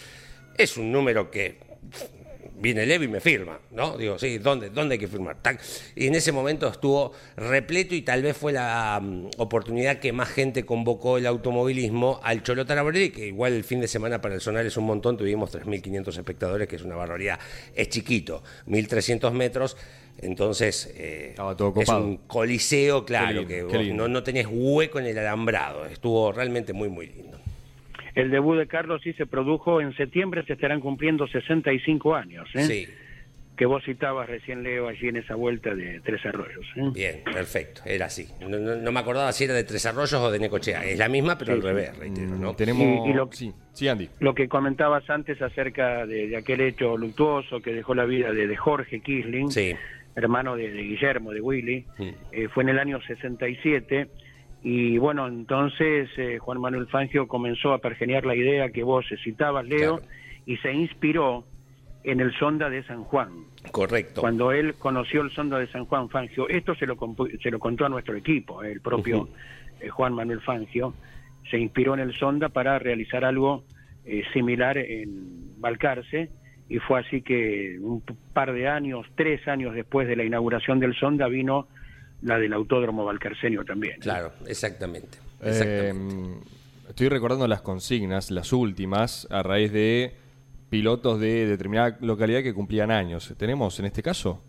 es 0.56 0.76
un 0.76 0.92
número 0.92 1.30
que 1.30 1.58
viene 2.60 2.86
Levi 2.86 3.06
y 3.06 3.08
me 3.08 3.20
firma, 3.20 3.58
¿no? 3.70 3.96
Digo, 3.96 4.18
sí, 4.18 4.38
¿dónde, 4.38 4.70
dónde 4.70 4.94
hay 4.94 4.98
que 4.98 5.08
firmar? 5.08 5.38
Y 5.96 6.06
en 6.06 6.14
ese 6.14 6.30
momento 6.30 6.68
estuvo 6.68 7.12
repleto 7.36 7.94
y 7.94 8.02
tal 8.02 8.22
vez 8.22 8.36
fue 8.36 8.52
la 8.52 9.00
mm, 9.02 9.30
oportunidad 9.38 9.98
que 9.98 10.12
más 10.12 10.28
gente 10.28 10.64
convocó 10.64 11.18
el 11.18 11.26
automovilismo 11.26 12.20
al 12.22 12.42
Cholo 12.42 12.66
Taraborelli, 12.66 13.10
que 13.10 13.26
igual 13.26 13.54
el 13.54 13.64
fin 13.64 13.80
de 13.80 13.88
semana 13.88 14.20
para 14.20 14.34
el 14.34 14.40
Zonal 14.40 14.66
es 14.66 14.76
un 14.76 14.84
montón, 14.84 15.16
tuvimos 15.16 15.52
3.500 15.52 16.18
espectadores, 16.18 16.68
que 16.68 16.76
es 16.76 16.82
una 16.82 16.96
barbaridad. 16.96 17.38
Es 17.74 17.88
chiquito, 17.88 18.42
1.300 18.66 19.32
metros, 19.32 19.76
entonces 20.18 20.92
eh, 20.96 21.34
es 21.76 21.88
un 21.88 22.18
coliseo, 22.26 23.06
claro, 23.06 23.46
que 23.46 23.62
no, 23.94 24.06
no 24.08 24.22
tenés 24.22 24.46
hueco 24.50 24.98
en 24.98 25.06
el 25.06 25.18
alambrado, 25.18 25.86
estuvo 25.86 26.30
realmente 26.30 26.72
muy, 26.72 26.90
muy 26.90 27.06
lindo. 27.06 27.40
El 28.14 28.30
debut 28.30 28.56
de 28.56 28.66
Carlos 28.66 29.00
sí 29.02 29.12
se 29.14 29.26
produjo 29.26 29.80
en 29.80 29.94
septiembre, 29.96 30.44
se 30.46 30.54
estarán 30.54 30.80
cumpliendo 30.80 31.26
65 31.26 32.14
años. 32.14 32.48
¿eh? 32.54 32.64
Sí. 32.64 32.88
Que 33.56 33.66
vos 33.66 33.84
citabas 33.84 34.26
recién, 34.28 34.62
Leo, 34.62 34.88
allí 34.88 35.08
en 35.08 35.18
esa 35.18 35.34
vuelta 35.34 35.74
de 35.74 36.00
Tres 36.00 36.24
Arroyos. 36.24 36.64
¿eh? 36.76 36.90
Bien, 36.94 37.20
perfecto, 37.24 37.82
era 37.84 38.06
así. 38.06 38.26
No, 38.40 38.90
me 38.90 39.00
acordaba 39.00 39.30
si 39.32 39.44
era 39.44 39.52
de 39.52 39.64
Tres 39.64 39.84
Arroyos 39.84 40.14
o 40.14 40.30
de 40.30 40.38
Necochea. 40.38 40.84
Es 40.84 40.98
la 40.98 41.08
misma, 41.08 41.36
pero 41.36 41.52
al 41.52 41.62
revés, 41.62 41.96
reitero. 41.98 42.36
¿no? 42.36 42.52
Mm, 42.52 42.56
tenemos... 42.56 43.08
Y, 43.08 43.12
lo, 43.12 43.30
sí. 43.30 43.52
sí, 43.74 43.86
Andy. 43.86 44.08
Lo 44.20 44.34
que 44.34 44.48
comentabas 44.48 45.08
antes 45.10 45.42
acerca 45.42 46.06
de, 46.06 46.34
aquel 46.36 46.62
hecho 46.62 46.96
luctuoso 46.96 47.60
que 47.60 47.74
dejó 47.74 47.94
la 47.94 48.06
vida 48.06 48.32
de, 48.32 48.56
Jorge 48.56 49.00
Kisling, 49.00 49.50
hermano 50.16 50.56
de, 50.56 50.70
Guillermo, 50.70 51.32
de 51.32 51.40
Willy, 51.42 51.84
mm. 51.98 52.08
eh, 52.32 52.48
fue 52.48 52.62
en 52.62 52.70
el 52.70 52.78
año 52.78 52.98
67 53.02 54.08
y 54.62 54.98
bueno, 54.98 55.26
entonces 55.26 56.10
eh, 56.16 56.38
Juan 56.38 56.60
Manuel 56.60 56.86
Fangio 56.88 57.26
comenzó 57.26 57.72
a 57.72 57.78
pergeniar 57.78 58.26
la 58.26 58.36
idea 58.36 58.70
que 58.70 58.82
vos 58.82 59.06
citabas, 59.24 59.66
Leo, 59.66 60.00
y 60.44 60.56
se 60.58 60.72
inspiró 60.72 61.44
en 62.04 62.20
el 62.20 62.32
Sonda 62.38 62.68
de 62.68 62.82
San 62.84 63.04
Juan. 63.04 63.30
Correcto. 63.72 64.20
Cuando 64.20 64.52
él 64.52 64.74
conoció 64.74 65.22
el 65.22 65.30
Sonda 65.30 65.58
de 65.58 65.66
San 65.68 65.86
Juan 65.86 66.08
Fangio, 66.08 66.48
esto 66.48 66.74
se 66.74 66.86
lo, 66.86 66.96
se 67.42 67.50
lo 67.50 67.58
contó 67.58 67.86
a 67.86 67.88
nuestro 67.88 68.16
equipo, 68.16 68.62
el 68.62 68.80
propio 68.80 69.28
eh, 69.80 69.88
Juan 69.88 70.14
Manuel 70.14 70.40
Fangio, 70.40 70.94
se 71.50 71.58
inspiró 71.58 71.94
en 71.94 72.00
el 72.00 72.14
Sonda 72.14 72.50
para 72.50 72.78
realizar 72.78 73.24
algo 73.24 73.64
eh, 74.04 74.24
similar 74.32 74.76
en 74.76 75.58
Balcarce, 75.58 76.30
y 76.68 76.78
fue 76.78 77.00
así 77.00 77.22
que 77.22 77.78
un 77.80 78.02
par 78.32 78.52
de 78.52 78.68
años, 78.68 79.06
tres 79.16 79.46
años 79.48 79.74
después 79.74 80.06
de 80.06 80.16
la 80.16 80.24
inauguración 80.24 80.78
del 80.78 80.94
Sonda, 80.94 81.26
vino 81.28 81.66
la 82.22 82.38
del 82.38 82.52
Autódromo 82.52 83.04
Valcarcenio 83.04 83.64
también. 83.64 84.00
Claro, 84.00 84.32
exactamente. 84.46 85.18
Eh, 85.42 85.92
estoy 86.88 87.08
recordando 87.08 87.46
las 87.46 87.62
consignas, 87.62 88.30
las 88.30 88.52
últimas, 88.52 89.26
a 89.30 89.42
raíz 89.42 89.72
de 89.72 90.14
pilotos 90.68 91.20
de 91.20 91.46
determinada 91.46 91.96
localidad 92.00 92.42
que 92.42 92.54
cumplían 92.54 92.90
años. 92.90 93.34
¿Tenemos 93.36 93.78
en 93.80 93.86
este 93.86 94.02
caso? 94.02 94.42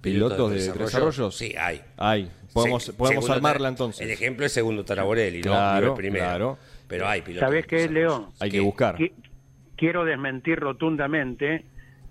¿Pilotos, 0.00 0.50
de, 0.50 0.72
desarrollo? 0.72 1.30
Sí, 1.30 1.54
hay. 1.58 1.80
Hay. 1.96 2.30
Podemos, 2.52 2.90
podemos 2.90 3.28
armarla 3.30 3.68
entonces. 3.68 4.00
El 4.00 4.10
ejemplo 4.10 4.46
es 4.46 4.52
segundo 4.52 4.84
Taraborelli, 4.84 5.42
claro, 5.42 5.88
¿no? 5.88 5.94
primero. 5.94 6.24
Claro. 6.24 6.58
Pero 6.86 7.06
hay 7.06 7.20
pilotos. 7.22 7.46
¿Sabés 7.46 7.66
qué 7.66 7.84
es, 7.84 7.90
León? 7.90 8.28
Hay 8.40 8.50
que 8.50 8.60
buscar. 8.60 8.96
Quiero 9.76 10.04
desmentir 10.04 10.58
rotundamente 10.58 11.64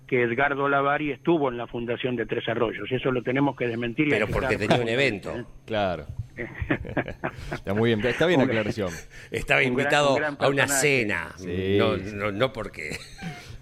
que 0.08 0.22
Edgardo 0.22 0.68
Lavari 0.68 1.12
estuvo 1.12 1.48
en 1.48 1.56
la 1.56 1.66
fundación 1.66 2.16
de 2.16 2.26
Tres 2.26 2.48
Arroyos. 2.48 2.90
Eso 2.90 3.12
lo 3.12 3.22
tenemos 3.22 3.56
que 3.56 3.68
desmentir. 3.68 4.08
Pero 4.08 4.26
porque 4.26 4.56
tenía 4.56 4.80
un 4.80 4.88
evento. 4.88 5.36
¿eh? 5.36 5.44
Claro. 5.66 6.06
está 7.52 7.74
muy 7.74 7.90
bien, 7.90 8.04
está 8.04 8.26
bien 8.26 8.40
la 8.40 8.46
aclaración. 8.46 8.90
Estaba 9.30 9.62
invitado 9.62 10.18
a 10.38 10.48
una 10.48 10.66
cena, 10.66 11.34
no, 11.38 11.96
no, 11.96 12.32
no, 12.32 12.52
porque... 12.52 12.96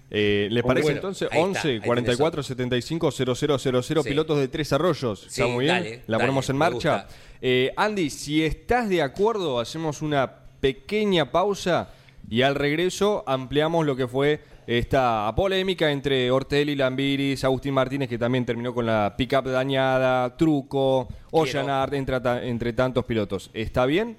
Eh, 0.09 0.47
¿Les 0.51 0.63
parece 0.63 0.93
entonces? 0.93 1.27
11 1.35 1.81
44 1.81 2.41
75 2.41 3.11
000 3.11 4.03
pilotos 4.05 4.39
de 4.39 4.47
Tres 4.47 4.71
Arroyos. 4.71 5.27
¿Está 5.27 5.47
muy 5.47 5.65
bien? 5.65 6.01
la 6.07 6.17
ponemos 6.17 6.49
en 6.49 6.55
marcha. 6.55 7.07
Eh, 7.41 7.73
Andy, 7.75 8.09
si 8.09 8.45
estás 8.45 8.87
de 8.87 9.01
acuerdo, 9.01 9.59
hacemos 9.59 10.01
una 10.01 10.31
pequeña 10.61 11.29
pausa 11.29 11.91
y 12.29 12.41
al 12.41 12.55
regreso 12.55 13.25
ampliamos 13.27 13.85
lo 13.85 13.97
que 13.97 14.07
fue 14.07 14.39
esta 14.67 15.33
polémica 15.33 15.89
entre 15.89 16.29
Ortelli, 16.29 16.75
Lambiris, 16.75 17.45
Agustín 17.45 17.73
Martínez, 17.73 18.09
que 18.09 18.17
también 18.17 18.45
terminó 18.45 18.73
con 18.73 18.85
la 18.85 19.15
pickup 19.17 19.45
dañada, 19.45 20.35
Truco, 20.35 21.07
Ollanard, 21.31 21.93
entre, 21.93 22.17
entre 22.49 22.73
tantos 22.73 23.05
pilotos. 23.05 23.49
¿Está 23.53 23.85
bien? 23.85 24.17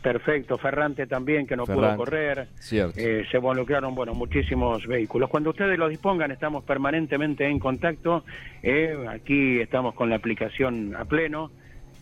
Perfecto, 0.00 0.56
Ferrante 0.56 1.06
también, 1.06 1.46
que 1.46 1.56
no 1.56 1.64
pudo 1.64 1.94
correr. 1.96 2.48
Cierto. 2.60 2.98
Eh, 2.98 3.26
se 3.30 3.36
involucraron, 3.36 3.94
bueno, 3.94 4.14
muchísimos 4.14 4.86
vehículos. 4.86 5.28
Cuando 5.28 5.50
ustedes 5.50 5.78
lo 5.78 5.88
dispongan, 5.88 6.30
estamos 6.30 6.64
permanentemente 6.64 7.46
en 7.46 7.58
contacto. 7.58 8.24
Eh, 8.62 8.96
aquí 9.10 9.60
estamos 9.60 9.94
con 9.94 10.08
la 10.08 10.16
aplicación 10.16 10.94
a 10.96 11.04
pleno. 11.04 11.50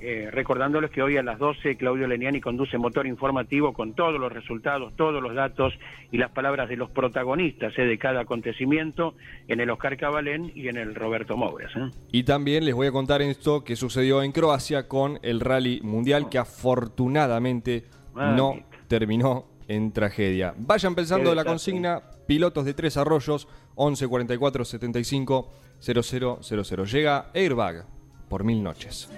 Eh, 0.06 0.30
recordándoles 0.30 0.90
que 0.90 1.00
hoy 1.00 1.16
a 1.16 1.22
las 1.22 1.38
12 1.38 1.78
Claudio 1.78 2.06
Leniani 2.06 2.38
conduce 2.38 2.76
motor 2.76 3.06
informativo 3.06 3.72
con 3.72 3.94
todos 3.94 4.20
los 4.20 4.30
resultados, 4.30 4.94
todos 4.96 5.22
los 5.22 5.34
datos 5.34 5.72
y 6.12 6.18
las 6.18 6.30
palabras 6.30 6.68
de 6.68 6.76
los 6.76 6.90
protagonistas 6.90 7.72
eh, 7.78 7.86
de 7.86 7.96
cada 7.96 8.20
acontecimiento 8.20 9.14
en 9.48 9.60
el 9.60 9.70
Oscar 9.70 9.96
Cabalén 9.96 10.52
y 10.54 10.68
en 10.68 10.76
el 10.76 10.94
Roberto 10.94 11.38
Mouras. 11.38 11.74
Eh. 11.74 11.90
Y 12.12 12.24
también 12.24 12.66
les 12.66 12.74
voy 12.74 12.88
a 12.88 12.92
contar 12.92 13.22
esto 13.22 13.64
que 13.64 13.76
sucedió 13.76 14.22
en 14.22 14.32
Croacia 14.32 14.88
con 14.88 15.18
el 15.22 15.40
Rally 15.40 15.80
Mundial 15.80 16.28
que 16.28 16.36
afortunadamente 16.36 17.84
no 18.14 18.58
terminó 18.88 19.46
en 19.68 19.90
tragedia. 19.90 20.52
Vayan 20.58 20.94
pensando 20.94 21.34
la 21.34 21.46
consigna, 21.46 22.02
pilotos 22.26 22.66
de 22.66 22.74
tres 22.74 22.98
arroyos, 22.98 23.48
11 23.74 24.06
44 24.06 24.66
75 24.66 25.50
0000. 25.80 26.84
Llega 26.92 27.30
Airbag 27.32 27.86
por 28.28 28.44
mil 28.44 28.62
noches 28.62 29.08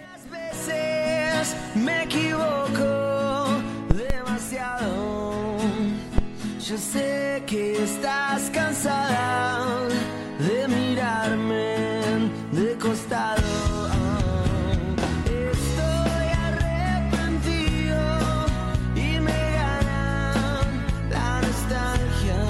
me 1.75 2.05
equivoco 2.05 3.47
demasiado. 3.95 5.59
Yo 6.59 6.77
sé 6.79 7.43
que 7.47 7.83
estás 7.85 8.51
cansada 8.51 9.87
de 10.39 10.67
mirarme 10.69 11.77
de 12.53 12.77
costado. 12.79 13.89
Estoy 15.27 16.29
arrepentido 16.49 18.01
y 18.97 19.21
me 19.21 19.43
ganan 19.61 20.67
las 21.11 21.43
estancias. 21.57 22.49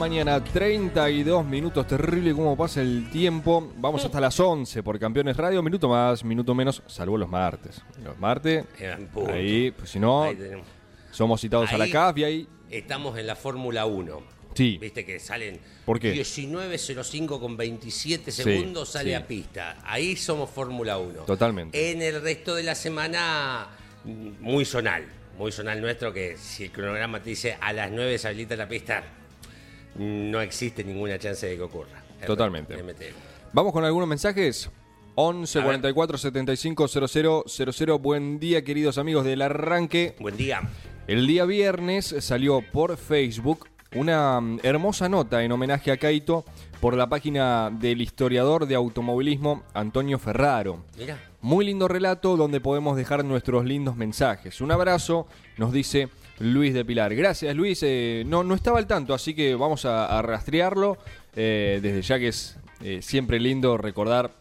Mañana, 0.00 0.42
32 0.42 1.44
minutos. 1.44 1.86
Terrible 1.86 2.32
cómo 2.32 2.56
pasa 2.56 2.80
el 2.80 3.10
tiempo. 3.10 3.70
Vamos 3.76 4.02
hasta 4.02 4.18
las 4.18 4.40
11 4.40 4.82
por 4.82 4.98
Campeones 4.98 5.36
Radio. 5.36 5.62
Minuto 5.62 5.90
más, 5.90 6.24
minuto 6.24 6.54
menos, 6.54 6.82
salvo 6.86 7.18
los 7.18 7.28
martes. 7.28 7.82
Los 8.02 8.18
martes, 8.18 8.64
ahí, 9.28 9.70
pues 9.72 9.90
si 9.90 9.98
no, 10.00 10.26
somos 11.10 11.38
citados 11.42 11.70
a 11.70 11.76
la 11.76 11.90
CAF 11.90 12.16
y 12.16 12.24
ahí. 12.24 12.48
Estamos 12.70 13.18
en 13.18 13.26
la 13.26 13.36
Fórmula 13.36 13.84
1. 13.84 14.22
Sí. 14.54 14.78
Viste 14.80 15.04
que 15.04 15.20
salen 15.20 15.60
¿Por 15.84 16.00
qué? 16.00 16.14
19.05 16.14 17.38
con 17.38 17.56
27 17.58 18.32
Sí, 18.32 18.42
segundos 18.42 18.88
sale 18.88 19.10
sí. 19.10 19.14
a 19.14 19.26
pista. 19.26 19.76
Ahí 19.84 20.16
somos 20.16 20.48
Fórmula 20.48 20.96
1. 20.96 21.24
Totalmente. 21.24 21.90
En 21.92 22.00
el 22.00 22.22
resto 22.22 22.54
de 22.54 22.62
la 22.62 22.74
semana, 22.74 23.68
muy 24.04 24.64
zonal. 24.64 25.04
Muy 25.36 25.52
zonal 25.52 25.78
nuestro 25.80 26.10
que 26.12 26.38
si 26.38 26.64
el 26.64 26.72
cronograma 26.72 27.22
te 27.22 27.30
dice 27.30 27.58
a 27.60 27.72
las 27.74 27.90
9 27.90 28.18
se 28.18 28.28
habilita 28.28 28.56
la 28.56 28.66
pista, 28.68 29.04
no 29.96 30.40
existe 30.40 30.84
ninguna 30.84 31.18
chance 31.18 31.46
de 31.46 31.56
que 31.56 31.62
ocurra. 31.62 32.02
Totalmente. 32.26 32.82
Vamos 33.52 33.72
con 33.72 33.84
algunos 33.84 34.08
mensajes. 34.08 34.70
11 35.16 35.58
A 35.58 35.62
ver. 35.62 35.66
44 35.68 36.18
75 36.18 36.88
00 36.88 37.44
00. 37.46 37.98
Buen 37.98 38.38
día, 38.38 38.62
queridos 38.62 38.98
amigos 38.98 39.24
del 39.24 39.42
arranque. 39.42 40.14
Buen 40.20 40.36
día. 40.36 40.62
El 41.06 41.26
día 41.26 41.44
viernes 41.44 42.14
salió 42.20 42.62
por 42.72 42.96
Facebook 42.96 43.68
una 43.94 44.40
mm, 44.40 44.60
hermosa 44.62 45.08
nota 45.08 45.42
en 45.42 45.52
homenaje 45.52 45.90
a 45.90 45.96
Kaito 45.96 46.44
por 46.80 46.94
la 46.94 47.08
página 47.08 47.70
del 47.70 48.00
historiador 48.00 48.66
de 48.66 48.76
automovilismo 48.76 49.64
Antonio 49.74 50.18
Ferraro. 50.18 50.84
Mira. 50.96 51.18
Muy 51.42 51.64
lindo 51.64 51.88
relato 51.88 52.36
donde 52.36 52.60
podemos 52.60 52.96
dejar 52.96 53.24
nuestros 53.24 53.64
lindos 53.64 53.96
mensajes. 53.96 54.60
Un 54.60 54.72
abrazo, 54.72 55.26
nos 55.56 55.72
dice 55.72 56.08
Luis 56.40 56.74
de 56.74 56.84
Pilar. 56.84 57.14
Gracias 57.14 57.54
Luis, 57.54 57.80
Eh, 57.82 58.24
no, 58.26 58.42
no 58.42 58.54
estaba 58.54 58.78
al 58.78 58.86
tanto, 58.86 59.14
así 59.14 59.34
que 59.34 59.54
vamos 59.54 59.84
a, 59.84 60.06
a 60.18 60.22
rastrearlo. 60.22 60.98
Eh, 61.36 61.78
desde 61.82 62.02
ya 62.02 62.18
que 62.18 62.28
es 62.28 62.56
eh, 62.82 63.00
siempre 63.02 63.38
lindo 63.38 63.76
recordar 63.76 64.32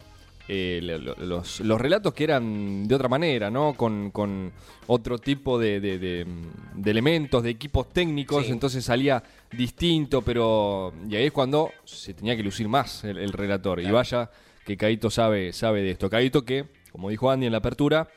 lo- 0.47 0.97
lo- 0.97 1.15
los, 1.17 1.59
los 1.59 1.79
relatos 1.79 2.11
que 2.15 2.23
eran 2.23 2.87
de 2.87 2.95
otra 2.95 3.07
manera, 3.07 3.51
¿no? 3.51 3.75
Con, 3.75 4.09
con 4.09 4.51
otro 4.87 5.19
tipo 5.19 5.59
de, 5.59 5.79
de- 5.79 5.99
de, 5.99 6.25
mm, 6.25 6.81
de 6.81 6.89
elementos, 6.91 7.43
de 7.43 7.51
equipos 7.51 7.89
técnicos, 7.93 8.45
Sí. 8.47 8.51
entonces 8.51 8.83
salía 8.83 9.21
distinto, 9.51 10.23
pero... 10.23 10.91
Y 11.07 11.15
ahí 11.17 11.25
es 11.27 11.31
cuando 11.31 11.69
se 11.85 12.15
tenía 12.15 12.35
que 12.35 12.41
lucir 12.41 12.67
más 12.67 13.03
el, 13.03 13.19
el 13.19 13.31
relator. 13.31 13.79
Y 13.79 13.91
vaya 13.91 14.31
que 14.65 14.75
Caito 14.75 15.11
sabe, 15.11 15.53
sabe 15.53 15.83
de 15.83 15.91
esto. 15.91 16.09
Caito 16.09 16.43
que, 16.43 16.65
como 16.91 17.11
dijo 17.11 17.29
Andy 17.29 17.45
en 17.45 17.51
la 17.51 17.59
apertura, 17.59 18.07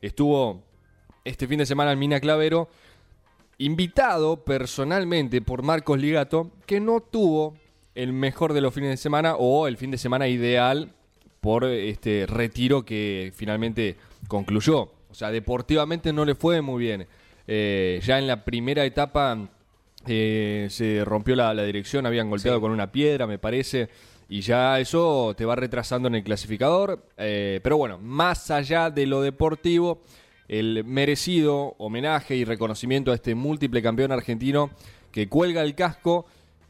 estuvo 0.00 0.62
este 1.24 1.46
fin 1.46 1.58
de 1.58 1.66
semana 1.66 1.92
en 1.92 1.98
Mina 1.98 2.20
Clavero, 2.20 2.70
invitado 3.64 4.44
personalmente 4.44 5.40
por 5.40 5.62
Marcos 5.62 5.98
Ligato, 5.98 6.50
que 6.66 6.80
no 6.80 7.00
tuvo 7.00 7.54
el 7.94 8.12
mejor 8.12 8.52
de 8.52 8.60
los 8.60 8.74
fines 8.74 8.90
de 8.90 8.96
semana 8.96 9.36
o 9.36 9.66
el 9.66 9.76
fin 9.76 9.90
de 9.90 9.98
semana 9.98 10.28
ideal 10.28 10.92
por 11.40 11.64
este 11.64 12.26
retiro 12.26 12.84
que 12.84 13.32
finalmente 13.34 13.96
concluyó. 14.28 14.92
O 15.10 15.14
sea, 15.14 15.30
deportivamente 15.30 16.12
no 16.12 16.24
le 16.24 16.34
fue 16.34 16.60
muy 16.60 16.82
bien. 16.82 17.06
Eh, 17.46 18.00
ya 18.02 18.18
en 18.18 18.26
la 18.26 18.44
primera 18.44 18.84
etapa 18.84 19.48
eh, 20.06 20.66
se 20.70 21.04
rompió 21.04 21.36
la, 21.36 21.52
la 21.54 21.64
dirección, 21.64 22.06
habían 22.06 22.30
golpeado 22.30 22.60
con 22.60 22.72
una 22.72 22.90
piedra, 22.90 23.26
me 23.26 23.38
parece, 23.38 23.88
y 24.28 24.40
ya 24.40 24.80
eso 24.80 25.34
te 25.36 25.44
va 25.44 25.54
retrasando 25.54 26.08
en 26.08 26.14
el 26.14 26.24
clasificador. 26.24 27.04
Eh, 27.18 27.60
pero 27.62 27.76
bueno, 27.76 27.98
más 27.98 28.50
allá 28.50 28.90
de 28.90 29.06
lo 29.06 29.20
deportivo, 29.20 30.00
el 30.52 30.84
merecido 30.84 31.74
homenaje 31.78 32.36
y 32.36 32.44
reconocimiento 32.44 33.10
a 33.10 33.14
este 33.14 33.34
múltiple 33.34 33.80
campeón 33.80 34.12
argentino 34.12 34.70
que 35.10 35.26
cuelga 35.26 35.62
el 35.62 35.74
casco 35.74 36.26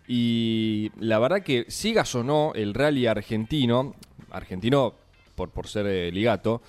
y 0.06 0.90
la 1.00 1.18
verdad 1.18 1.42
que 1.42 1.64
sigas 1.68 2.14
o 2.14 2.22
no 2.22 2.52
el 2.54 2.74
rally 2.74 3.06
argentino, 3.06 3.94
argentino 4.30 4.94
por, 5.34 5.50
por 5.50 5.66
ser 5.66 5.86
eh, 5.86 6.12
ligato, 6.12 6.62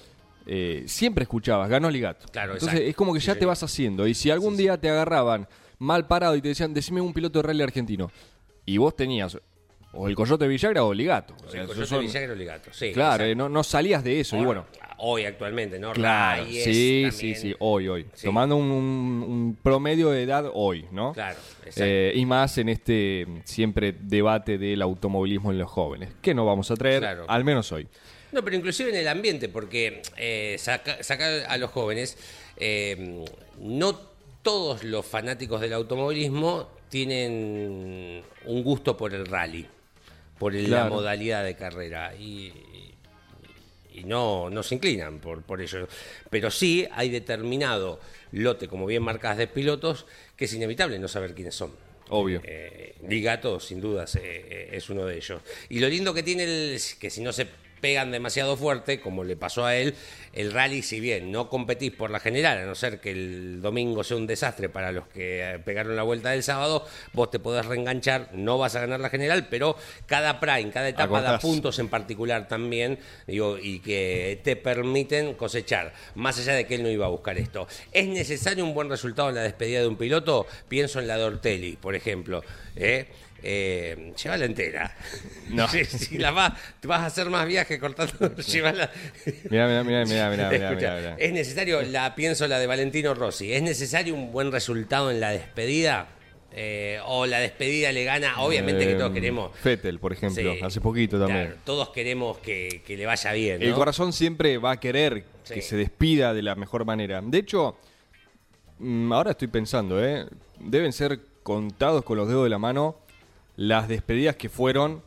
eh, 0.47 0.83
siempre 0.87 1.23
escuchabas, 1.23 1.69
ganó 1.69 1.89
ligato. 1.91 2.25
Claro, 2.31 2.53
Entonces 2.53 2.69
exacto. 2.79 2.89
es 2.89 2.95
como 2.95 3.13
que 3.13 3.19
Sí, 3.19 3.27
ya 3.27 3.35
te 3.35 3.45
vas 3.45 3.61
haciendo. 3.61 4.07
Y 4.07 4.13
si 4.13 4.31
algún 4.31 4.57
día 4.57 4.79
te 4.79 4.89
agarraban 4.89 5.47
mal 5.79 6.07
parado 6.07 6.35
y 6.35 6.41
te 6.41 6.47
decían, 6.49 6.73
decime 6.73 6.99
un 7.01 7.13
piloto 7.13 7.39
de 7.41 7.47
rally 7.47 7.61
argentino, 7.61 8.11
y 8.65 8.77
vos 8.77 8.95
tenías 8.95 9.37
o 9.95 10.07
el 10.07 10.15
Coyote 10.15 10.47
Villagra 10.47 10.83
o 10.83 10.93
ligato. 10.93 11.35
O 11.45 11.49
sea, 11.51 11.61
El 11.61 11.67
Coyote 11.67 11.85
son- 11.87 12.01
Villagra 12.01 12.33
Oligato, 12.33 12.69
sí. 12.73 12.91
claro, 12.93 13.23
eh, 13.25 13.35
no, 13.35 13.47
no 13.49 13.63
salías 13.63 14.03
de 14.03 14.19
eso. 14.21 14.37
Y 14.37 14.43
bueno, 14.45 14.65
Hoy 15.05 15.25
actualmente, 15.25 15.79
¿no? 15.79 15.91
Claro, 15.91 16.45
sí, 16.45 17.01
también. 17.03 17.11
sí, 17.11 17.35
sí, 17.35 17.53
hoy, 17.59 17.89
hoy. 17.89 18.05
Sí. 18.13 18.25
Tomando 18.25 18.55
un, 18.55 18.71
un- 18.71 19.23
un 19.27 19.57
promedio 19.61 20.09
de 20.11 20.23
edad 20.23 20.49
hoy, 20.53 20.85
¿no? 20.91 21.11
Claro, 21.11 21.37
exacto. 21.59 21.81
Eh, 21.83 22.13
y 22.15 22.25
más 22.25 22.57
en 22.57 22.69
este 22.69 23.27
siempre 23.43 23.93
debate 23.99 24.57
del 24.57 24.81
automovilismo 24.81 25.51
en 25.51 25.57
los 25.59 25.69
jóvenes, 25.69 26.09
que 26.21 26.33
no 26.33 26.45
vamos 26.45 26.71
a 26.71 26.75
traer, 26.77 26.99
Claro. 26.99 27.25
al 27.27 27.43
menos 27.43 27.69
hoy. 27.73 27.85
No, 28.31 28.43
pero 28.45 28.55
inclusive 28.55 28.89
en 28.91 28.95
el 28.95 29.07
ambiente, 29.09 29.49
porque 29.49 30.01
eh, 30.15 30.55
saca- 30.57 31.03
sacar 31.03 31.43
a 31.49 31.57
los 31.57 31.69
jóvenes, 31.71 32.17
eh, 32.55 33.25
no 33.59 33.93
todos 34.41 34.83
los 34.85 35.05
fanáticos 35.05 35.59
del 35.59 35.73
automovilismo 35.73 36.69
tienen 36.89 38.23
un 38.45 38.63
gusto 38.63 38.95
por 38.95 39.13
el 39.13 39.25
rally, 39.25 39.65
por 40.39 40.55
el- 40.55 40.71
la 40.71 40.85
modalidad 40.87 41.43
de 41.43 41.55
carrera. 41.55 42.15
Y, 42.15 42.53
y 43.93 44.03
no, 44.03 44.49
no 44.49 44.63
se 44.63 44.75
inclinan 44.75 45.19
por, 45.19 45.43
por 45.43 45.61
ello. 45.61 45.87
Pero 46.29 46.51
sí 46.51 46.87
hay 46.91 47.09
determinado 47.09 47.99
lote, 48.31 48.67
como 48.67 48.85
bien 48.85 49.03
marcas 49.03 49.37
de 49.37 49.47
pilotos, 49.47 50.05
que 50.35 50.45
es 50.45 50.53
inevitable 50.53 50.99
no 50.99 51.07
saber 51.07 51.33
quiénes 51.33 51.55
son. 51.55 51.71
Obvio. 52.09 52.41
Eh, 52.43 52.95
Ligato, 53.07 53.59
sin 53.59 53.81
dudas, 53.81 54.15
eh, 54.15 54.21
eh, 54.23 54.69
es 54.73 54.89
uno 54.89 55.05
de 55.05 55.15
ellos. 55.15 55.41
Y 55.69 55.79
lo 55.79 55.87
lindo 55.87 56.13
que 56.13 56.23
tiene 56.23 56.43
el, 56.43 56.81
que 56.99 57.09
si 57.09 57.21
no 57.21 57.31
se 57.31 57.47
pegan 57.83 58.11
demasiado 58.11 58.55
fuerte, 58.55 59.01
como 59.01 59.25
le 59.25 59.35
pasó 59.35 59.65
a 59.65 59.75
él, 59.75 59.93
el 60.31 60.53
rally, 60.53 60.81
si 60.83 61.01
bien 61.01 61.33
no 61.33 61.49
competís 61.49 61.91
por 61.91 62.11
la 62.11 62.21
general, 62.21 62.59
a 62.59 62.63
no 62.63 62.75
ser 62.75 63.01
que 63.01 63.11
el 63.11 63.61
domingo 63.61 64.05
sea 64.05 64.15
un 64.15 64.25
desastre 64.25 64.69
para 64.69 64.93
los 64.93 65.05
que 65.07 65.41
eh, 65.41 65.59
pegaron 65.59 65.97
la 65.97 66.03
vuelta 66.03 66.29
del 66.29 66.43
sábado, 66.43 66.87
vos 67.11 67.29
te 67.29 67.39
podés 67.39 67.65
reenganchar, 67.65 68.29
no 68.31 68.57
vas 68.57 68.77
a 68.77 68.79
ganar 68.79 69.01
la 69.01 69.09
general, 69.09 69.47
pero 69.49 69.75
cada 70.05 70.39
prime, 70.39 70.71
cada 70.71 70.87
etapa 70.87 71.21
da 71.21 71.39
puntos 71.39 71.77
en 71.77 71.89
particular 71.89 72.47
también, 72.47 72.99
digo, 73.27 73.57
y 73.61 73.79
que 73.79 74.39
te 74.45 74.55
permiten 74.55 75.33
cosechar, 75.33 75.93
más 76.15 76.39
allá 76.39 76.53
de 76.53 76.65
que 76.65 76.75
él 76.75 76.83
no 76.83 76.89
iba 76.89 77.07
a 77.07 77.09
buscar 77.09 77.37
esto. 77.37 77.67
¿Es 77.91 78.07
necesario 78.07 78.63
un 78.63 78.73
buen 78.73 78.89
resultado 78.89 79.27
en 79.27 79.35
la 79.35 79.41
despedida 79.41 79.81
de 79.81 79.87
un 79.87 79.97
piloto? 79.97 80.47
Pienso 80.69 81.01
en 81.01 81.07
la 81.07 81.17
de 81.17 81.25
Ortelli, 81.25 81.75
por 81.75 81.95
ejemplo. 81.95 82.45
¿eh? 82.77 83.07
Eh, 83.45 84.13
llévala 84.21 84.45
entera. 84.45 84.95
No. 85.49 85.67
Si, 85.73 85.83
si 85.85 86.17
la 86.17 86.31
vas, 86.31 86.53
te 86.79 86.87
vas 86.87 87.01
a 87.01 87.05
hacer 87.07 87.29
más 87.29 87.45
viajes 87.45 87.77
cortando, 87.79 88.35
llévala. 88.47 88.89
Mirá, 89.49 89.67
mirá, 89.67 89.83
mirá, 89.83 90.05
mirá, 90.05 90.29
mirá, 90.29 90.51
Escucha, 90.69 90.95
mirá. 90.95 91.15
Es 91.19 91.33
necesario, 91.33 91.81
la 91.81 92.15
pienso 92.15 92.47
la 92.47 92.57
de 92.59 92.67
Valentino 92.67 93.13
Rossi, 93.13 93.51
¿es 93.53 93.61
necesario 93.61 94.13
un 94.15 94.31
buen 94.31 94.51
resultado 94.51 95.11
en 95.11 95.19
la 95.19 95.31
despedida? 95.31 96.07
Eh, 96.55 96.99
o 97.07 97.25
la 97.25 97.39
despedida 97.39 97.91
le 97.91 98.03
gana, 98.03 98.39
obviamente 98.41 98.85
que 98.85 98.93
todos 98.93 99.09
Eh, 99.09 99.13
queremos. 99.15 99.57
Fettel, 99.57 99.97
por 99.99 100.13
ejemplo, 100.13 100.53
Sí, 100.53 100.59
hace 100.61 100.79
poquito 100.81 101.17
también. 101.19 101.45
claro, 101.47 101.59
todos 101.65 101.89
queremos 101.89 102.37
que, 102.37 102.83
que 102.85 102.95
le 102.95 103.07
vaya 103.07 103.31
bien. 103.33 103.59
El 103.61 103.73
corazón 103.73 104.13
siempre 104.13 104.59
va 104.59 104.71
a 104.73 104.79
querer 104.79 105.23
Sí. 105.43 105.55
que 105.55 105.61
se 105.63 105.75
despida 105.75 106.31
de 106.33 106.43
la 106.43 106.53
mejor 106.55 106.85
manera. 106.85 107.21
De 107.23 107.39
hecho, 107.39 107.75
mm, 108.79 109.11
ahora 109.11 109.31
estoy 109.31 109.47
pensando, 109.47 110.01
¿eh? 110.03 110.27
deben 110.59 110.93
ser 110.93 111.19
contados 111.41 112.03
con 112.05 112.17
los 112.17 112.27
dedos 112.27 112.43
de 112.43 112.49
la 112.51 112.59
mano 112.59 112.97
las 113.55 113.87
despedidas 113.87 114.35
que 114.35 114.49
fueron 114.49 115.01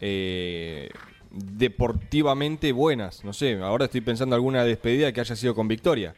eh, 0.00 0.88
deportivamente 1.30 2.72
buenas. 2.72 3.24
No 3.24 3.32
sé, 3.32 3.54
ahora 3.60 3.86
estoy 3.86 4.00
pensando 4.00 4.34
alguna 4.34 4.64
despedida 4.64 5.12
que 5.12 5.20
haya 5.20 5.36
sido 5.36 5.54
con 5.54 5.68
victoria. 5.68 6.14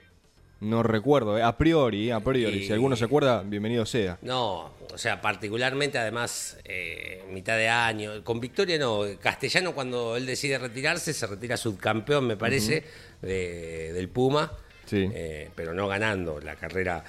No 0.60 0.84
recuerdo, 0.84 1.36
¿eh? 1.36 1.42
a 1.42 1.56
priori, 1.58 2.12
a 2.12 2.20
priori. 2.20 2.58
Y- 2.60 2.66
Si 2.66 2.72
alguno 2.72 2.94
se 2.94 3.04
acuerda, 3.04 3.42
bienvenido 3.42 3.84
sea. 3.84 4.18
No, 4.22 4.70
o 4.92 4.96
sea, 4.98 5.20
particularmente 5.20 5.98
además 5.98 6.56
eh, 6.64 7.24
mitad 7.32 7.56
de 7.56 7.68
año. 7.68 8.22
Con 8.22 8.38
Victoria 8.38 8.78
no, 8.78 9.00
Castellano 9.20 9.72
cuando 9.74 10.16
él 10.16 10.24
decide 10.24 10.58
retirarse, 10.58 11.12
se 11.12 11.26
retira 11.26 11.56
subcampeón, 11.56 12.28
me 12.28 12.36
parece, 12.36 12.84
de- 13.20 13.92
del 13.92 14.08
Puma, 14.08 14.52
Sí. 14.84 15.08
eh, 15.12 15.50
pero 15.56 15.74
no 15.74 15.88
ganando 15.88 16.38
la 16.40 16.54
carrera 16.54 17.02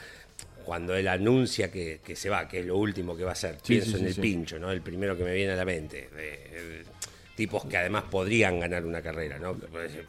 cuando 0.63 0.95
él 0.95 1.07
anuncia 1.07 1.71
que, 1.71 1.99
que 2.03 2.15
se 2.15 2.29
va, 2.29 2.47
que 2.47 2.59
es 2.61 2.65
lo 2.65 2.77
último 2.77 3.15
que 3.15 3.23
va 3.23 3.31
a 3.31 3.33
hacer. 3.33 3.55
Sí, 3.63 3.73
Pienso 3.75 3.97
sí, 3.97 4.03
en 4.05 4.13
sí, 4.13 4.15
el 4.15 4.21
pincho, 4.21 4.59
¿no? 4.59 4.71
El 4.71 4.81
primero 4.81 5.15
que 5.17 5.23
me 5.23 5.33
viene 5.33 5.53
a 5.53 5.55
la 5.55 5.65
mente. 5.65 6.09
tipos 7.35 7.65
que 7.65 7.77
además 7.77 8.03
podrían 8.11 8.59
ganar 8.59 8.85
una 8.85 9.01
carrera, 9.01 9.39
¿no? 9.39 9.55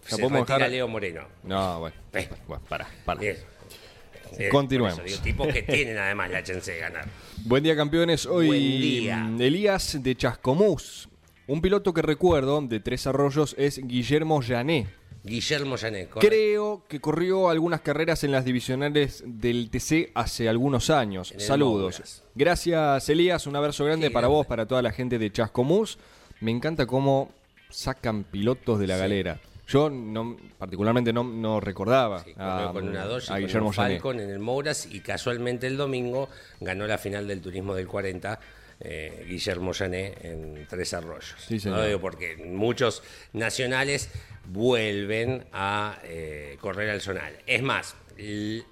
Se 0.06 0.16
podemos 0.18 0.40
retira 0.40 0.56
dejar- 0.58 0.70
Leo 0.70 0.88
Moreno. 0.88 1.22
No, 1.44 1.80
bueno. 1.80 1.96
Eh. 2.12 2.28
Bueno, 2.46 2.62
para, 2.68 2.86
para. 3.04 3.22
Eh, 3.22 4.48
Continuemos. 4.50 4.98
por 4.98 5.06
eso 5.06 5.22
digo, 5.22 5.24
tipos 5.24 5.48
que 5.52 5.62
tienen 5.62 5.96
además 5.96 6.30
la 6.30 6.42
chance 6.42 6.72
de 6.72 6.78
ganar. 6.78 7.06
Buen 7.44 7.62
día, 7.62 7.76
campeones. 7.76 8.26
Hoy 8.26 8.50
día. 8.80 9.30
Elías 9.38 10.02
de 10.02 10.14
Chascomús. 10.16 11.08
Un 11.46 11.60
piloto 11.60 11.92
que 11.92 12.00
recuerdo 12.02 12.60
de 12.62 12.80
Tres 12.80 13.06
Arroyos 13.06 13.54
es 13.58 13.78
Guillermo 13.86 14.40
Llané, 14.40 14.86
Guillermo 15.24 15.76
correcto. 15.76 16.18
Creo 16.20 16.82
que 16.86 17.00
corrió 17.00 17.48
algunas 17.48 17.80
carreras 17.80 18.24
en 18.24 18.32
las 18.32 18.44
divisionales 18.44 19.24
del 19.26 19.70
TC 19.70 20.10
hace 20.14 20.50
algunos 20.50 20.90
años. 20.90 21.32
Saludos. 21.38 21.94
Mouras. 21.98 22.22
Gracias, 22.34 23.08
Elías. 23.08 23.46
Un 23.46 23.56
abrazo 23.56 23.86
grande 23.86 24.08
Qué 24.08 24.12
para 24.12 24.26
grande. 24.26 24.36
vos, 24.36 24.46
para 24.46 24.66
toda 24.66 24.82
la 24.82 24.92
gente 24.92 25.18
de 25.18 25.32
Chascomús. 25.32 25.98
Me 26.40 26.50
encanta 26.50 26.84
cómo 26.86 27.30
sacan 27.70 28.24
pilotos 28.24 28.78
de 28.78 28.86
la 28.86 28.98
galera. 28.98 29.40
Yo 29.66 29.88
no, 29.88 30.36
particularmente 30.58 31.10
no, 31.10 31.24
no 31.24 31.58
recordaba 31.58 32.22
Sí, 32.22 32.34
a, 32.36 32.68
con 32.72 32.86
una 32.86 33.04
a 33.04 33.08
con 33.08 33.38
Guillermo 33.38 33.68
un 33.68 33.72
Janet. 33.72 33.96
Falcon 34.02 34.20
en 34.20 34.28
el 34.28 34.38
Mouras 34.38 34.86
y 34.90 35.00
casualmente 35.00 35.66
el 35.66 35.78
domingo 35.78 36.28
ganó 36.60 36.86
la 36.86 36.98
final 36.98 37.26
del 37.26 37.40
turismo 37.40 37.74
del 37.74 37.86
40 37.86 38.38
eh, 38.84 39.24
Guillermo 39.28 39.72
Janet 39.72 40.24
en 40.24 40.66
Tres 40.68 40.94
Arroyos. 40.94 41.34
Sí, 41.38 41.58
señor. 41.58 41.78
No 41.78 41.84
digo 41.84 42.00
porque 42.00 42.36
muchos 42.36 43.02
nacionales 43.32 44.10
vuelven 44.46 45.46
a 45.52 45.98
eh, 46.04 46.56
correr 46.60 46.90
al 46.90 47.00
zonal. 47.00 47.36
Es 47.46 47.62
más, 47.62 47.96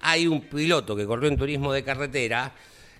hay 0.01 0.27
un 0.27 0.41
piloto 0.41 0.95
que 0.95 1.05
corrió 1.05 1.29
en 1.29 1.37
turismo 1.37 1.73
de 1.73 1.83
carretera 1.83 2.53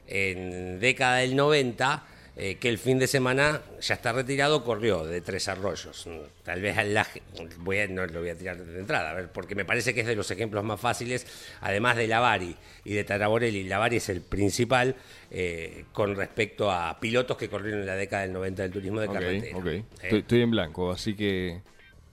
en 0.08 0.80
década 0.80 1.18
del 1.18 1.36
90 1.36 2.08
eh, 2.36 2.56
que 2.56 2.68
el 2.70 2.78
fin 2.80 2.98
de 2.98 3.06
semana 3.08 3.62
ya 3.80 3.94
está 3.94 4.12
retirado, 4.12 4.64
corrió 4.64 5.04
de 5.06 5.22
Tres 5.22 5.48
Arroyos. 5.48 6.08
Tal 6.44 6.62
vez 6.62 6.78
al 6.78 6.94
laje- 6.94 7.22
voy 7.60 7.80
a, 7.80 7.88
no 7.88 8.06
lo 8.08 8.20
voy 8.22 8.30
a 8.30 8.36
tirar 8.38 8.58
de 8.58 8.80
entrada, 8.80 9.12
a 9.12 9.14
ver, 9.14 9.32
porque 9.32 9.54
me 9.56 9.66
parece 9.66 9.94
que 9.94 10.02
es 10.02 10.08
de 10.08 10.16
los 10.16 10.30
ejemplos 10.32 10.64
más 10.64 10.80
fáciles, 10.80 11.28
además 11.62 11.96
de 11.96 12.08
Lavari 12.08 12.56
y 12.86 12.94
de 12.94 13.04
Taraborelli. 13.04 13.64
Lavari 13.66 13.98
es 13.98 14.10
el 14.10 14.22
principal 14.22 14.96
eh, 15.30 15.86
con 15.94 16.16
respecto 16.16 16.72
a 16.72 17.00
pilotos 17.00 17.38
que 17.38 17.50
corrieron 17.50 17.82
en 17.82 17.86
la 17.88 17.96
década 17.96 18.24
del 18.24 18.34
90 18.34 18.64
del 18.64 18.72
turismo 18.72 19.00
de 19.00 19.08
Ok, 19.08 19.14
carretera. 19.14 19.58
ok. 19.58 19.66
Eh, 19.68 19.84
Estoy, 20.02 20.20
estoy 20.20 20.42
en 20.42 20.52
blanco, 20.52 20.92
así 20.92 21.16
que 21.16 21.62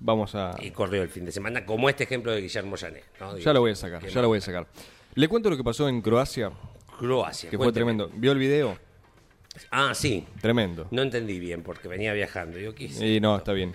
vamos 0.00 0.34
a... 0.34 0.54
y 0.60 0.70
corrió 0.70 1.02
el 1.02 1.08
fin 1.08 1.24
de 1.24 1.32
semana, 1.32 1.64
como 1.64 1.88
este 1.88 2.04
ejemplo 2.04 2.32
de 2.32 2.42
Guillermo. 2.42 2.76
¿no? 3.20 3.38
Ya 3.38 3.52
lo 3.54 3.60
voy 3.60 3.72
a 3.72 3.74
sacar, 3.76 4.06
ya 4.06 4.20
lo 4.22 4.28
voy 4.28 4.38
a 4.38 4.42
sacar. 4.42 4.66
Le 5.14 5.28
cuento 5.28 5.48
lo 5.50 5.56
que 5.56 5.64
pasó 5.64 5.88
en 5.88 6.02
Croacia, 6.02 6.50
Croacia. 6.98 7.48
que 7.50 7.56
fue 7.56 7.72
tremendo. 7.72 8.10
¿Vio 8.14 8.32
el 8.32 8.38
video? 8.38 8.78
Ah, 9.70 9.92
sí. 9.94 10.24
Tremendo. 10.40 10.86
No 10.90 11.02
entendí 11.02 11.38
bien 11.40 11.62
porque 11.62 11.88
venía 11.88 12.12
viajando. 12.12 12.58
Yo 12.58 12.74
quise. 12.74 13.06
Y 13.06 13.20
no, 13.20 13.36
está 13.36 13.52
bien. 13.52 13.74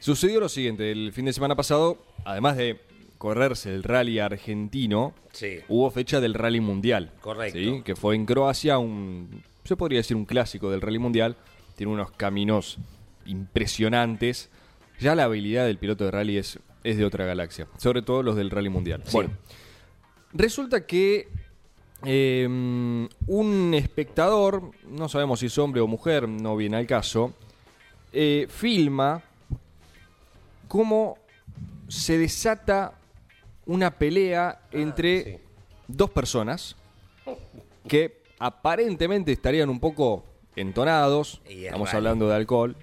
Sucedió 0.00 0.38
lo 0.40 0.48
siguiente, 0.48 0.92
el 0.92 1.12
fin 1.12 1.24
de 1.24 1.32
semana 1.32 1.56
pasado, 1.56 1.98
además 2.24 2.56
de 2.56 2.80
correrse 3.18 3.74
el 3.74 3.82
rally 3.82 4.20
argentino, 4.20 5.12
Sí. 5.32 5.58
hubo 5.68 5.90
fecha 5.90 6.20
del 6.20 6.34
rally 6.34 6.60
mundial. 6.60 7.10
Correcto. 7.20 7.58
¿sí? 7.58 7.82
Que 7.84 7.96
fue 7.96 8.14
en 8.14 8.24
Croacia, 8.24 8.78
un, 8.78 9.42
se 9.64 9.76
podría 9.76 9.98
decir 9.98 10.16
un 10.16 10.24
clásico 10.24 10.70
del 10.70 10.80
rally 10.80 10.98
mundial. 11.00 11.36
Tiene 11.74 11.92
unos 11.92 12.12
caminos 12.12 12.78
impresionantes. 13.26 14.50
Ya 15.00 15.14
la 15.14 15.24
habilidad 15.24 15.66
del 15.66 15.78
piloto 15.78 16.04
de 16.04 16.10
rally 16.12 16.36
es, 16.38 16.58
es 16.84 16.96
de 16.96 17.04
otra 17.04 17.24
galaxia, 17.24 17.66
sobre 17.76 18.02
todo 18.02 18.22
los 18.22 18.36
del 18.36 18.50
rally 18.50 18.68
mundial. 18.68 19.02
Sí. 19.04 19.10
Bueno, 19.12 19.30
resulta 20.32 20.86
que 20.86 21.28
eh, 22.04 22.46
un 23.26 23.74
espectador, 23.74 24.70
no 24.88 25.08
sabemos 25.08 25.40
si 25.40 25.46
es 25.46 25.58
hombre 25.58 25.80
o 25.80 25.86
mujer, 25.86 26.28
no 26.28 26.56
viene 26.56 26.76
al 26.76 26.86
caso, 26.86 27.32
eh, 28.12 28.46
filma 28.48 29.22
cómo 30.68 31.18
se 31.88 32.18
desata 32.18 32.94
una 33.66 33.90
pelea 33.90 34.60
entre 34.70 35.18
Ah, 35.20 35.24
sí. 35.24 35.38
dos 35.88 36.10
personas 36.10 36.76
que 37.86 38.22
aparentemente 38.38 39.32
estarían 39.32 39.68
un 39.68 39.80
poco 39.80 40.24
entonados. 40.56 41.40
Y 41.48 41.60
es 41.60 41.64
Estamos 41.66 41.92
hablando 41.94 42.28
de 42.28 42.34
alcohol. 42.36 42.76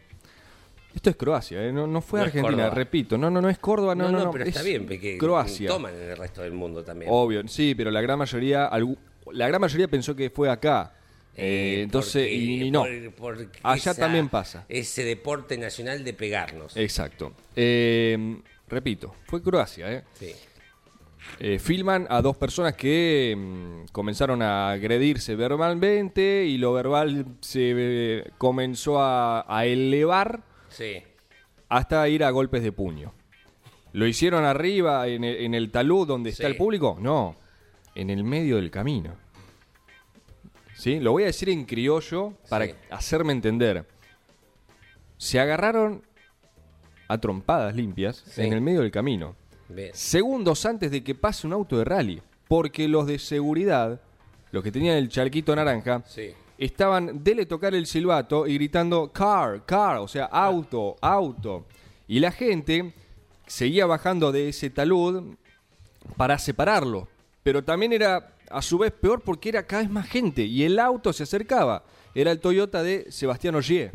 Esto 0.96 1.10
es 1.10 1.16
Croacia, 1.18 1.62
¿eh? 1.64 1.72
no, 1.74 1.86
no 1.86 2.02
fue 2.02 2.22
No 2.22 2.26
Argentina, 2.26 2.70
repito. 2.70 3.18
No, 3.18 3.30
no, 3.30 3.42
no 3.42 3.50
es 3.50 3.60
Córdoba, 3.60 3.94
no, 3.96 4.10
no, 4.12 4.24
no. 4.26 4.32
pero 4.32 4.46
es 4.46 4.50
está 4.50 4.62
bien, 4.64 4.86
porque 4.86 5.18
Croacia. 5.18 5.68
toman 5.68 5.94
en 5.94 6.10
el 6.12 6.18
resto 6.18 6.42
del 6.42 6.54
mundo 6.54 6.84
también. 6.84 7.12
Obvio, 7.14 7.46
sí, 7.48 7.76
pero 7.76 7.92
la 7.92 8.02
gran 8.02 8.18
mayoría, 8.18 8.70
la 9.34 9.48
gran 9.48 9.60
mayoría 9.62 9.88
pensó 9.90 10.16
que 10.16 10.30
fue 10.30 10.50
acá. 10.50 10.94
Eh, 11.38 11.80
Eh, 11.80 11.82
entonces, 11.84 12.24
porque- 12.24 12.34
y, 12.34 12.72
no. 12.72 12.84
por- 13.18 13.36
por 13.36 13.48
Allá 13.64 13.92
esa- 13.92 14.00
también 14.02 14.30
pasa. 14.30 14.66
Ese 14.70 15.04
deporte 15.04 15.58
nacional 15.58 16.04
de 16.06 16.14
pegarnos. 16.14 16.78
Exacto. 16.78 17.34
Eh, 17.58 18.38
repito, 18.70 19.14
fue 19.28 19.42
Croacia, 19.44 19.92
¿eh? 19.92 20.04
Sí. 20.14 20.32
Eh, 21.40 21.60
filman 21.60 22.08
a 22.10 22.22
dos 22.22 22.38
personas 22.38 22.76
que 22.76 23.36
mm, 23.38 23.92
comenzaron 23.92 24.42
a 24.42 24.70
agredirse 24.72 25.36
verbalmente 25.36 26.46
y 26.46 26.58
lo 26.58 26.72
verbal 26.72 27.26
se 27.42 28.24
comenzó 28.38 29.02
a, 29.02 29.44
a 29.48 29.66
elevar 29.66 30.42
Sí. 30.76 31.02
hasta 31.70 32.08
ir 32.10 32.24
a 32.24 32.30
golpes 32.30 32.62
de 32.64 32.72
puño. 32.72 33.14
¿Lo 33.94 34.06
hicieron 34.08 34.44
arriba 34.46 35.08
en 35.08 35.24
el, 35.24 35.38
en 35.38 35.54
el 35.56 35.72
talud 35.72 36.06
donde 36.08 36.30
está 36.32 36.44
Sí. 36.44 36.52
el 36.52 36.58
público? 36.58 36.98
No, 37.00 37.36
en 37.96 38.10
el 38.10 38.24
medio 38.24 38.58
del 38.58 38.70
camino. 38.70 39.16
¿Sí? 40.76 41.00
Lo 41.00 41.12
voy 41.14 41.24
a 41.24 41.28
decir 41.28 41.50
en 41.50 41.66
criollo 41.66 42.34
para 42.50 42.66
Sí. 42.66 42.74
hacerme 42.92 43.32
entender. 43.32 43.86
Se 45.18 45.40
agarraron 45.40 46.04
a 47.08 47.18
trompadas 47.20 47.76
limpias 47.76 48.18
Sí. 48.28 48.42
en 48.42 48.54
el 48.54 48.62
medio 48.62 48.82
del 48.82 48.92
camino 48.92 49.36
Bien. 49.70 49.92
segundos 49.94 50.66
antes 50.66 50.92
de 50.92 51.04
que 51.04 51.16
pase 51.16 51.48
un 51.48 51.54
auto 51.54 51.78
de 51.78 51.86
rally. 51.86 52.22
Porque 52.48 52.88
los 52.88 53.08
de 53.08 53.18
seguridad, 53.18 54.02
los 54.52 54.64
que 54.64 54.72
tenían 54.72 54.98
el 54.98 55.10
charquito 55.10 55.56
naranja, 55.56 56.04
Sí. 56.06 56.34
Estaban 56.58 57.24
dele 57.24 57.46
tocar 57.46 57.74
el 57.76 57.86
silbato 57.86 58.48
y 58.48 58.56
gritando 58.56 59.12
car, 59.12 59.66
car, 59.66 59.98
o 59.98 60.08
sea, 60.08 60.26
auto, 60.26 60.96
auto. 61.02 61.66
Y 62.08 62.20
la 62.20 62.32
gente 62.32 62.94
seguía 63.48 63.86
bajando 63.86 64.32
de 64.32 64.50
ese 64.50 64.70
talud 64.70 65.36
para 66.18 66.38
separarlo. 66.40 67.08
Pero 67.44 67.64
también 67.64 67.94
era 67.94 68.32
a 68.50 68.62
su 68.62 68.78
vez 68.78 68.92
peor 68.92 69.22
porque 69.22 69.50
era 69.50 69.66
cada 69.66 69.82
vez 69.84 69.92
más 69.92 70.08
gente 70.08 70.44
y 70.44 70.64
el 70.64 70.80
auto 70.80 71.12
se 71.14 71.24
acercaba. 71.24 71.84
Era 72.14 72.32
el 72.32 72.40
Toyota 72.40 72.82
de 72.84 73.12
Sebastián 73.12 73.56
Ogier. 73.56 73.92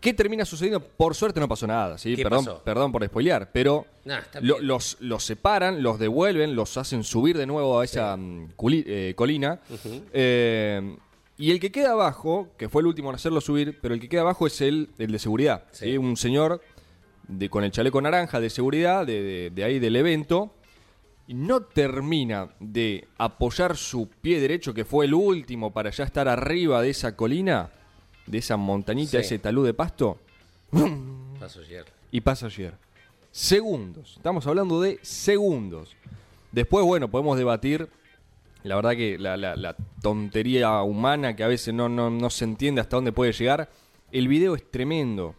¿Qué 0.00 0.14
termina 0.14 0.46
sucediendo? 0.46 0.80
Por 0.80 1.14
suerte 1.14 1.40
no 1.40 1.46
pasó 1.48 1.66
nada, 1.66 1.98
¿sí? 1.98 2.16
¿Qué 2.16 2.22
Perdón, 2.22 2.46
pasó? 2.46 2.62
perdón 2.64 2.90
por 2.90 3.04
spoilear, 3.04 3.50
pero 3.52 3.84
lo- 4.40 4.58
los, 4.60 4.96
los 5.00 5.22
separan, 5.24 5.82
los 5.82 5.98
devuelven, 5.98 6.56
los 6.56 6.78
hacen 6.78 7.04
subir 7.04 7.36
de 7.36 7.44
nuevo 7.44 7.78
a 7.78 7.84
esa 7.84 8.16
mm, 8.16 8.52
culi- 8.56 8.84
eh, 8.86 9.12
colina. 9.14 9.60
Eh, 10.14 10.96
y 11.40 11.50
el 11.50 11.58
que 11.60 11.72
queda 11.72 11.92
abajo, 11.92 12.48
que 12.58 12.68
fue 12.68 12.82
el 12.82 12.86
último 12.86 13.08
en 13.08 13.14
hacerlo 13.16 13.40
subir, 13.40 13.78
pero 13.80 13.94
el 13.94 14.00
que 14.00 14.08
queda 14.08 14.20
abajo 14.20 14.46
es 14.46 14.60
el, 14.60 14.90
el 14.98 15.10
de 15.10 15.18
seguridad. 15.18 15.64
Sí. 15.72 15.86
¿sí? 15.86 15.96
Un 15.96 16.16
señor 16.16 16.60
de, 17.26 17.48
con 17.48 17.64
el 17.64 17.70
chaleco 17.70 18.00
naranja 18.00 18.40
de 18.40 18.50
seguridad, 18.50 19.06
de, 19.06 19.22
de- 19.22 19.50
de 19.50 19.64
ahí 19.64 19.78
del 19.78 19.96
evento, 19.96 20.52
y 21.26 21.34
no 21.34 21.60
termina 21.62 22.48
de 22.60 23.06
apoyar 23.16 23.76
su 23.76 24.08
pie 24.20 24.40
derecho, 24.40 24.74
que 24.74 24.84
fue 24.84 25.06
el 25.06 25.14
último 25.14 25.72
para 25.72 25.90
ya 25.90 26.04
estar 26.04 26.28
arriba 26.28 26.82
de 26.82 26.90
esa 26.90 27.14
colina, 27.16 27.70
de 28.26 28.38
esa 28.38 28.56
montañita, 28.56 29.12
Sí. 29.12 29.16
ese 29.18 29.38
talud 29.38 29.64
de 29.64 29.72
pasto, 29.74 30.18
Pasó 31.38 31.60
ayer. 31.60 31.84
y 32.10 32.20
pasa 32.20 32.46
ayer. 32.46 32.74
Segundos. 33.32 34.14
Estamos 34.16 34.46
hablando 34.46 34.80
de 34.80 34.98
segundos. 35.02 35.94
Después, 36.52 36.84
bueno, 36.84 37.08
podemos 37.08 37.38
debatir. 37.38 37.88
La 38.64 38.76
verdad 38.76 38.92
que 38.92 39.18
la, 39.18 39.36
la- 39.36 39.56
la 39.56 39.76
tontería 40.02 40.82
humana 40.82 41.34
que 41.36 41.44
a 41.44 41.48
veces 41.48 41.72
no, 41.74 41.88
no, 41.88 42.10
no 42.10 42.30
se 42.30 42.44
entiende 42.44 42.80
hasta 42.80 42.96
dónde 42.96 43.12
puede 43.12 43.32
llegar. 43.32 43.70
El 44.12 44.28
video 44.28 44.54
es 44.54 44.70
tremendo. 44.70 45.34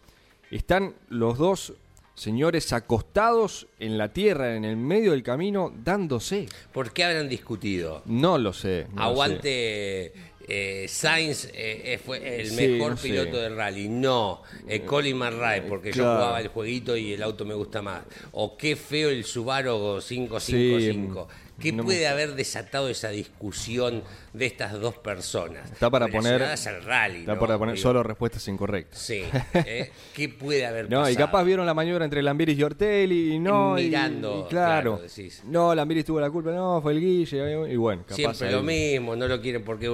Están 0.50 0.94
los 1.08 1.38
dos 1.38 1.74
señores 2.14 2.72
acostados 2.72 3.66
en 3.78 3.96
la 3.96 4.12
tierra, 4.12 4.54
en 4.54 4.64
el 4.64 4.76
medio 4.76 5.12
del 5.12 5.22
camino, 5.22 5.72
dándose. 5.84 6.46
¿Por 6.72 6.92
qué 6.92 7.04
habrán 7.04 7.28
discutido? 7.28 8.02
No 8.06 8.36
lo 8.38 8.52
sé. 8.52 8.86
no 8.94 9.02
lo 9.02 9.08
sé. 9.42 10.12
Eh, 10.48 10.86
Sainz 10.88 11.46
eh, 11.46 11.50
eh, 11.94 12.00
fue 12.04 12.40
el 12.40 12.50
Sí, 12.50 12.68
mejor 12.68 12.96
piloto 12.98 13.36
del 13.38 13.56
rally. 13.56 13.88
No, 13.88 14.42
eh, 14.68 14.80
Colin 14.82 15.16
McRae, 15.16 15.62
porque 15.62 15.92
yo 15.92 16.02
jugaba 16.02 16.40
el 16.40 16.48
jueguito 16.48 16.96
y 16.96 17.12
el 17.12 17.22
auto 17.22 17.44
me 17.44 17.54
gusta 17.54 17.80
más. 17.82 18.02
O 18.32 18.56
qué 18.56 18.76
feo 18.76 19.08
el 19.10 19.24
Subaru 19.24 20.00
555. 20.06 21.28
¿Qué 21.60 21.70
no 21.70 21.84
me- 21.84 21.84
puede 21.84 22.08
haber 22.08 22.34
desatado 22.34 22.88
esa 22.88 23.10
discusión 23.10 24.02
de 24.32 24.46
estas 24.46 24.72
dos 24.80 24.96
personas? 24.96 25.70
Está 25.70 25.88
para 25.90 26.08
poner, 26.08 26.42
al 26.42 26.82
rally. 26.82 27.20
está 27.20 27.34
¿no? 27.34 27.38
para 27.40 27.56
poner 27.56 27.76
Digo, 27.76 27.82
solo 27.88 28.02
respuestas 28.02 28.48
incorrectas. 28.48 28.98
Sí, 28.98 29.22
¿eh? 29.54 29.92
¿qué 30.14 30.28
puede 30.28 30.66
haber 30.66 30.86
No, 30.90 30.98
pasado? 31.00 31.10
y 31.12 31.16
capaz 31.16 31.44
vieron 31.44 31.64
la 31.64 31.74
maniobra 31.74 32.04
entre 32.04 32.20
Lambiris 32.22 32.58
y 32.58 32.62
Ortelli 32.64 33.34
y 33.34 33.38
no. 33.38 33.74
Mirando, 33.74 34.44
y 34.46 34.50
claro. 34.50 34.96
claro, 34.96 35.02
decís. 35.02 35.42
no, 35.46 35.72
Lambiris 35.74 36.04
tuvo 36.06 36.18
la 36.20 36.30
culpa, 36.30 36.50
no, 36.50 36.80
fue 36.82 36.92
el 36.94 37.00
Guille. 37.00 37.72
Y 37.72 37.76
bueno, 37.76 38.02
capaz. 38.02 38.16
Siempre 38.16 38.48
ahí- 38.48 38.54
lo 38.54 38.62
mismo, 38.64 39.14
no 39.14 39.28
lo 39.28 39.40
quieren 39.40 39.62
porque 39.62 39.84
es 39.84 39.90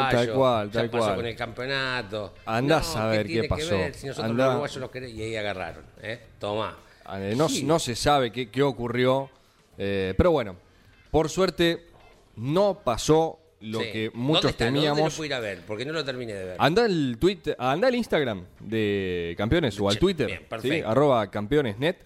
uruguayo. 0.00 0.26
Tal 0.26 0.34
cual, 0.36 0.66
ya 0.70 0.72
tal 0.80 0.90
pasó 0.90 1.04
cual. 1.04 1.16
con 1.16 1.26
el 1.26 1.36
campeonato. 1.36 2.34
Andá 2.46 2.76
a 2.76 2.80
No, 2.80 2.84
saber 2.84 3.26
tiene 3.26 3.42
qué 3.42 3.48
pasó. 3.48 3.70
ver 3.70 3.94
si 3.94 4.06
nosotros 4.06 4.30
Andá- 4.30 4.44
los 4.44 4.52
uruguayos 4.54 4.76
los 4.78 4.90
queremos? 4.90 5.16
Y 5.16 5.22
ahí 5.22 5.36
agarraron. 5.36 5.84
¿eh? 6.02 6.20
Tomá. 6.38 6.76
Eh, 7.14 7.34
No, 7.36 7.48
Sí. 7.48 7.64
no 7.64 7.78
se 7.78 7.94
sabe 7.96 8.30
qué, 8.32 8.48
qué 8.50 8.62
ocurrió. 8.62 9.30
eh, 9.78 10.14
pero 10.16 10.30
bueno, 10.30 10.56
por 11.10 11.28
suerte 11.30 11.86
no 12.36 12.80
pasó 12.84 13.38
lo 13.60 13.80
Sí. 13.80 13.86
que 13.92 14.04
¿Dónde 14.10 14.18
muchos? 14.18 14.42
¿Dónde 14.42 14.58
temíamos. 14.58 14.98
lo 14.98 15.16
puedo 15.16 15.24
ir 15.24 15.34
a 15.34 15.40
ver? 15.40 15.60
Porque 15.66 15.84
no 15.84 15.92
lo 15.92 16.04
terminé 16.04 16.34
de 16.34 16.44
ver. 16.44 16.56
Anda 16.58 16.84
el 16.84 17.16
tweet, 17.18 17.38
anda 17.58 17.88
al 17.88 17.94
Instagram 17.94 18.44
de 18.60 19.34
campeones 19.38 19.78
o 19.80 19.88
al 19.88 19.98
Twitter, 19.98 20.26
bien, 20.26 20.40
¿sí? 20.40 20.46
perfecto. 20.48 20.88
arroba 20.88 21.30
campeonesnet. 21.30 21.96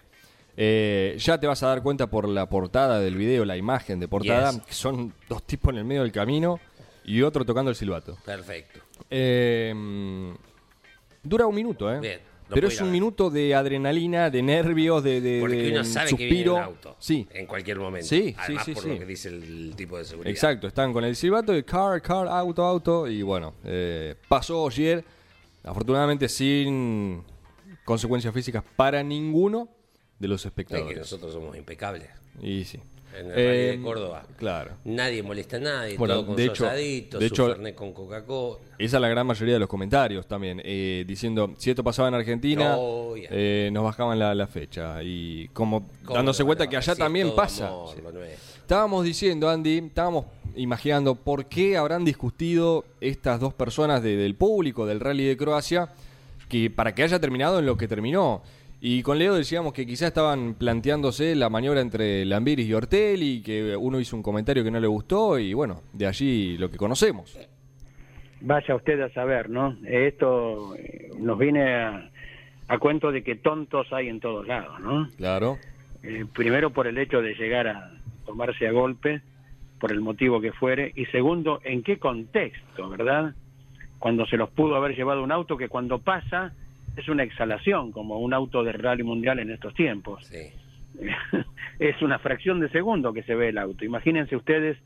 Eh, 0.59 1.15
ya 1.19 1.39
te 1.39 1.45
vas 1.45 1.61
a 1.61 1.67
dar 1.67 1.83
cuenta 1.83 2.07
por 2.07 2.27
la 2.27 2.47
portada 2.49 2.99
del 2.99 3.15
video, 3.15 3.45
la 3.45 3.57
imagen 3.57 3.99
de 3.99 4.07
portada, 4.07 4.51
Yes. 4.51 4.61
que 4.61 4.73
son 4.73 5.13
dos 5.29 5.43
tipos 5.43 5.71
en 5.73 5.79
el 5.79 5.85
medio 5.85 6.01
del 6.01 6.11
camino 6.11 6.59
y 7.07 7.21
otro 7.23 7.43
tocando 7.43 7.71
el 7.71 7.75
silbato. 7.75 8.15
Perfecto. 8.23 8.79
Eh, 9.09 9.73
dura 11.23 11.47
un 11.47 11.55
minuto, 11.55 11.91
¿eh? 11.91 11.99
Bien, 11.99 12.19
Pero 12.49 12.67
es 12.67 12.79
un 12.81 12.91
minuto 12.91 13.29
de 13.29 13.53
adrenalina, 13.55 14.29
de 14.29 14.41
nervios, 14.43 15.03
de, 15.03 15.19
de, 15.21 15.39
Porque 15.39 15.55
de 15.57 15.71
uno 15.71 15.83
sabe 15.83 16.09
que 16.11 16.15
viene 16.17 16.31
suspiro. 16.35 16.55
un 16.55 16.61
auto. 16.61 16.95
Sí, 16.99 17.27
En 17.33 17.45
cualquier 17.45 17.77
momento. 17.79 18.07
Sí, 18.07 18.29
sí, 18.29 18.35
Además 18.37 18.65
sí, 18.65 18.73
por 18.73 18.83
sí. 18.83 18.89
lo 18.89 18.99
que 18.99 19.05
dice 19.05 19.29
el 19.29 19.73
tipo 19.75 19.97
de 19.97 20.05
seguridad. 20.05 20.31
exacto. 20.31 20.67
Están 20.67 20.93
con 20.93 21.03
el 21.03 21.15
silbato 21.15 21.55
y 21.57 21.63
car, 21.63 22.01
car, 22.01 22.27
auto, 22.27 22.63
auto. 22.63 23.07
Y 23.07 23.21
bueno, 23.21 23.53
eh, 23.65 24.15
pasó 24.27 24.67
ayer, 24.67 25.03
afortunadamente 25.63 26.29
sin 26.29 27.23
consecuencias 27.83 28.33
físicas 28.33 28.63
para 28.75 29.01
ninguno 29.03 29.69
de 30.19 30.27
los 30.27 30.41
Es 30.41 30.43
que 30.43 30.47
espectadores. 30.61 30.97
nosotros 30.99 31.33
somos 31.33 31.55
impecables. 31.57 32.09
Y 32.41 32.63
sí. 32.65 32.79
En 33.19 33.25
el 33.27 33.31
Rally 33.33 33.47
de 33.57 33.73
Eh, 33.73 33.81
Córdoba. 33.81 34.23
Claro. 34.37 34.71
Nadie 34.85 35.23
molesta 35.23 35.57
a 35.57 35.59
nadie, 35.59 35.97
Bueno, 35.97 36.15
todo 36.15 36.25
con 36.27 36.35
de 36.35 36.45
su 36.45 36.51
hecho- 36.51 36.65
asadito, 36.67 37.17
de 37.19 37.27
su 37.27 37.33
hecho- 37.33 37.47
Fernet 37.47 37.75
con 37.75 37.93
Coca-Cola. 37.93 38.59
Esa 38.77 38.97
es 38.97 39.01
la 39.01 39.07
gran 39.09 39.25
mayoría 39.25 39.53
de 39.55 39.59
los 39.59 39.69
comentarios 39.69 40.27
también, 40.27 40.61
eh, 40.63 41.03
diciendo 41.07 41.53
si 41.57 41.69
esto 41.71 41.83
pasaba 41.83 42.07
en 42.09 42.13
Argentina, 42.13 42.75
eh, 43.15 43.69
nos 43.73 43.83
bajaban 43.83 44.19
la, 44.19 44.35
la 44.35 44.45
fecha. 44.47 45.01
Y 45.03 45.47
como 45.49 45.87
¿Cómo 46.05 46.15
dándose 46.15 46.43
cuenta 46.43 46.67
que 46.67 46.77
allá 46.77 46.93
si 46.93 46.99
también 46.99 47.33
pasa. 47.35 47.67
amor, 47.69 47.89
Sí. 47.95 48.01
Estábamos 48.61 49.03
diciendo, 49.05 49.49
Andy, 49.49 49.77
estábamos 49.77 50.25
imaginando 50.55 51.15
por 51.15 51.45
qué 51.45 51.77
habrán 51.77 52.03
discutido 52.03 52.83
estas 53.01 53.39
dos 53.39 53.53
personas 53.53 54.03
de- 54.03 54.17
del 54.17 54.35
público 54.35 54.85
del 54.85 54.99
rally 54.99 55.23
de 55.25 55.37
Croacia 55.37 55.89
que 56.49 56.69
para 56.69 56.93
que 56.93 57.03
haya 57.03 57.19
terminado 57.19 57.59
en 57.59 57.65
lo 57.65 57.77
que 57.77 57.87
terminó. 57.87 58.41
Y 58.79 59.01
con 59.01 59.17
Leo 59.17 59.33
decíamos 59.33 59.73
que 59.73 59.85
quizás 59.87 60.09
estaban 60.09 60.53
planteándose 60.53 61.35
la 61.35 61.49
maniobra 61.49 61.81
entre 61.81 62.25
Lambiris 62.25 62.67
y 62.67 62.73
Ortelli, 62.73 63.41
que 63.41 63.75
uno 63.75 63.99
hizo 63.99 64.15
un 64.15 64.21
comentario 64.21 64.63
que 64.63 64.69
no 64.69 64.79
le 64.79 64.87
gustó 64.87 65.39
y 65.39 65.53
bueno, 65.53 65.81
de 65.93 66.05
allí 66.05 66.57
lo 66.57 66.69
que 66.69 66.77
conocemos. 66.77 67.37
Vaya 68.39 68.75
usted 68.75 69.01
a 69.01 69.09
saber, 69.13 69.49
¿no? 69.49 69.75
Esto 69.83 70.75
eh, 70.75 71.09
nos 71.17 71.39
viene 71.39 71.73
a, 71.73 72.11
a 72.67 72.77
cuento 72.77 73.11
de 73.11 73.23
que 73.23 73.35
tontos 73.35 73.91
hay 73.91 74.09
en 74.09 74.19
todos 74.19 74.45
lados, 74.45 74.79
¿no? 74.79 75.09
Claro. 75.17 75.57
Eh, 76.03 76.25
primero 76.31 76.69
por 76.69 76.85
el 76.85 76.99
hecho 76.99 77.21
de 77.21 77.33
llegar 77.33 77.67
a 77.67 77.91
tomarse 78.27 78.67
a 78.67 78.71
golpe, 78.71 79.21
por 79.79 79.91
el 79.91 80.01
motivo 80.01 80.39
que 80.39 80.51
fuere, 80.51 80.91
y 80.95 81.05
segundo, 81.07 81.61
en 81.63 81.81
qué 81.81 81.97
contexto, 81.97 82.89
¿verdad? 82.89 83.33
Cuando 83.97 84.27
se 84.27 84.37
los 84.37 84.49
pudo 84.49 84.75
haber 84.75 84.95
llevado 84.95 85.23
un 85.23 85.31
auto 85.31 85.57
que 85.57 85.67
cuando 85.67 85.97
pasa 85.97 86.53
es 86.97 87.07
una 87.07 87.23
exhalación, 87.23 87.91
como 87.91 88.19
un 88.19 88.33
auto 88.33 88.63
de 88.63 88.71
rally 88.71 89.03
mundial 89.03 89.39
en 89.39 89.51
estos 89.51 89.73
tiempos. 89.73 90.25
Sí. 90.25 90.51
es 91.79 92.01
una 92.01 92.19
fracción 92.19 92.59
de 92.59 92.69
segundo 92.69 93.13
que 93.13 93.23
se 93.23 93.35
ve 93.35 93.49
el 93.49 93.57
auto. 93.57 93.85
Imagínense 93.85 94.35
ustedes 94.35 94.77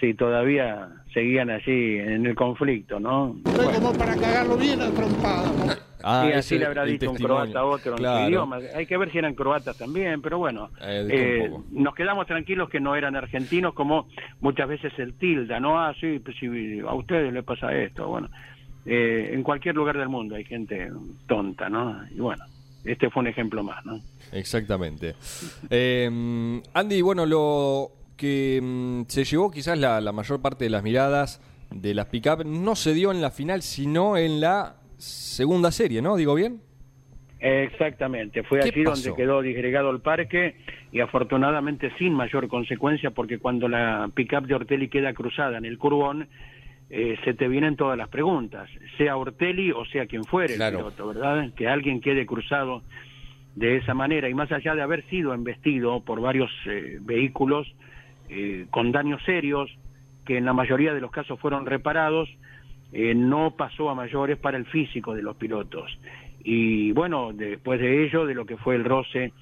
si 0.00 0.14
todavía 0.14 0.88
seguían 1.12 1.50
allí 1.50 1.98
en 1.98 2.24
el 2.24 2.34
conflicto, 2.36 3.00
¿no? 3.00 3.34
Bueno. 3.42 3.72
como 3.72 3.92
para 3.94 4.14
cagarlo 4.16 4.56
bien 4.56 4.80
a 4.80 4.90
trompada. 4.90 5.78
Ah, 6.04 6.22
y 6.26 6.28
ese 6.28 6.38
así 6.38 6.58
le 6.58 6.66
habrá 6.66 6.84
dicho 6.84 7.10
un 7.10 7.16
croata 7.16 7.58
a 7.58 7.64
otro 7.64 7.96
en 7.96 8.04
su 8.04 8.28
idioma. 8.28 8.58
Hay 8.76 8.86
que 8.86 8.96
ver 8.96 9.10
si 9.10 9.18
eran 9.18 9.34
croatas 9.34 9.76
también, 9.76 10.22
pero 10.22 10.38
bueno, 10.38 10.70
Eh, 10.80 11.08
eh, 11.10 11.50
nos 11.72 11.94
quedamos 11.96 12.28
tranquilos 12.28 12.70
que 12.70 12.78
no 12.78 12.94
eran 12.94 13.16
argentinos, 13.16 13.74
como 13.74 14.06
muchas 14.40 14.68
veces 14.68 14.92
el 14.98 15.14
tilda, 15.14 15.58
¿no? 15.58 15.80
Ah, 15.80 15.92
sí, 16.00 16.20
pues 16.20 16.36
si 16.38 16.78
a 16.78 16.94
ustedes 16.94 17.32
les 17.32 17.42
pasa 17.42 17.74
esto. 17.74 18.06
Bueno, 18.06 18.28
eh, 18.88 19.30
en 19.34 19.42
cualquier 19.42 19.74
lugar 19.74 19.98
del 19.98 20.08
mundo 20.08 20.34
hay 20.34 20.44
gente 20.44 20.90
tonta, 21.26 21.68
¿no? 21.68 22.00
Y 22.10 22.20
bueno, 22.20 22.42
este 22.84 23.10
fue 23.10 23.20
un 23.20 23.26
ejemplo 23.26 23.62
más, 23.62 23.84
¿no? 23.84 24.00
Exactamente. 24.32 25.14
Eh, 25.68 26.60
Andy, 26.72 27.02
bueno, 27.02 27.26
lo 27.26 27.90
que 28.16 28.60
mm, 28.62 29.02
se 29.08 29.24
llevó 29.24 29.50
quizás 29.50 29.78
la, 29.78 30.00
la 30.00 30.12
mayor 30.12 30.40
parte 30.40 30.64
de 30.64 30.70
las 30.70 30.82
miradas 30.82 31.40
de 31.70 31.92
las 31.92 32.06
pick-up 32.06 32.46
no 32.46 32.74
se 32.74 32.94
dio 32.94 33.12
en 33.12 33.20
la 33.20 33.30
final, 33.30 33.60
sino 33.60 34.16
en 34.16 34.40
la 34.40 34.76
segunda 34.96 35.70
serie, 35.70 36.00
¿no? 36.00 36.16
¿Digo 36.16 36.34
bien? 36.34 36.62
Exactamente, 37.40 38.42
fue 38.42 38.58
¿Qué 38.60 38.70
allí 38.70 38.84
pasó? 38.84 39.02
donde 39.02 39.22
quedó 39.22 39.42
disgregado 39.42 39.90
el 39.90 40.00
parque 40.00 40.56
y 40.90 41.00
afortunadamente 41.00 41.92
sin 41.96 42.12
mayor 42.12 42.48
consecuencia 42.48 43.10
porque 43.10 43.38
cuando 43.38 43.68
la 43.68 44.10
pickup 44.12 44.46
de 44.46 44.54
Ortelli 44.54 44.88
queda 44.88 45.12
cruzada 45.12 45.58
en 45.58 45.64
el 45.64 45.78
curbón 45.78 46.28
eh, 46.90 47.16
se 47.24 47.34
te 47.34 47.48
vienen 47.48 47.76
todas 47.76 47.98
las 47.98 48.08
preguntas, 48.08 48.68
sea 48.96 49.16
Ortelli 49.16 49.70
o 49.72 49.84
sea 49.86 50.06
quien 50.06 50.24
fuere 50.24 50.54
Claro. 50.56 50.78
el 50.78 50.84
piloto, 50.84 51.08
¿verdad? 51.08 51.52
Que 51.54 51.68
alguien 51.68 52.00
quede 52.00 52.24
cruzado 52.26 52.82
de 53.56 53.76
esa 53.76 53.92
manera 53.94 54.28
y 54.28 54.34
más 54.34 54.50
allá 54.52 54.74
de 54.74 54.82
haber 54.82 55.02
sido 55.08 55.34
embestido 55.34 56.00
por 56.00 56.20
varios 56.20 56.50
eh, 56.66 56.98
vehículos 57.00 57.66
eh, 58.30 58.66
con 58.70 58.92
daños 58.92 59.22
serios 59.24 59.70
que 60.24 60.36
en 60.38 60.44
la 60.44 60.52
mayoría 60.52 60.92
de 60.94 61.00
los 61.00 61.10
casos 61.10 61.40
fueron 61.40 61.64
reparados, 61.66 62.28
eh, 62.92 63.14
no 63.14 63.52
pasó 63.56 63.88
a 63.90 63.94
mayores 63.94 64.36
para 64.38 64.56
el 64.58 64.66
físico 64.66 65.14
de 65.14 65.22
los 65.22 65.36
pilotos. 65.36 65.98
Y 66.44 66.92
bueno, 66.92 67.32
después 67.34 67.80
de 67.80 68.04
ello, 68.04 68.26
de 68.26 68.34
lo 68.34 68.44
que 68.46 68.56
fue 68.58 68.76
el 68.76 68.84
roce 68.84 69.32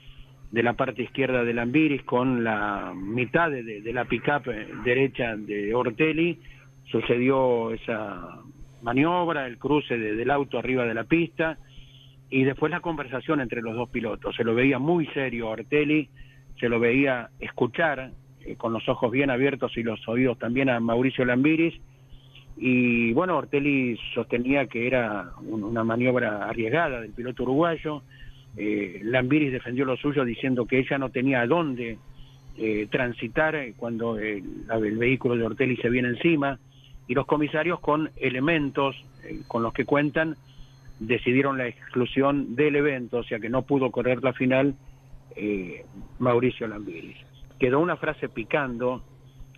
de 0.52 0.62
la 0.62 0.72
parte 0.74 1.02
izquierda 1.02 1.44
del 1.44 1.58
Ambiris 1.58 2.02
con 2.04 2.42
la 2.44 2.92
mitad 2.96 3.50
de, 3.50 3.62
de- 3.64 3.80
de 3.82 3.92
la 3.92 4.04
pickup 4.04 4.48
eh, 4.48 4.68
derecha 4.84 5.36
de 5.36 5.74
Ortelli, 5.74 6.38
sucedió 6.90 7.70
esa 7.72 8.40
maniobra, 8.82 9.46
el 9.46 9.58
cruce 9.58 9.98
de- 9.98 10.14
del 10.14 10.30
auto 10.30 10.58
arriba 10.58 10.84
de 10.84 10.94
la 10.94 11.04
pista 11.04 11.58
y 12.30 12.44
después 12.44 12.70
la 12.70 12.80
conversación 12.80 13.40
entre 13.40 13.62
los 13.62 13.74
dos 13.74 13.88
pilotos. 13.90 14.34
Se 14.36 14.44
lo 14.44 14.54
veía 14.54 14.78
muy 14.78 15.06
serio 15.08 15.48
Ortelli, 15.48 16.08
se 16.60 16.68
lo 16.68 16.78
veía 16.80 17.28
escuchar 17.40 18.10
eh, 18.44 18.56
con 18.56 18.72
los 18.72 18.88
ojos 18.88 19.10
bien 19.10 19.30
abiertos 19.30 19.76
y 19.76 19.82
los 19.82 20.06
oídos 20.08 20.38
también 20.38 20.68
a 20.70 20.78
Mauricio 20.80 21.24
Lambiris 21.24 21.74
y 22.56 23.12
bueno, 23.12 23.36
Ortelli 23.36 23.98
sostenía 24.14 24.66
que 24.66 24.86
era 24.86 25.30
un- 25.42 25.64
una 25.64 25.84
maniobra 25.84 26.48
arriesgada 26.48 27.00
del 27.00 27.10
piloto 27.12 27.42
uruguayo. 27.42 28.02
Eh, 28.56 29.00
Lambiris 29.02 29.52
defendió 29.52 29.84
lo 29.84 29.96
suyo 29.96 30.24
diciendo 30.24 30.64
que 30.66 30.78
ella 30.78 30.96
no 30.96 31.10
tenía 31.10 31.46
dónde 31.46 31.98
eh, 32.58 32.86
transitar 32.90 33.54
cuando 33.76 34.18
el, 34.18 34.42
el 34.70 34.96
vehículo 34.96 35.36
de 35.36 35.44
Ortelli 35.44 35.76
se 35.76 35.90
viene 35.90 36.08
encima. 36.08 36.58
Y 37.08 37.14
los 37.14 37.26
comisarios 37.26 37.80
con 37.80 38.10
elementos 38.16 38.96
eh, 39.24 39.40
con 39.46 39.62
los 39.62 39.72
que 39.72 39.84
cuentan 39.84 40.36
decidieron 40.98 41.58
la 41.58 41.68
exclusión 41.68 42.56
del 42.56 42.76
evento, 42.76 43.18
o 43.18 43.22
sea 43.24 43.38
que 43.38 43.48
no 43.50 43.62
pudo 43.62 43.90
correr 43.90 44.22
la 44.22 44.32
final 44.32 44.74
eh, 45.36 45.84
Mauricio 46.18 46.66
Lambiris. 46.66 47.16
Quedó 47.58 47.80
una 47.80 47.96
frase 47.96 48.28
picando 48.28 49.02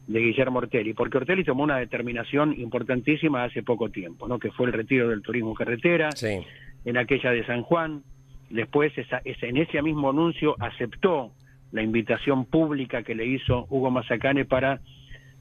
de 0.07 0.21
Guillermo 0.21 0.59
Ortelli, 0.59 0.95
porque 0.95 1.19
Ortelli 1.19 1.45
tomó 1.45 1.63
una 1.65 1.77
determinación 1.79 2.59
importantísima 2.59 3.45
hace 3.45 3.63
poco 3.63 3.89
tiempo, 3.91 4.27
¿no? 4.27 4.39
que 4.39 4.51
fue 4.51 4.67
el 4.67 4.73
retiro 4.73 5.09
del 5.09 5.23
turismo 5.23 5.55
carretera, 5.55 6.11
Sí. 6.13 6.41
en 6.85 6.97
aquella 6.97 7.31
de 7.31 7.45
San 7.45 7.63
Juan, 7.63 8.03
después 8.51 8.97
esa, 8.97 9.21
esa- 9.25 9.47
en 9.47 9.59
ese 9.59 9.83
mismo 9.83 10.11
anuncio 10.11 10.57
aceptó 10.59 11.31
la 11.73 11.83
invitación 11.83 12.47
pública 12.47 13.03
que 13.03 13.15
le 13.15 13.27
hizo 13.27 13.67
Hugo 13.69 13.91
Mazacane 13.91 14.47
para 14.47 14.81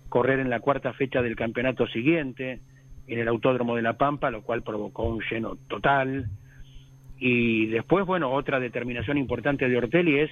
correr 0.09 0.39
en 0.39 0.49
la 0.49 0.59
cuarta 0.59 0.93
fecha 0.93 1.21
del 1.21 1.35
campeonato 1.35 1.87
siguiente 1.87 2.59
en 3.07 3.19
el 3.19 3.27
Autódromo 3.27 3.75
de 3.75 3.81
La 3.81 3.93
Pampa, 3.93 4.29
lo 4.29 4.41
cual 4.41 4.63
provocó 4.63 5.03
un 5.03 5.21
lleno 5.29 5.55
total. 5.67 6.27
Y 7.17 7.67
después, 7.67 8.05
bueno, 8.05 8.31
otra 8.31 8.59
determinación 8.59 9.17
importante 9.17 9.69
de 9.69 9.77
Ortelli 9.77 10.19
es, 10.19 10.31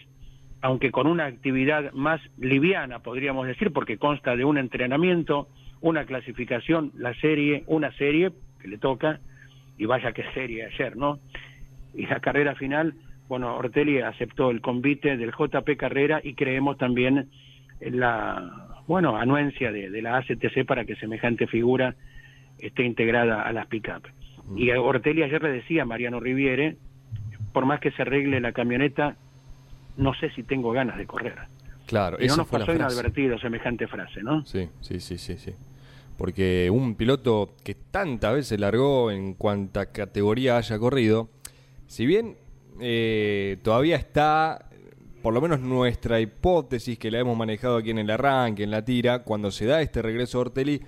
aunque 0.62 0.92
con 0.92 1.08
una 1.08 1.26
actividad 1.26 1.92
más 1.94 2.22
liviana, 2.38 3.00
podríamos 3.00 3.48
decir, 3.48 3.72
porque 3.72 3.98
consta 3.98 4.36
de 4.36 4.46
un 4.46 4.58
entrenamiento, 4.58 5.48
una 5.82 6.06
clasificación, 6.06 6.92
la 6.98 7.14
serie, 7.16 7.64
una 7.68 7.92
serie 7.94 8.32
que 8.62 8.68
le 8.68 8.78
toca, 8.78 9.20
y 9.78 9.86
vaya 9.86 10.12
que 10.12 10.24
serie 10.34 10.66
ayer, 10.66 10.96
¿no? 10.96 11.20
Y 11.94 12.06
la 12.08 12.20
carrera 12.20 12.56
final, 12.56 12.94
bueno, 13.28 13.56
Ortelli 13.56 14.00
aceptó 14.00 14.52
el 14.52 14.62
convite 14.62 15.18
del 15.18 15.32
JP 15.32 15.78
Carrera 15.78 16.22
y 16.24 16.34
creemos 16.34 16.78
también 16.78 17.30
la, 17.80 18.75
bueno, 18.88 19.18
anuencia 19.18 19.72
de, 19.72 19.90
de 19.90 20.02
la 20.02 20.18
ACTC 20.18 20.66
para 20.66 20.86
que 20.86 20.96
semejante 20.96 21.48
figura 21.48 21.96
esté 22.60 22.84
integrada 22.84 23.42
a 23.42 23.52
las 23.52 23.68
pick-up. 23.68 24.04
Y 24.56 24.70
a 24.72 24.80
Ortelli 24.80 25.24
ayer 25.24 25.42
le 25.42 25.52
decía 25.52 25.84
a 25.84 25.86
Mariano 25.86 26.20
Riviere, 26.20 26.78
por 27.52 27.66
más 27.66 27.80
que 27.80 27.92
se 27.92 28.04
arregle 28.04 28.40
la 28.40 28.52
camioneta, 28.52 29.16
no 29.98 30.14
sé 30.14 30.30
si 30.32 30.44
tengo 30.44 30.72
ganas 30.72 30.98
de 30.98 31.06
correr. 31.06 31.36
Claro, 31.88 32.18
Y 32.20 32.28
no 32.28 32.38
nos 32.38 32.48
pasó 32.48 32.74
inadvertido 32.74 33.38
semejante 33.40 33.88
frase, 33.88 34.24
¿no? 34.24 34.46
Sí, 34.46 34.70
sí, 34.82 35.00
sí, 35.00 35.18
sí, 35.18 35.38
sí. 35.38 35.54
Porque 36.18 36.70
un 36.72 36.96
piloto 36.96 37.54
que 37.64 37.76
tantas 37.76 38.34
veces 38.34 38.60
largó 38.60 39.12
en 39.12 39.34
cuanta 39.34 39.92
categoría 39.92 40.58
haya 40.58 40.80
corrido, 40.80 41.30
si 41.88 42.06
bien 42.06 42.36
eh, 42.80 43.58
todavía 43.64 43.98
está, 43.98 44.70
por 45.26 45.34
lo 45.34 45.42
menos 45.42 45.60
nuestra 45.60 46.20
hipótesis 46.22 47.00
que 47.00 47.10
la 47.10 47.18
hemos 47.18 47.36
manejado 47.36 47.78
aquí 47.78 47.90
en 47.90 47.98
el 47.98 48.12
arranque, 48.12 48.62
en 48.62 48.70
la 48.70 48.86
tira, 48.86 49.24
cuando 49.24 49.50
se 49.50 49.66
da 49.66 49.82
este 49.82 50.04
regreso 50.04 50.38
a 50.38 50.42
Ortelli, 50.42 50.80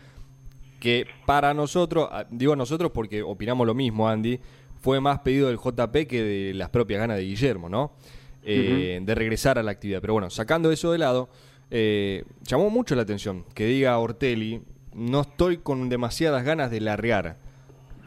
que 0.79 1.07
para 1.25 1.55
nosotros, 1.55 2.07
ah, 2.11 2.23
digo 2.29 2.55
nosotros 2.55 2.91
porque 2.93 3.23
opinamos 3.23 3.65
lo 3.65 3.73
mismo, 3.73 4.07
Andy, 4.07 4.39
fue 4.79 5.01
más 5.01 5.21
pedido 5.21 5.47
del 5.47 5.57
JP 5.57 6.05
que 6.07 6.21
de 6.21 6.53
las 6.53 6.69
propias 6.69 6.99
ganas 6.99 7.17
de 7.17 7.23
Guillermo, 7.23 7.67
¿no? 7.67 7.93
eh, 8.43 8.99
de 9.01 9.15
regresar 9.15 9.57
a 9.57 9.63
la 9.63 9.71
actividad. 9.71 10.01
Pero 10.01 10.13
bueno, 10.13 10.29
sacando 10.29 10.71
eso 10.71 10.91
de 10.91 10.99
lado, 10.99 11.29
eh, 11.71 12.23
llamó 12.43 12.69
mucho 12.69 12.93
la 12.93 13.01
atención 13.01 13.43
que 13.55 13.65
diga 13.65 13.97
Ortelli, 13.97 14.61
no 14.93 15.21
estoy 15.21 15.57
con 15.57 15.89
demasiadas 15.89 16.43
ganas 16.43 16.69
de 16.69 16.79
largar. 16.79 17.37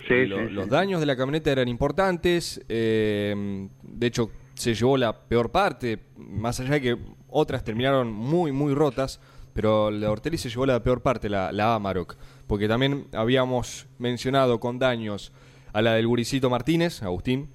Sí, 0.07 0.27
Lo- 0.27 0.47
sí, 0.47 0.53
los 0.55 0.67
sí. 0.67 0.71
daños 0.71 1.01
de 1.01 1.07
la 1.07 1.17
camioneta 1.17 1.51
eran 1.51 1.67
importantes, 1.67 2.63
eh, 2.69 3.67
de 3.83 4.07
hecho 4.07 4.31
se 4.61 4.75
llevó 4.75 4.97
la 4.97 5.13
peor 5.27 5.51
parte, 5.51 5.99
más 6.17 6.61
allá 6.61 6.75
de 6.75 6.81
que 6.81 6.99
otras 7.29 7.65
terminaron 7.65 8.13
muy, 8.13 8.53
muy 8.53 8.75
rotas, 8.75 9.21
pero 9.53 9.91
la 9.91 10.11
Ortelli 10.11 10.39
se 10.39 10.49
llevó 10.51 10.67
la 10.67 10.83
peor 10.83 11.01
parte, 11.03 11.29
la, 11.29 11.51
la 11.53 11.75
Amarok, 11.75 12.17
porque 12.47 12.69
también 12.69 13.07
habíamos 13.13 13.87
mencionado 13.99 14.61
con 14.61 14.79
daños 14.79 15.33
a 15.73 15.83
la 15.83 15.95
del 15.95 16.07
Guricito 16.07 16.51
Martínez, 16.51 17.03
Agustín, 17.03 17.49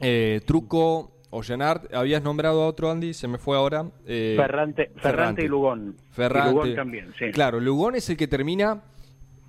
eh, 0.00 0.40
Truco, 0.46 1.12
Ollanart, 1.30 1.92
habías 1.94 2.22
nombrado 2.22 2.62
a 2.62 2.66
otro 2.68 2.90
Andy, 2.90 3.12
se 3.12 3.28
me 3.28 3.36
fue 3.38 3.56
ahora. 3.56 3.90
eh, 4.06 4.34
Ferrante, 4.36 4.90
Ferrante 4.96 5.44
y 5.44 5.48
Lugón. 5.48 5.96
Ferrante. 6.10 6.48
Y 6.48 6.52
Lugón 6.52 6.74
también, 6.74 7.12
sí. 7.18 7.30
Claro, 7.32 7.60
Lugón 7.60 7.94
es 7.96 8.08
el 8.08 8.16
que 8.16 8.26
termina 8.26 8.82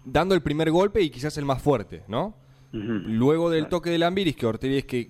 dando 0.04 0.36
el 0.36 0.42
primer 0.42 0.72
golpe 0.72 1.02
y 1.02 1.10
quizás 1.10 1.38
el 1.38 1.46
más 1.46 1.62
fuerte, 1.62 2.04
¿no? 2.08 2.36
Luego 2.72 3.50
del 3.50 3.68
toque 3.68 3.90
de 3.90 3.98
Lambiris, 3.98 4.36
que 4.36 4.46
Ortelli 4.46 4.78
es 4.78 4.86
que 4.86 5.10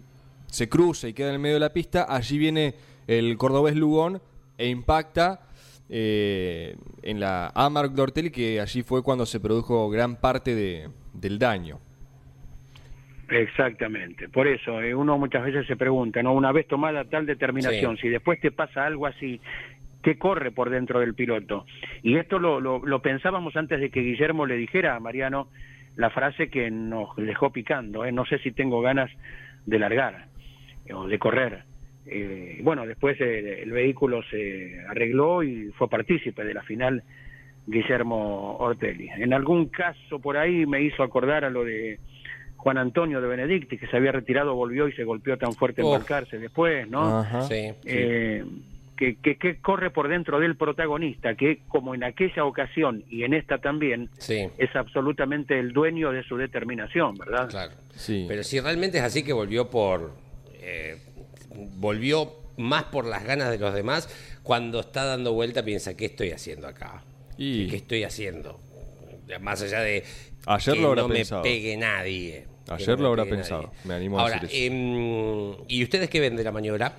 se 0.51 0.67
cruza 0.69 1.07
y 1.07 1.13
queda 1.13 1.29
en 1.29 1.35
el 1.35 1.39
medio 1.39 1.55
de 1.55 1.59
la 1.61 1.73
pista, 1.73 2.05
allí 2.09 2.37
viene 2.37 2.73
el 3.07 3.37
cordobés 3.37 3.75
Lugón 3.75 4.21
e 4.57 4.67
impacta 4.67 5.41
eh, 5.89 6.75
en 7.01 7.19
la 7.19 7.51
Amarok 7.55 7.93
de 7.93 8.01
Ortelli, 8.03 8.29
que 8.29 8.59
allí 8.61 8.83
fue 8.83 9.01
cuando 9.01 9.25
se 9.25 9.39
produjo 9.39 9.89
gran 9.89 10.17
parte 10.17 10.53
de- 10.53 10.89
del 11.13 11.39
daño. 11.39 11.79
Exactamente. 13.29 14.27
Por 14.29 14.47
eso, 14.47 14.81
eh, 14.81 14.93
uno 14.95 15.17
muchas 15.17 15.43
veces 15.43 15.67
se 15.67 15.75
pregunta, 15.75 16.21
¿no? 16.23 16.33
Una 16.33 16.51
vez 16.51 16.67
tomada 16.67 17.05
tal 17.05 17.25
determinación, 17.25 17.95
Sí. 17.97 18.03
si 18.03 18.09
después 18.09 18.39
te 18.41 18.51
pasa 18.51 18.85
algo 18.85 19.05
así, 19.05 19.39
¿qué 20.01 20.17
corre 20.17 20.51
por 20.51 20.69
dentro 20.69 20.99
del 20.99 21.13
piloto? 21.13 21.65
Y 22.01 22.17
esto 22.17 22.39
lo, 22.39 22.59
lo, 22.59 22.79
lo 22.85 23.01
pensábamos 23.01 23.55
antes 23.55 23.79
de 23.79 23.89
que 23.91 24.01
Guillermo 24.01 24.45
le 24.47 24.57
dijera 24.57 24.95
a 24.95 24.99
Mariano 24.99 25.47
la 25.95 26.09
frase 26.09 26.49
que 26.49 26.71
nos 26.71 27.15
dejó 27.17 27.51
picando, 27.51 28.03
¿eh? 28.05 28.11
No 28.11 28.25
sé 28.25 28.39
si 28.39 28.51
tengo 28.51 28.81
ganas 28.81 29.11
de 29.65 29.77
largar 29.79 30.25
o 30.93 31.07
de 31.07 31.19
correr. 31.19 31.63
Eh, 32.05 32.59
bueno, 32.63 32.85
después 32.87 33.19
eh, 33.21 33.61
el 33.63 33.71
vehículo 33.71 34.21
se 34.29 34.79
arregló 34.87 35.43
y 35.43 35.69
fue 35.77 35.89
partícipe 35.89 36.43
de 36.43 36.53
la 36.53 36.63
final 36.63 37.03
Guillermo 37.67 38.57
Ortelli. 38.57 39.09
En 39.09 39.33
algún 39.33 39.67
caso 39.67 40.19
por 40.19 40.37
ahí 40.37 40.65
me 40.65 40.81
hizo 40.81 41.03
acordar 41.03 41.45
a 41.45 41.49
lo 41.49 41.63
de 41.63 41.99
Juan 42.57 42.77
Antonio 42.77 43.21
de 43.21 43.27
Benedicti, 43.27 43.77
que 43.77 43.87
se 43.87 43.95
había 43.97 44.11
retirado, 44.11 44.55
volvió 44.55 44.87
y 44.87 44.93
se 44.93 45.03
golpeó 45.03 45.37
tan 45.37 45.53
fuerte 45.53 45.81
en 45.81 45.87
Uf. 45.87 45.93
Balcarce 45.99 46.39
después, 46.39 46.89
¿no? 46.89 47.19
Ajá. 47.19 47.43
Sí. 47.43 47.71
Eh, 47.85 48.43
que, 48.97 49.15
que, 49.15 49.37
que 49.37 49.61
corre 49.61 49.91
por 49.91 50.09
dentro 50.09 50.39
del 50.41 50.57
protagonista, 50.57 51.35
que 51.35 51.59
como 51.69 51.95
en 51.95 52.03
aquella 52.03 52.43
ocasión 52.43 53.03
y 53.09 53.23
en 53.23 53.33
esta 53.33 53.59
también, 53.59 54.09
Sí. 54.17 54.47
es 54.57 54.75
absolutamente 54.75 55.57
el 55.57 55.71
dueño 55.71 56.11
de 56.11 56.23
su 56.23 56.35
determinación, 56.35 57.15
¿verdad? 57.15 57.47
Claro. 57.49 57.71
Sí. 57.91 58.25
Pero 58.27 58.43
si 58.43 58.59
realmente 58.59 58.97
es 58.97 59.03
así 59.03 59.23
que 59.23 59.31
volvió 59.31 59.69
por. 59.69 60.11
Eh, 60.61 60.97
volvió 61.77 62.33
más 62.57 62.83
por 62.85 63.05
las 63.05 63.23
ganas 63.23 63.49
de 63.51 63.57
los 63.57 63.73
demás, 63.73 64.09
cuando 64.43 64.79
está 64.81 65.05
dando 65.05 65.33
vuelta 65.33 65.63
piensa, 65.63 65.95
¿qué 65.95 66.05
estoy 66.05 66.31
haciendo 66.31 66.67
acá? 66.67 67.03
Y- 67.37 67.67
¿Qué 67.67 67.77
estoy 67.77 68.03
haciendo? 68.03 68.59
Más 69.41 69.61
allá 69.61 69.81
de 69.81 70.03
Ayer 70.45 70.73
que 70.75 70.81
lo 70.81 70.87
habrá 70.89 71.03
no 71.03 71.09
pensado. 71.09 71.43
me 71.43 71.49
pegue 71.49 71.77
nadie. 71.77 72.47
Ayer 72.67 72.97
no 72.97 73.03
lo 73.03 73.07
habrá 73.09 73.25
pensado, 73.25 73.61
nadie. 73.63 73.77
me 73.85 73.93
animo 73.95 74.19
a 74.19 74.29
decir 74.29 74.43
eso. 74.45 74.73
em, 74.73 75.55
¿y 75.67 75.83
ustedes 75.83 76.09
qué 76.09 76.19
ven 76.19 76.35
de 76.35 76.43
la 76.43 76.51
maniobra? 76.51 76.93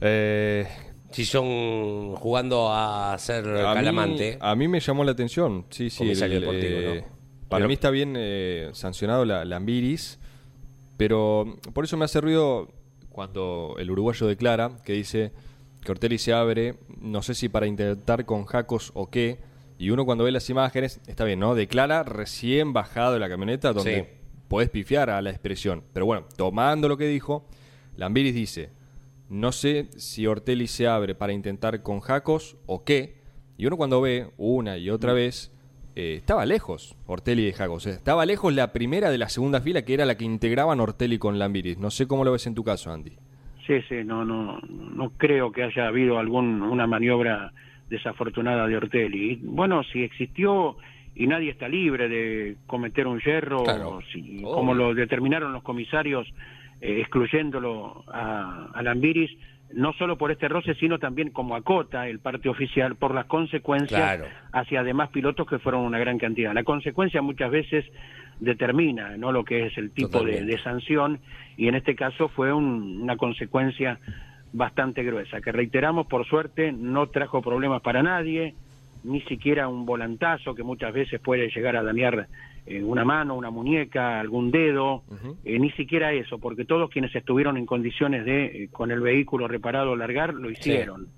Eh, 0.00 0.66
Si 1.10 1.24
son 1.24 2.16
jugando 2.16 2.68
a 2.72 3.16
ser 3.18 3.46
a, 3.46 3.68
mí, 3.70 3.74
calamante. 3.74 4.36
a 4.40 4.54
mí 4.56 4.66
me 4.66 4.80
llamó 4.80 5.04
la 5.04 5.12
atención, 5.12 5.66
sí, 5.70 5.88
sí. 5.90 6.10
El- 6.10 6.18
deportivo, 6.40 6.78
eh, 6.80 7.02
¿no? 7.06 7.14
Para 7.48 7.58
Pero- 7.60 7.68
mí 7.68 7.74
está 7.74 7.90
bien 7.90 8.18
sancionado 8.74 9.24
la, 9.24 9.44
la 9.44 9.56
Ambiris, 9.56 10.18
pero 10.96 11.56
por 11.72 11.84
eso 11.84 11.96
me 11.96 12.04
hace 12.04 12.20
ruido 12.20 12.68
cuando 13.10 13.76
el 13.78 13.90
uruguayo 13.90 14.26
declara 14.26 14.78
que 14.84 14.92
dice 14.92 15.32
que 15.84 15.92
Ortelli 15.92 16.18
se 16.18 16.32
abre, 16.32 16.76
no 17.00 17.22
sé 17.22 17.34
si 17.34 17.48
para 17.48 17.66
intentar 17.66 18.24
con 18.24 18.44
Jacos 18.46 18.90
o 18.94 19.10
qué, 19.10 19.38
y 19.78 19.90
uno 19.90 20.04
cuando 20.04 20.24
ve 20.24 20.32
las 20.32 20.48
imágenes, 20.50 21.00
está 21.06 21.24
bien, 21.24 21.40
¿no? 21.40 21.54
Declara 21.54 22.02
recién 22.04 22.72
bajado 22.72 23.12
de 23.12 23.18
la 23.20 23.28
camioneta 23.28 23.72
donde 23.72 24.02
Sí. 24.02 24.26
podés 24.48 24.70
pifiar 24.70 25.10
a 25.10 25.20
la 25.20 25.30
expresión. 25.30 25.82
Pero 25.92 26.06
bueno, 26.06 26.26
tomando 26.36 26.88
lo 26.88 26.96
que 26.96 27.06
dijo, 27.06 27.46
Lambiris 27.96 28.34
dice, 28.34 28.70
no 29.28 29.52
sé 29.52 29.88
si 29.96 30.26
Ortelli 30.26 30.68
se 30.68 30.86
abre 30.86 31.14
para 31.14 31.32
intentar 31.32 31.82
con 31.82 32.00
Jacos 32.00 32.56
o 32.66 32.84
qué, 32.84 33.18
y 33.56 33.66
uno 33.66 33.76
cuando 33.76 34.00
ve 34.00 34.30
una 34.36 34.78
y 34.78 34.90
otra 34.90 35.12
vez, 35.12 35.52
eh, 35.96 36.14
estaba 36.16 36.44
lejos 36.46 36.96
Ortelli 37.06 37.44
de 37.44 37.52
Jacos. 37.52 37.86
eh, 37.86 37.90
Estaba 37.90 38.26
lejos 38.26 38.52
la 38.54 38.72
primera 38.72 39.10
de 39.10 39.18
la 39.18 39.28
segunda 39.28 39.60
fila, 39.60 39.82
que 39.84 39.94
era 39.94 40.04
la 40.04 40.16
que 40.16 40.24
integraban 40.24 40.80
Ortelli 40.80 41.18
con 41.18 41.38
Lambiris. 41.38 41.78
No 41.78 41.90
sé 41.90 42.06
cómo 42.06 42.24
lo 42.24 42.32
ves 42.32 42.46
en 42.46 42.54
tu 42.54 42.64
caso, 42.64 42.92
Andy. 42.92 43.12
Sí, 43.66 43.74
sí, 43.88 43.96
no, 44.04 44.24
no, 44.24 44.60
no 44.68 45.10
creo 45.16 45.50
que 45.52 45.62
haya 45.62 45.86
habido 45.88 46.18
algún 46.18 46.60
una 46.62 46.86
maniobra 46.86 47.52
desafortunada 47.88 48.66
de 48.66 48.76
Ortelli. 48.76 49.32
Y, 49.32 49.36
Bueno, 49.42 49.82
si 49.84 50.02
existió 50.02 50.76
y 51.14 51.26
nadie 51.26 51.50
está 51.50 51.68
libre 51.68 52.08
de 52.08 52.56
cometer 52.66 53.06
un 53.06 53.20
yerro, 53.20 53.62
Claro. 53.62 54.00
si- 54.12 54.38
Obvio. 54.38 54.52
como 54.52 54.74
lo 54.74 54.94
determinaron 54.94 55.52
los 55.52 55.62
comisarios, 55.62 56.26
eh, 56.80 57.00
excluyéndolo 57.00 58.04
a, 58.08 58.70
a 58.74 58.82
Lambiris, 58.82 59.30
no 59.74 59.92
solo 59.94 60.16
por 60.16 60.30
este 60.30 60.48
roce, 60.48 60.74
sino 60.76 60.98
también 60.98 61.30
como 61.30 61.56
acota 61.56 62.08
el 62.08 62.18
parte 62.20 62.48
oficial 62.48 62.96
por 62.96 63.14
las 63.14 63.26
consecuencias 63.26 64.00
Claro. 64.00 64.24
hacia 64.52 64.82
demás 64.82 65.10
pilotos 65.10 65.46
que 65.48 65.58
fueron 65.58 65.82
una 65.82 65.98
gran 65.98 66.18
cantidad. 66.18 66.52
La 66.54 66.62
consecuencia 66.64 67.20
muchas 67.22 67.50
veces 67.50 67.84
determina 68.40 69.16
no 69.16 69.32
lo 69.32 69.44
que 69.44 69.66
es 69.66 69.78
el 69.78 69.90
tipo 69.92 70.22
de 70.24 70.58
sanción 70.62 71.20
y 71.56 71.68
en 71.68 71.74
este 71.76 71.94
caso 71.94 72.28
fue 72.28 72.52
un- 72.52 73.00
una 73.02 73.16
consecuencia 73.16 73.98
bastante 74.52 75.02
gruesa 75.02 75.40
que 75.40 75.52
reiteramos 75.52 76.06
por 76.06 76.26
suerte 76.26 76.72
no 76.72 77.06
trajo 77.08 77.42
problemas 77.42 77.82
para 77.82 78.02
nadie 78.02 78.54
ni 79.04 79.20
siquiera 79.22 79.68
un 79.68 79.84
volantazo 79.86 80.54
que 80.54 80.62
muchas 80.62 80.92
veces 80.92 81.20
puede 81.20 81.48
llegar 81.50 81.76
a 81.76 81.82
dañar 81.82 82.26
eh, 82.66 82.82
una 82.82 83.04
mano, 83.04 83.34
una 83.34 83.50
muñeca, 83.50 84.20
algún 84.20 84.50
dedo, 84.50 85.02
eh, 85.44 85.58
ni 85.58 85.70
siquiera 85.72 86.12
eso, 86.12 86.38
porque 86.38 86.64
todos 86.64 86.90
quienes 86.90 87.14
estuvieron 87.14 87.56
en 87.56 87.66
condiciones 87.66 88.24
de 88.24 88.44
eh, 88.46 88.68
con 88.72 88.90
el 88.90 89.00
vehículo 89.00 89.48
reparado 89.48 89.94
largar 89.96 90.32
lo 90.34 90.50
hicieron 90.50 91.08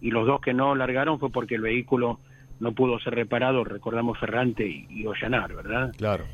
y 0.00 0.10
los 0.10 0.26
dos 0.26 0.40
que 0.40 0.54
no 0.54 0.74
largaron 0.74 1.18
fue 1.18 1.30
porque 1.30 1.56
el 1.56 1.60
vehículo 1.62 2.20
no 2.60 2.72
pudo 2.72 2.98
ser 3.00 3.14
reparado, 3.14 3.64
recordamos 3.64 4.18
Ferrante 4.18 4.66
y, 4.66 4.86
y 4.90 5.06
Ollanar, 5.06 5.54
¿verdad? 5.54 5.92
Claro. 5.96 6.24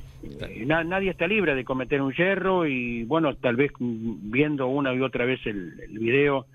Eh, 0.48 0.64
na- 0.66 0.84
nadie 0.84 1.10
está 1.10 1.26
libre 1.26 1.54
de 1.54 1.64
cometer 1.64 2.00
un 2.00 2.12
yerro 2.14 2.66
y 2.66 3.04
bueno, 3.04 3.34
tal 3.36 3.56
vez 3.56 3.72
mm, 3.78 4.30
viendo 4.30 4.66
una 4.68 4.94
y 4.94 5.00
otra 5.00 5.24
vez 5.26 5.40
el, 5.46 5.74
el 5.80 5.98
video, 5.98 6.46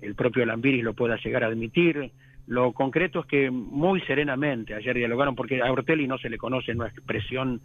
el 0.00 0.14
propio 0.16 0.44
Lambiris 0.44 0.82
lo 0.82 0.94
pueda 0.94 1.16
llegar 1.22 1.44
a 1.44 1.48
admitir. 1.48 2.10
Lo 2.46 2.72
concreto 2.72 3.20
es 3.20 3.26
que 3.26 3.50
muy 3.50 4.00
serenamente 4.02 4.74
ayer 4.74 4.96
dialogaron, 4.96 5.34
porque 5.34 5.62
a 5.62 5.70
Ortelli 5.70 6.06
no 6.06 6.18
se 6.18 6.28
le 6.28 6.38
conoce 6.38 6.72
una 6.72 6.88
expresión 6.88 7.60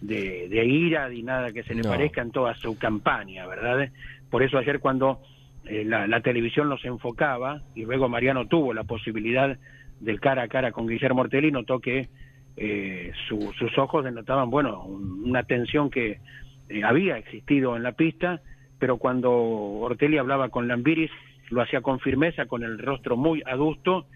de, 0.00 0.48
de 0.48 0.64
ira 0.64 1.08
ni 1.08 1.22
nada 1.22 1.52
que 1.52 1.62
se 1.62 1.74
le 1.74 1.82
No. 1.82 1.90
parezca 1.90 2.22
en 2.22 2.30
toda 2.32 2.54
su 2.54 2.76
campaña, 2.78 3.46
¿verdad? 3.46 3.90
Por 4.30 4.42
eso 4.42 4.58
ayer 4.58 4.80
cuando 4.80 5.20
eh, 5.64 5.84
la, 5.84 6.06
la 6.06 6.20
televisión 6.20 6.68
los 6.68 6.84
enfocaba 6.84 7.62
y 7.74 7.84
luego 7.84 8.08
Mariano 8.08 8.46
tuvo 8.46 8.72
la 8.74 8.84
posibilidad 8.84 9.56
del 10.00 10.20
cara 10.20 10.42
a 10.42 10.48
cara 10.48 10.72
con 10.72 10.86
Guillermo 10.86 11.22
Ortelli, 11.22 11.50
notó 11.50 11.80
que 11.80 12.08
eh, 12.56 13.12
su- 13.28 13.52
sus 13.58 13.76
ojos 13.78 14.04
denotaban, 14.04 14.50
bueno, 14.50 14.82
un- 14.84 15.24
una 15.28 15.42
tensión 15.44 15.90
que 15.90 16.18
eh, 16.68 16.84
había 16.84 17.16
existido 17.18 17.76
en 17.76 17.82
la 17.84 17.92
pista, 17.92 18.40
pero 18.78 18.96
cuando 18.98 19.32
Ortelli 19.32 20.18
hablaba 20.18 20.48
con 20.48 20.66
Lambiris, 20.68 21.10
lo 21.50 21.62
hacía 21.62 21.80
con 21.80 22.00
firmeza, 22.00 22.46
con 22.46 22.62
el 22.62 22.78
rostro 22.78 23.16
muy 23.16 23.42
adusto, 23.46 24.06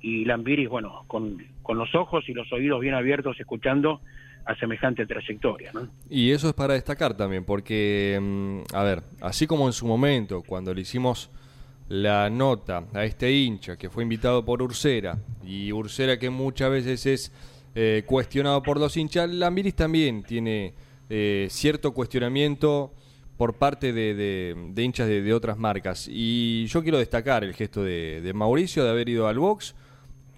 y 0.00 0.24
Lambiris, 0.24 0.68
bueno, 0.68 1.04
con, 1.06 1.38
con 1.62 1.78
los 1.78 1.94
ojos 1.94 2.28
y 2.28 2.34
los 2.34 2.52
oídos 2.52 2.80
bien 2.80 2.94
abiertos, 2.94 3.38
escuchando 3.38 4.00
a 4.44 4.56
semejante 4.56 5.06
trayectoria, 5.06 5.70
¿no? 5.72 5.88
Y 6.10 6.32
eso 6.32 6.48
es 6.48 6.54
para 6.54 6.74
destacar 6.74 7.16
también, 7.16 7.44
porque, 7.44 8.18
mm, 8.20 8.74
a 8.74 8.82
ver, 8.82 9.02
así 9.20 9.46
como 9.46 9.66
en 9.66 9.72
su 9.72 9.86
momento, 9.86 10.42
cuando 10.42 10.74
le 10.74 10.80
hicimos 10.80 11.30
la 11.88 12.30
nota 12.30 12.84
a 12.94 13.04
este 13.04 13.30
hincha 13.30 13.76
que 13.76 13.90
fue 13.90 14.02
invitado 14.02 14.44
por 14.44 14.62
Ursera, 14.62 15.18
y 15.44 15.72
Ursera 15.72 16.18
que 16.18 16.30
muchas 16.30 16.70
veces 16.70 17.06
es 17.06 17.32
eh, 17.74 18.02
cuestionado 18.06 18.62
por 18.62 18.78
los 18.78 18.96
hinchas, 18.96 19.30
Lambiris 19.30 19.74
también 19.74 20.22
tiene 20.22 20.74
eh, 21.08 21.46
cierto 21.50 21.92
cuestionamiento 21.92 22.92
por 23.36 23.54
parte 23.54 23.92
de, 23.92 24.14
de- 24.14 24.54
de 24.72 24.82
hinchas 24.82 25.08
de, 25.08 25.22
de 25.22 25.32
otras 25.34 25.58
marcas. 25.58 26.08
Y 26.10 26.66
yo 26.66 26.82
quiero 26.82 26.98
destacar 26.98 27.44
el 27.44 27.54
gesto 27.54 27.82
de, 27.82 28.20
de 28.20 28.32
Mauricio 28.32 28.84
de 28.84 28.90
haber 28.90 29.08
ido 29.08 29.26
al 29.28 29.38
box, 29.38 29.74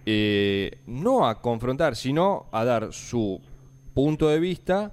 eh, 0.06 0.78
no 0.86 1.26
a 1.26 1.40
confrontar, 1.40 1.96
sino 1.96 2.46
a 2.52 2.64
dar 2.64 2.92
su 2.92 3.40
punto 3.94 4.28
de 4.28 4.40
vista 4.40 4.92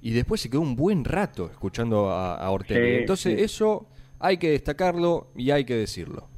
y 0.00 0.12
después 0.12 0.40
se 0.40 0.50
quedó 0.50 0.60
un 0.60 0.76
buen 0.76 1.04
rato 1.04 1.46
escuchando 1.50 2.10
a, 2.10 2.36
a 2.36 2.50
Ortelli. 2.50 2.80
Sí, 2.94 2.96
Entonces 3.00 3.36
sí. 3.38 3.44
eso 3.44 3.86
hay 4.20 4.36
que 4.38 4.50
destacarlo 4.50 5.28
y 5.36 5.50
hay 5.50 5.64
que 5.64 5.74
decirlo. 5.74 6.28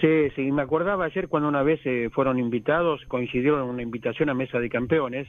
Sí, 0.00 0.30
sí, 0.36 0.52
me 0.52 0.62
acordaba 0.62 1.06
ayer 1.06 1.26
cuando 1.28 1.48
una 1.48 1.62
vez 1.64 1.80
eh, 1.84 2.08
fueron 2.12 2.38
invitados, 2.38 3.00
coincidieron 3.08 3.64
en 3.64 3.68
una 3.68 3.82
invitación 3.82 4.28
a 4.30 4.34
Mesa 4.34 4.60
de 4.60 4.68
Campeones, 4.70 5.26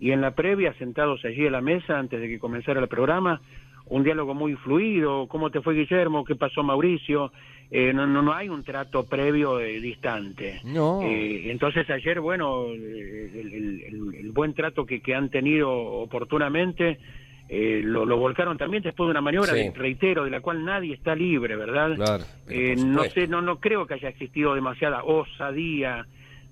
y 0.00 0.10
en 0.10 0.20
la 0.20 0.32
previa, 0.34 0.74
sentados 0.78 1.24
allí 1.24 1.46
a 1.46 1.50
la 1.50 1.60
mesa, 1.62 1.98
antes 1.98 2.20
de 2.20 2.28
que 2.28 2.38
comenzara 2.38 2.80
el 2.80 2.88
programa, 2.88 3.40
un 3.92 4.02
diálogo 4.02 4.32
muy 4.34 4.54
fluido, 4.56 5.26
¿cómo 5.28 5.50
te 5.50 5.60
fue 5.60 5.74
Guillermo? 5.74 6.24
¿Qué 6.24 6.34
pasó 6.34 6.62
Mauricio? 6.62 7.30
Eh, 7.70 7.92
no, 7.92 8.06
no, 8.06 8.22
no 8.22 8.32
hay 8.32 8.48
un 8.48 8.62
trato 8.64 9.04
previo 9.04 9.60
eh, 9.60 9.80
distante. 9.80 10.60
No. 10.64 11.02
Eh, 11.02 11.50
entonces 11.50 11.88
ayer, 11.90 12.20
bueno, 12.20 12.66
eh, 12.72 13.30
el, 13.34 13.52
el- 13.54 13.82
el- 13.82 14.14
el 14.14 14.30
buen 14.32 14.54
trato 14.54 14.84
que, 14.86 15.00
que 15.00 15.14
han 15.14 15.28
tenido 15.28 15.70
oportunamente 15.70 16.98
eh, 17.48 17.82
lo, 17.84 18.06
lo 18.06 18.16
volcaron 18.16 18.56
también 18.56 18.82
después 18.82 19.08
de 19.08 19.10
una 19.10 19.20
maniobra, 19.20 19.52
Sí. 19.54 19.68
reitero, 19.74 20.24
de 20.24 20.30
la 20.30 20.40
cual 20.40 20.64
nadie 20.64 20.94
está 20.94 21.14
libre, 21.14 21.54
¿verdad? 21.56 21.94
Claro. 21.96 22.24
Eh, 22.48 22.74
no 22.76 23.04
sé, 23.04 23.26
no, 23.26 23.42
no 23.42 23.58
creo 23.60 23.86
que 23.86 23.94
haya 23.94 24.08
existido 24.08 24.54
demasiada 24.54 25.02
osadía 25.04 26.06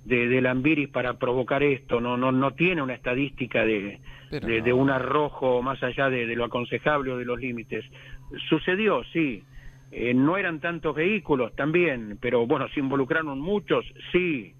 de, 0.04 0.28
de 0.28 0.40
Lambiris 0.40 0.88
para 0.88 1.14
provocar 1.14 1.62
esto. 1.62 2.00
No, 2.00 2.16
no, 2.16 2.32
no 2.32 2.52
tiene 2.52 2.82
una 2.82 2.94
estadística 2.94 3.64
de, 3.64 4.00
de, 4.30 4.40
no. 4.40 4.64
de 4.64 4.72
un 4.72 4.90
arrojo 4.90 5.62
más 5.62 5.82
allá 5.82 6.10
de, 6.10 6.26
de 6.26 6.36
lo 6.36 6.44
aconsejable 6.44 7.12
o 7.12 7.18
de 7.18 7.24
los 7.24 7.38
límites. 7.38 7.84
Sucedió, 8.48 9.02
sí. 9.12 9.42
Eh, 9.92 10.14
no 10.14 10.36
eran 10.36 10.60
tantos 10.60 10.94
vehículos 10.94 11.54
también, 11.56 12.16
pero 12.20 12.46
bueno, 12.46 12.68
se 12.68 12.80
involucraron 12.80 13.40
muchos, 13.40 13.84
sí. 14.12 14.54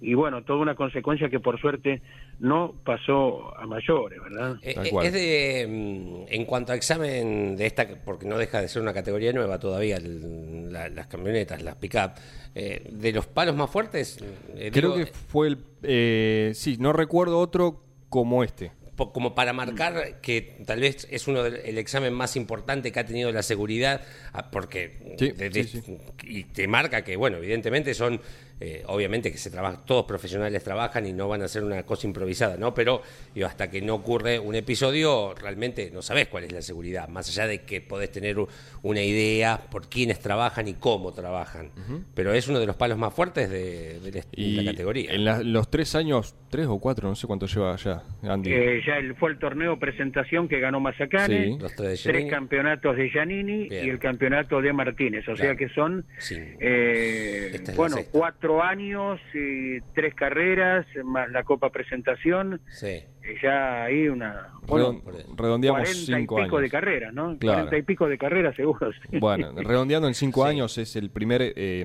Y 0.00 0.14
bueno, 0.14 0.42
toda 0.42 0.60
una 0.60 0.74
consecuencia 0.74 1.28
que 1.28 1.40
por 1.40 1.58
suerte 1.58 2.02
no 2.38 2.74
pasó 2.84 3.56
a 3.56 3.66
mayores, 3.66 4.20
¿verdad? 4.22 4.56
Eh, 4.62 4.74
eh, 4.84 4.92
es 5.04 5.12
de, 5.12 5.66
mm, 5.68 6.24
en 6.32 6.44
cuanto 6.44 6.72
a 6.72 6.74
examen 6.76 7.56
de 7.56 7.66
esta, 7.66 7.86
porque 8.04 8.26
no 8.26 8.36
deja 8.36 8.60
de 8.60 8.68
ser 8.68 8.82
una 8.82 8.92
categoría 8.92 9.32
nueva 9.32 9.58
todavía, 9.58 9.96
el- 9.96 10.72
la- 10.72 10.88
las 10.90 11.06
camionetas, 11.06 11.62
las 11.62 11.76
pick-up, 11.76 12.12
eh, 12.54 12.86
de 12.90 13.12
los 13.12 13.26
palos 13.26 13.56
más 13.56 13.70
fuertes, 13.70 14.18
eh, 14.54 14.70
Creo 14.72 14.92
digo, 14.94 15.06
que 15.06 15.12
fue 15.12 15.48
el... 15.48 15.58
eh, 15.82 16.52
sí, 16.54 16.76
no 16.78 16.92
recuerdo 16.92 17.38
otro 17.38 17.82
como 18.08 18.44
este. 18.44 18.72
como 19.12 19.34
para 19.34 19.52
marcar 19.52 20.22
que 20.22 20.56
tal 20.64 20.80
vez 20.80 21.06
es 21.10 21.28
uno 21.28 21.42
del 21.42 21.56
el 21.56 21.76
examen 21.76 22.14
más 22.14 22.34
importante 22.34 22.92
que 22.92 22.98
ha 23.00 23.04
tenido 23.04 23.30
la 23.30 23.42
seguridad, 23.42 24.00
ah, 24.32 24.50
porque 24.50 25.16
Sí, 25.18 25.32
de- 25.32 25.64
sí, 25.64 25.82
y 26.22 26.44
te 26.44 26.66
marca 26.66 27.04
que, 27.04 27.14
bueno, 27.16 27.36
evidentemente 27.36 27.92
son, 27.92 28.22
eh, 28.60 28.82
obviamente 28.86 29.30
que 29.30 29.38
se 29.38 29.50
trabaja, 29.50 29.84
todos 29.84 30.06
profesionales 30.06 30.64
trabajan 30.64 31.06
y 31.06 31.12
no 31.12 31.28
van 31.28 31.42
a 31.42 31.44
hacer 31.44 31.62
una 31.62 31.82
cosa 31.84 32.06
improvisada, 32.06 32.56
¿no? 32.56 32.72
Pero 32.74 33.02
digo, 33.34 33.46
hasta 33.46 33.70
que 33.70 33.82
no 33.82 33.94
ocurre 33.96 34.38
un 34.38 34.54
episodio, 34.54 35.34
realmente 35.34 35.90
no 35.92 36.00
sabes 36.02 36.28
cuál 36.28 36.44
es 36.44 36.52
la 36.52 36.62
seguridad, 36.62 37.08
más 37.08 37.28
allá 37.28 37.46
de 37.46 37.62
que 37.62 37.80
podés 37.80 38.10
tener 38.10 38.36
una 38.82 39.02
idea 39.02 39.60
por 39.70 39.88
quiénes 39.88 40.20
trabajan 40.20 40.68
y 40.68 40.74
cómo 40.74 41.12
trabajan. 41.12 41.70
Pero 42.14 42.32
es 42.32 42.48
uno 42.48 42.58
de 42.58 42.66
los 42.66 42.76
palos 42.76 42.96
más 42.98 43.12
fuertes 43.12 43.50
de, 43.50 44.00
de 44.00 44.12
la, 44.12 44.20
de 44.20 44.26
Y 44.32 44.54
la 44.62 44.70
categoría. 44.72 45.12
en 45.12 45.24
la- 45.24 45.42
los 45.42 45.70
tres 45.70 45.94
años, 45.94 46.34
tres 46.50 46.66
o 46.66 46.78
cuatro, 46.78 47.08
no 47.08 47.14
sé 47.14 47.26
cuánto 47.26 47.46
lleva 47.46 47.76
ya, 47.76 48.02
Andy. 48.22 48.52
Eh, 48.52 48.80
ya 48.86 48.96
el- 48.96 49.14
fue 49.16 49.30
el 49.32 49.38
torneo 49.38 49.78
presentación 49.78 50.48
que 50.48 50.60
ganó 50.60 50.80
Mazacane, 50.80 51.44
Sí. 51.44 51.58
Los 51.60 51.74
tres 51.74 51.88
de 51.90 51.96
tres 51.96 52.02
Giannini. 52.04 52.30
campeonatos 52.30 52.96
de 52.96 53.10
Giannini 53.10 53.68
Bien. 53.68 53.86
y 53.86 53.88
el 53.90 53.98
campeonato 53.98 54.60
de 54.62 54.72
Martínez. 54.72 55.22
O 55.28 55.34
Claro. 55.34 55.36
sea 55.36 55.56
que 55.56 55.68
son, 55.74 56.04
Sí. 56.18 56.36
eh, 56.36 57.50
Esta 57.54 57.62
es 57.62 57.68
la 57.68 57.74
bueno, 57.76 57.96
sexta. 57.96 58.18
Cuatro 58.46 58.62
años 58.62 59.20
y 59.34 59.80
tres 59.94 60.14
carreras, 60.14 60.86
más 61.04 61.30
la 61.30 61.42
Copa 61.44 61.70
Presentación. 61.70 62.60
Sí. 62.68 62.86
eh, 62.86 63.06
ya 63.42 63.84
hay 63.84 64.08
una. 64.08 64.48
Bueno, 64.66 65.00
Redon- 65.04 65.36
redondeamos 65.36 65.80
40 65.82 66.00
y 66.00 66.04
cinco 66.20 66.36
pico 66.36 66.56
años. 66.56 66.62
de 66.62 66.70
carreras, 66.70 67.12
¿no? 67.14 67.36
Claro. 67.38 67.58
40 67.68 67.76
y 67.78 67.82
pico 67.82 68.08
de 68.08 68.18
carreras, 68.18 68.54
seguro. 68.56 68.90
sí. 69.10 69.18
Bueno, 69.18 69.52
redondeando 69.56 70.08
en 70.08 70.14
cinco 70.14 70.42
Sí. 70.44 70.50
años 70.50 70.78
es 70.78 70.96
el 70.96 71.10
primer 71.10 71.42
eh, 71.56 71.84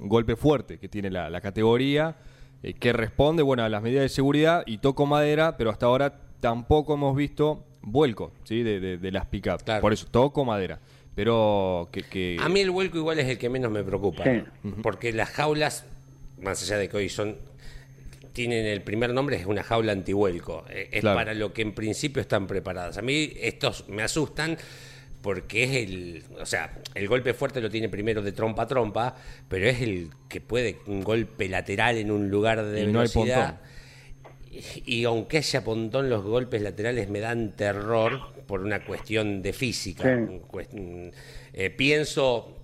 golpe 0.00 0.36
fuerte 0.36 0.78
que 0.78 0.88
tiene 0.88 1.10
la, 1.10 1.28
la 1.30 1.40
categoría, 1.40 2.16
eh, 2.62 2.74
que 2.74 2.92
responde 2.92 3.42
bueno 3.42 3.62
a 3.64 3.68
las 3.68 3.82
medidas 3.82 4.02
de 4.02 4.08
seguridad 4.08 4.62
y 4.66 4.78
toco 4.78 5.06
madera, 5.06 5.56
pero 5.56 5.70
hasta 5.70 5.86
ahora 5.86 6.20
tampoco 6.40 6.94
hemos 6.94 7.16
visto 7.16 7.64
vuelco 7.82 8.32
¿sí? 8.44 8.62
de, 8.62 8.80
de- 8.80 8.98
de 8.98 9.12
las 9.12 9.26
pick-up. 9.26 9.62
Claro. 9.64 9.80
Por 9.80 9.92
eso, 9.92 10.06
toco 10.10 10.44
madera. 10.44 10.78
Pero 11.18 11.88
que... 11.90 12.02
que- 12.04 12.36
A 12.40 12.48
mí 12.48 12.60
el 12.60 12.70
vuelco 12.70 12.96
igual 12.96 13.18
es 13.18 13.26
el 13.26 13.38
que 13.38 13.48
menos 13.48 13.72
me 13.72 13.82
preocupa, 13.82 14.22
porque 14.84 15.12
las 15.12 15.30
jaulas, 15.30 15.84
más 16.40 16.62
allá 16.62 16.78
de 16.78 16.88
que 16.88 16.96
hoy 16.96 17.08
son, 17.08 17.34
tienen 18.32 18.64
el 18.66 18.82
primer 18.82 19.12
nombre, 19.12 19.34
es 19.34 19.44
una 19.46 19.64
jaula 19.64 19.90
antivuelco, 19.90 20.64
Eh, 20.70 20.90
es 20.92 21.00
Claro. 21.00 21.16
para 21.18 21.34
lo 21.34 21.52
que 21.52 21.62
en 21.62 21.72
principio 21.72 22.22
están 22.22 22.46
preparadas. 22.46 22.98
A 22.98 23.02
mí 23.02 23.32
estos 23.40 23.88
me 23.88 24.04
asustan 24.04 24.56
porque 25.20 25.64
es 25.64 25.70
el, 25.88 26.22
o 26.40 26.46
sea, 26.46 26.78
el 26.94 27.08
golpe 27.08 27.34
fuerte 27.34 27.60
lo 27.60 27.68
tiene 27.68 27.88
primero 27.88 28.22
de 28.22 28.30
trompa 28.30 28.62
a 28.62 28.66
trompa, 28.68 29.16
pero 29.48 29.66
es 29.68 29.80
el 29.82 30.10
que 30.28 30.40
puede 30.40 30.78
un 30.86 31.02
golpe 31.02 31.48
lateral 31.48 31.96
en 31.96 32.12
un 32.12 32.30
lugar 32.30 32.64
de 32.64 32.82
Y 32.82 32.86
no 32.86 33.00
hay 33.00 33.08
velocidad. 33.08 33.60
Y, 34.52 35.00
y 35.00 35.04
aunque 35.04 35.38
haya 35.38 35.64
pontón, 35.64 36.08
los 36.08 36.22
golpes 36.22 36.62
laterales 36.62 37.08
me 37.08 37.18
dan 37.18 37.56
terror 37.56 38.37
por 38.48 38.62
una 38.62 38.82
cuestión 38.84 39.42
de 39.42 39.52
física. 39.52 40.02
Sí. 40.02 40.08
Un 40.08 40.42
cuest- 40.42 41.12
eh, 41.52 41.70
pienso 41.70 42.56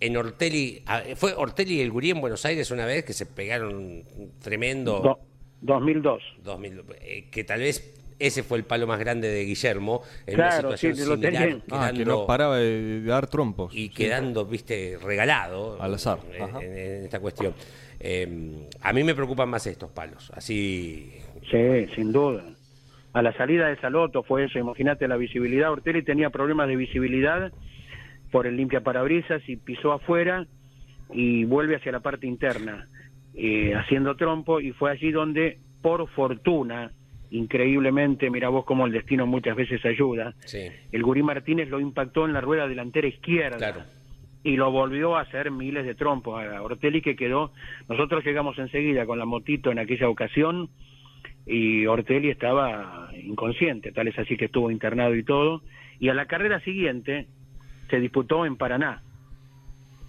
en 0.00 0.16
Ortelli, 0.16 0.82
ah, 0.86 1.00
fue 1.14 1.32
Ortelli 1.32 1.76
y 1.76 1.80
el 1.80 1.92
Gurí 1.92 2.10
en 2.10 2.20
Buenos 2.20 2.44
Aires 2.44 2.70
una 2.72 2.84
vez 2.84 3.04
que 3.04 3.12
se 3.12 3.24
pegaron 3.24 3.74
un 3.76 4.32
tremendo 4.42 4.98
Do- 5.00 5.18
2002. 5.60 6.22
2000, 6.42 6.82
eh, 7.00 7.28
que 7.30 7.44
tal 7.44 7.60
vez 7.60 7.94
ese 8.18 8.42
fue 8.42 8.58
el 8.58 8.64
palo 8.64 8.86
más 8.88 8.98
grande 8.98 9.28
de 9.28 9.44
Guillermo 9.44 10.02
en 10.26 10.34
Claro, 10.34 10.68
una 10.68 10.76
situación 10.76 10.94
sí, 10.96 11.00
lo 11.08 11.14
similar, 11.14 11.42
tenía. 11.44 11.62
Ah, 11.70 11.90
que 11.92 11.98
quedando- 11.98 12.04
no 12.20 12.26
paraba 12.26 12.58
de, 12.58 13.00
de 13.00 13.02
dar 13.04 13.28
trompos. 13.28 13.72
y 13.74 13.90
quedando, 13.90 14.44
viste, 14.44 14.98
regalado 15.02 15.80
Al 15.80 15.94
azar, 15.94 16.18
en, 16.34 16.42
ajá. 16.42 16.62
en- 16.62 16.72
en 16.76 17.04
esta 17.04 17.20
cuestión. 17.20 17.54
Eh, 18.00 18.66
a 18.80 18.92
mí 18.92 19.04
me 19.04 19.14
preocupan 19.14 19.48
más 19.48 19.64
estos 19.68 19.90
palos, 19.92 20.32
así 20.34 21.12
Sí, 21.48 21.86
sin 21.94 22.10
duda. 22.12 22.44
A 23.12 23.22
la 23.22 23.32
salida 23.34 23.68
de 23.68 23.76
Saloto 23.76 24.22
fue 24.22 24.44
eso, 24.44 24.58
imagínate 24.58 25.06
la 25.06 25.16
visibilidad. 25.16 25.70
Ortelli 25.70 26.02
tenía 26.02 26.30
problemas 26.30 26.68
de 26.68 26.76
visibilidad 26.76 27.52
por 28.30 28.46
el 28.46 28.56
limpia 28.56 28.80
parabrisas 28.80 29.46
y 29.48 29.56
pisó 29.56 29.92
afuera 29.92 30.46
y 31.12 31.44
vuelve 31.44 31.76
hacia 31.76 31.92
la 31.92 32.00
parte 32.00 32.26
interna, 32.26 32.88
eh, 33.34 33.74
haciendo 33.74 34.16
trompo, 34.16 34.60
y 34.60 34.72
fue 34.72 34.90
allí 34.90 35.10
donde, 35.10 35.58
por 35.82 36.08
fortuna, 36.08 36.90
increíblemente, 37.30 38.30
mira 38.30 38.48
vos 38.48 38.64
cómo 38.64 38.86
el 38.86 38.92
destino 38.92 39.26
muchas 39.26 39.56
veces 39.56 39.84
ayuda, 39.84 40.34
sí, 40.40 40.68
el 40.90 41.02
Gurí 41.02 41.22
Martínez 41.22 41.68
lo 41.68 41.80
impactó 41.80 42.26
en 42.26 42.32
la 42.32 42.40
rueda 42.40 42.66
delantera 42.66 43.08
izquierda 43.08 43.58
claro. 43.58 43.82
y 44.42 44.56
lo 44.56 44.70
volvió 44.70 45.16
a 45.16 45.22
hacer 45.22 45.50
miles 45.50 45.86
de 45.86 45.94
trompos 45.94 46.42
a 46.42 46.62
Ortelli 46.62 47.00
que 47.00 47.16
quedó, 47.16 47.52
nosotros 47.88 48.24
llegamos 48.24 48.58
enseguida 48.58 49.06
con 49.06 49.18
la 49.18 49.24
motito 49.24 49.70
en 49.70 49.78
aquella 49.78 50.08
ocasión 50.08 50.68
y 51.46 51.86
Ortelli 51.86 52.30
estaba 52.30 53.10
inconsciente, 53.22 53.92
tal 53.92 54.08
es 54.08 54.18
así 54.18 54.36
que 54.36 54.46
estuvo 54.46 54.70
internado 54.70 55.14
y 55.16 55.24
todo, 55.24 55.62
y 55.98 56.08
a 56.08 56.14
la 56.14 56.26
carrera 56.26 56.60
siguiente 56.60 57.26
se 57.90 57.98
disputó 58.00 58.46
en 58.46 58.56
Paraná. 58.56 59.02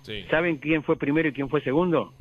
Sí. 0.04 0.24
¿Saben 0.30 0.58
quién 0.58 0.84
fue 0.84 0.98
primero 0.98 1.30
y 1.30 1.34
quién 1.34 1.50
fue 1.50 1.62
segundo? 1.62 2.14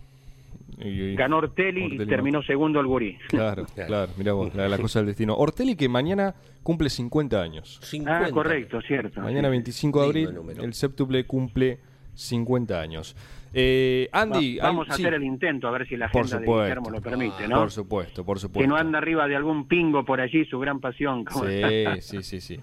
Y- 0.79 0.89
y- 0.89 1.15
Ganó 1.17 1.39
Ortelli, 1.39 1.83
Ortelli 1.85 2.03
y 2.05 2.07
terminó 2.07 2.43
segundo 2.43 2.81
el 2.81 2.87
Gurí. 2.87 3.19
Claro, 3.29 3.67
Claro. 3.75 4.13
mira 4.17 4.33
vos, 4.33 4.55
la, 4.55 4.69
la 4.69 4.79
cosa 4.79 5.01
del 5.01 5.07
destino. 5.07 5.35
Ortelli 5.37 5.77
que 5.77 5.89
mañana 5.89 6.35
cumple 6.63 6.89
50 6.91 7.41
años. 7.43 7.79
50. 7.83 8.27
Ah, 8.27 8.31
correcto, 8.31 8.81
cierto. 8.83 9.21
Mañana 9.21 9.49
sí. 9.49 9.53
25 9.53 10.01
de 10.01 10.07
abril, 10.07 10.31
el 10.61 10.75
séptuple 10.75 11.25
cumple 11.25 11.79
50 12.15 12.81
años. 12.81 13.17
Eh, 13.55 14.09
Va- 14.15 14.23
Andy, 14.23 14.59
vamos 14.59 14.89
a 14.89 14.95
sí, 14.95 15.03
hacer 15.03 15.15
el 15.15 15.25
intento 15.25 15.69
a 15.69 15.71
ver 15.73 15.87
si 15.87 15.97
la 15.97 16.07
agenda 16.07 16.39
de. 16.39 16.47
Guillermo 16.47 16.91
lo 16.91 17.01
permite, 17.01 17.47
¿no? 17.49 17.61
Por 17.61 17.71
supuesto, 17.71 18.25
por 18.25 18.39
supuesto. 18.39 18.61
que 18.61 18.67
no 18.67 18.77
anda 18.77 18.99
arriba 18.99 19.27
de 19.29 19.37
algún 19.37 19.69
pingo 19.69 20.05
por 20.05 20.21
allí, 20.21 20.45
su 20.47 20.59
gran 20.59 20.81
pasión. 20.81 21.25
como- 21.25 21.45
Sí, 21.47 21.63
sí, 22.01 22.23
sí, 22.23 22.41
sí. 22.41 22.61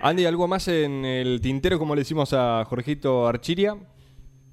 Andy, 0.00 0.26
¿algo 0.26 0.46
más 0.46 0.68
en 0.68 1.04
el 1.04 1.40
tintero, 1.40 1.78
como 1.78 1.94
le 1.96 2.02
decimos 2.02 2.32
a 2.32 2.64
Jorgito 2.66 3.26
Archiria? 3.26 3.74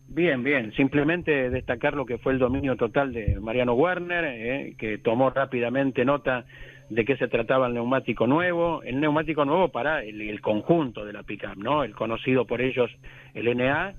Bien, 0.08 0.44
bien. 0.44 0.72
Simplemente 0.76 1.50
destacar 1.50 1.94
lo 1.94 2.06
que 2.06 2.18
fue 2.18 2.34
el 2.34 2.40
dominio 2.40 2.76
total 2.78 3.14
de 3.14 3.40
Mariano 3.40 3.74
Werner, 3.74 4.24
eh, 4.26 4.76
que 4.78 4.98
tomó 4.98 5.30
rápidamente 5.30 6.04
nota 6.06 6.46
de 6.90 7.04
qué 7.06 7.18
se 7.18 7.28
trataba 7.28 7.68
el 7.68 7.74
neumático 7.74 8.26
nuevo, 8.28 8.82
el 8.84 9.00
neumático 9.00 9.44
nuevo 9.46 9.70
para 9.70 10.04
el, 10.04 10.22
el 10.22 10.42
conjunto 10.42 11.04
de 11.06 11.14
la 11.14 11.24
pickup, 11.24 11.58
¿no? 11.58 11.84
El 11.84 11.94
conocido 11.96 12.46
por 12.46 12.62
ellos, 12.62 12.92
el 13.34 13.48
NA, 13.56 13.94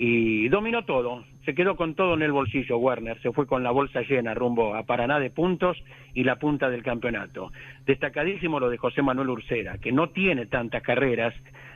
y 0.00 0.48
dominó 0.48 0.84
todo. 0.84 1.24
Se 1.44 1.56
quedó 1.56 1.74
con 1.74 1.96
todo 1.96 2.14
en 2.14 2.22
el 2.22 2.30
bolsillo 2.30 2.78
Werner, 2.78 3.20
se 3.20 3.32
fue 3.32 3.48
con 3.48 3.64
la 3.64 3.72
bolsa 3.72 4.02
llena 4.02 4.32
rumbo 4.32 4.76
a 4.76 4.84
Paraná 4.84 5.18
de 5.18 5.30
puntos 5.30 5.76
y 6.14 6.22
la 6.22 6.36
punta 6.36 6.70
del 6.70 6.84
campeonato. 6.84 7.50
Destacadísimo 7.84 8.60
lo 8.60 8.70
de 8.70 8.76
José 8.76 9.02
Manuel 9.02 9.30
Ursera, 9.30 9.78
que 9.78 9.90
no 9.90 10.10
tiene 10.10 10.46
tantas 10.46 10.84
carreras, 10.84 11.34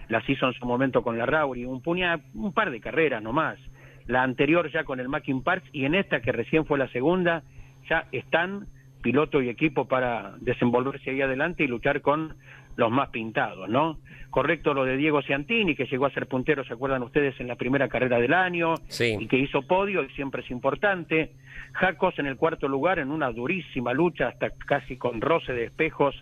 las 0.08 0.28
hizo 0.28 0.46
en 0.46 0.52
su 0.52 0.64
momento 0.66 1.02
con 1.02 1.18
la 1.18 1.26
Rauri, 1.26 1.64
un, 1.64 1.82
puña, 1.82 2.20
un 2.34 2.52
par 2.52 2.70
de 2.70 2.80
carreras 2.80 3.20
nomás. 3.20 3.58
La 4.06 4.22
anterior 4.22 4.70
ya 4.70 4.84
con 4.84 5.00
el 5.00 5.08
Mackin 5.08 5.42
Parks 5.42 5.68
y 5.72 5.84
en 5.84 5.96
esta 5.96 6.20
que 6.20 6.30
recién 6.30 6.64
fue 6.64 6.78
la 6.78 6.86
segunda, 6.88 7.42
ya 7.90 8.06
están 8.12 8.68
piloto 9.02 9.42
y 9.42 9.48
equipo 9.48 9.88
para 9.88 10.34
desenvolverse 10.38 11.10
ahí 11.10 11.22
adelante 11.22 11.64
y 11.64 11.66
luchar 11.66 12.02
con 12.02 12.36
los 12.76 12.90
más 12.90 13.10
pintados, 13.10 13.68
¿no? 13.68 13.98
Correcto 14.30 14.72
lo 14.72 14.84
de 14.84 14.96
Diego 14.96 15.20
Ciantini, 15.22 15.74
que 15.74 15.84
llegó 15.86 16.06
a 16.06 16.10
ser 16.10 16.26
puntero, 16.26 16.64
¿se 16.64 16.72
acuerdan 16.72 17.02
ustedes? 17.02 17.38
En 17.38 17.48
la 17.48 17.56
primera 17.56 17.88
carrera 17.88 18.18
del 18.18 18.32
año, 18.32 18.74
Sí. 18.88 19.16
y 19.20 19.26
que 19.26 19.36
hizo 19.38 19.62
podio, 19.62 20.02
y 20.02 20.08
siempre 20.10 20.42
es 20.42 20.50
importante. 20.50 21.32
Jacos 21.72 22.18
en 22.18 22.26
el 22.26 22.36
cuarto 22.36 22.66
lugar, 22.68 22.98
en 22.98 23.10
una 23.10 23.30
durísima 23.30 23.92
lucha, 23.92 24.28
hasta 24.28 24.50
casi 24.50 24.96
con 24.96 25.20
roce 25.20 25.52
de 25.52 25.64
espejos, 25.64 26.14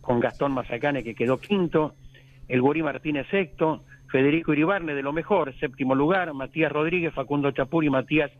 con 0.00 0.20
Gastón 0.20 0.52
Mazacane, 0.52 1.02
que 1.02 1.14
quedó 1.14 1.38
quinto. 1.38 1.94
El 2.48 2.60
Gurí 2.60 2.82
Martínez 2.82 3.26
sexto. 3.30 3.82
Federico 4.08 4.52
Iribarne, 4.52 4.94
de 4.94 5.02
lo 5.02 5.12
mejor, 5.12 5.52
séptimo 5.58 5.96
lugar. 5.96 6.32
Matías 6.32 6.70
Rodríguez, 6.70 7.12
Facundo 7.12 7.50
Chapur 7.50 7.84
y 7.84 7.90
Matías 7.90 8.30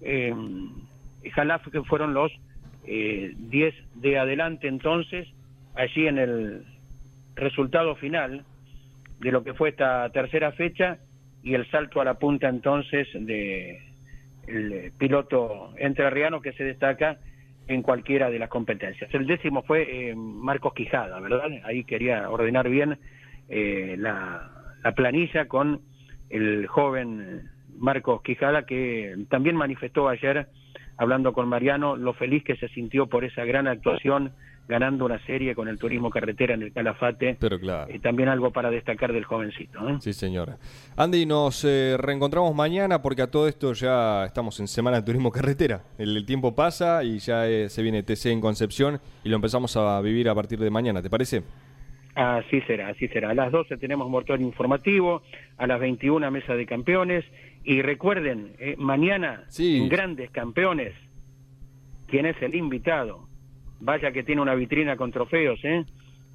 eh, 0.00 0.34
Jalaf, 1.34 1.68
que 1.68 1.82
fueron 1.82 2.14
los 2.14 2.32
eh, 2.86 3.34
10 3.36 3.74
de 3.96 4.18
adelante 4.18 4.66
entonces, 4.66 5.28
allí 5.74 6.06
en 6.06 6.18
el 6.18 6.64
resultado 7.40 7.96
final 7.96 8.44
de 9.18 9.32
lo 9.32 9.42
que 9.42 9.54
fue 9.54 9.70
esta 9.70 10.08
tercera 10.10 10.52
fecha 10.52 10.98
y 11.42 11.54
el 11.54 11.68
salto 11.70 12.00
a 12.00 12.04
la 12.04 12.14
punta 12.14 12.48
entonces 12.48 13.08
de 13.14 13.78
el 14.46 14.92
piloto 14.98 15.72
entrerriano 15.76 16.40
que 16.40 16.52
se 16.52 16.64
destaca 16.64 17.18
en 17.68 17.82
cualquiera 17.82 18.30
de 18.30 18.38
las 18.38 18.48
competencias. 18.48 19.12
El 19.14 19.26
décimo 19.26 19.62
fue 19.62 20.10
eh, 20.10 20.14
Marcos 20.16 20.74
Quijada, 20.74 21.20
¿verdad? 21.20 21.46
Ahí 21.64 21.84
quería 21.84 22.28
ordenar 22.28 22.68
bien 22.68 22.98
eh, 23.48 23.96
la 23.98 24.50
planilla 24.96 25.46
con 25.46 25.80
el 26.30 26.66
joven 26.66 27.42
Marcos 27.78 28.22
Quijada 28.22 28.64
que 28.64 29.14
también 29.28 29.56
manifestó 29.56 30.08
ayer 30.08 30.48
hablando 30.96 31.32
con 31.32 31.48
Mariano 31.48 31.96
lo 31.96 32.12
feliz 32.12 32.44
que 32.44 32.56
se 32.56 32.68
sintió 32.68 33.06
por 33.06 33.24
esa 33.24 33.44
gran 33.44 33.66
actuación 33.66 34.32
ganando 34.68 35.04
una 35.04 35.18
serie 35.26 35.54
con 35.54 35.66
el 35.68 35.78
turismo 35.78 36.10
carretera 36.10 36.54
en 36.54 36.62
el 36.62 36.72
Calafate. 36.72 37.36
Pero 37.40 37.58
claro. 37.58 37.92
Eh, 37.92 37.98
también 37.98 38.28
algo 38.28 38.52
para 38.52 38.70
destacar 38.70 39.12
del 39.12 39.24
jovencito. 39.24 39.88
¿eh? 39.88 39.96
Sí, 40.00 40.12
señora. 40.12 40.58
Andy, 40.96 41.26
nos 41.26 41.64
eh, 41.64 41.96
reencontramos 41.98 42.54
mañana 42.54 43.02
porque 43.02 43.22
a 43.22 43.30
todo 43.30 43.48
esto 43.48 43.72
ya 43.72 44.24
estamos 44.24 44.60
en 44.60 44.68
Semana 44.68 44.98
de 44.98 45.02
Turismo 45.06 45.32
Carretera. 45.32 45.82
El, 45.98 46.16
el 46.16 46.24
tiempo 46.24 46.54
pasa 46.54 47.02
y 47.02 47.18
ya 47.18 47.48
eh, 47.48 47.68
se 47.68 47.82
viene 47.82 48.02
TC 48.04 48.26
en 48.26 48.40
Concepción 48.40 49.00
y 49.24 49.28
lo 49.28 49.36
empezamos 49.36 49.76
a 49.76 50.00
vivir 50.00 50.28
a 50.28 50.34
partir 50.34 50.58
de 50.60 50.70
mañana, 50.70 51.02
¿te 51.02 51.10
parece? 51.10 51.42
Así 52.14 52.60
será, 52.62 52.88
así 52.88 53.08
será. 53.08 53.30
A 53.30 53.34
las 53.34 53.50
12 53.52 53.76
tenemos 53.76 54.08
mortal 54.10 54.40
informativo, 54.40 55.22
a 55.56 55.66
las 55.66 55.80
21 55.80 56.30
mesa 56.30 56.54
de 56.54 56.66
campeones 56.66 57.24
y 57.64 57.82
recuerden, 57.82 58.52
eh, 58.58 58.74
mañana 58.78 59.44
Sí. 59.48 59.78
en 59.78 59.88
Grandes 59.88 60.30
Campeones, 60.30 60.92
¿quién 62.08 62.26
es 62.26 62.36
el 62.42 62.54
invitado? 62.54 63.28
Vaya 63.80 64.12
que 64.12 64.22
tiene 64.22 64.42
una 64.42 64.54
vitrina 64.54 64.96
con 64.96 65.10
trofeos, 65.10 65.58
¿eh? 65.64 65.84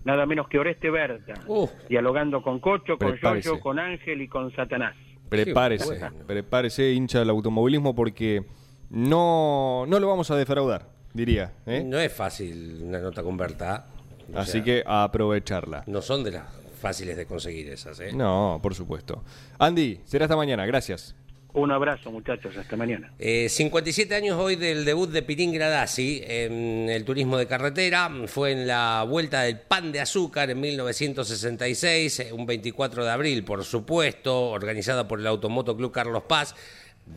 Nada 0.04 0.26
menos 0.26 0.48
que 0.48 0.60
Oreste 0.60 0.89
Berta, 0.89 1.34
Uh. 1.48 1.68
dialogando 1.89 2.41
con 2.41 2.60
Cocho, 2.60 2.98
con. 2.98 3.18
Yoyo, 3.18 3.60
con 3.60 3.80
Ángel 3.80 4.22
y 4.22 4.28
con 4.28 4.52
Satanás. 4.56 4.96
Prepárese, 5.30 5.86
bueno. 5.86 6.12
prepárese, 6.28 6.91
hincha 6.91 7.20
del 7.20 7.30
automovilismo, 7.32 7.96
porque 7.96 8.43
no, 8.89 9.86
no 9.88 10.00
lo 10.00 10.08
vamos 10.08 10.30
a 10.30 10.36
defraudar, 10.36 10.88
diría. 11.14 11.54
¿eh? 11.66 11.84
No 11.84 12.00
es 12.00 12.14
fácil 12.14 12.82
una 12.84 13.00
nota 13.00 13.24
con 13.24 13.36
Berta. 13.38 13.88
Así 14.36 14.54
sea, 14.54 14.64
que 14.64 14.84
a 14.86 15.04
aprovecharla. 15.04 15.84
No 15.88 16.02
son 16.02 16.24
de 16.24 16.32
las 16.32 16.43
fáciles 16.80 17.18
de 17.18 17.26
conseguir 17.26 17.70
esas, 17.70 18.00
¿eh? 18.00 18.12
No, 18.14 18.60
por 18.62 18.74
supuesto. 18.76 19.24
Andy, 19.60 20.02
será 20.06 20.26
hasta 20.26 20.36
mañana, 20.36 20.66
gracias. 20.66 21.16
Un 21.56 21.72
abrazo, 21.72 22.12
muchachos, 22.12 22.58
hasta 22.58 22.76
mañana. 22.76 23.14
Eh, 23.18 23.47
57 23.47 24.14
años 24.14 24.38
hoy 24.38 24.58
del 24.58 24.84
debut 24.84 25.10
de 25.10 25.22
Pirín 25.22 25.53
Gradasi 25.53 26.22
en 26.28 26.89
el 26.89 27.06
turismo 27.06 27.38
de 27.38 27.47
carretera. 27.47 28.12
Fue 28.28 28.51
en 28.51 28.68
la 28.68 29.06
vuelta 29.08 29.43
del 29.43 29.62
pan 29.62 29.93
de 29.93 30.01
azúcar 30.01 30.49
en 30.49 30.60
1966, 30.60 32.20
eh, 32.20 32.34
un 32.34 32.45
24 32.45 33.06
de 33.06 33.10
abril, 33.10 33.45
por 33.45 33.64
supuesto, 33.64 34.49
organizada 34.49 35.08
por 35.08 35.22
el 35.22 35.28
Automoto 35.28 35.78
Club 35.78 35.93
Carlos 35.93 36.24
Paz. 36.28 36.56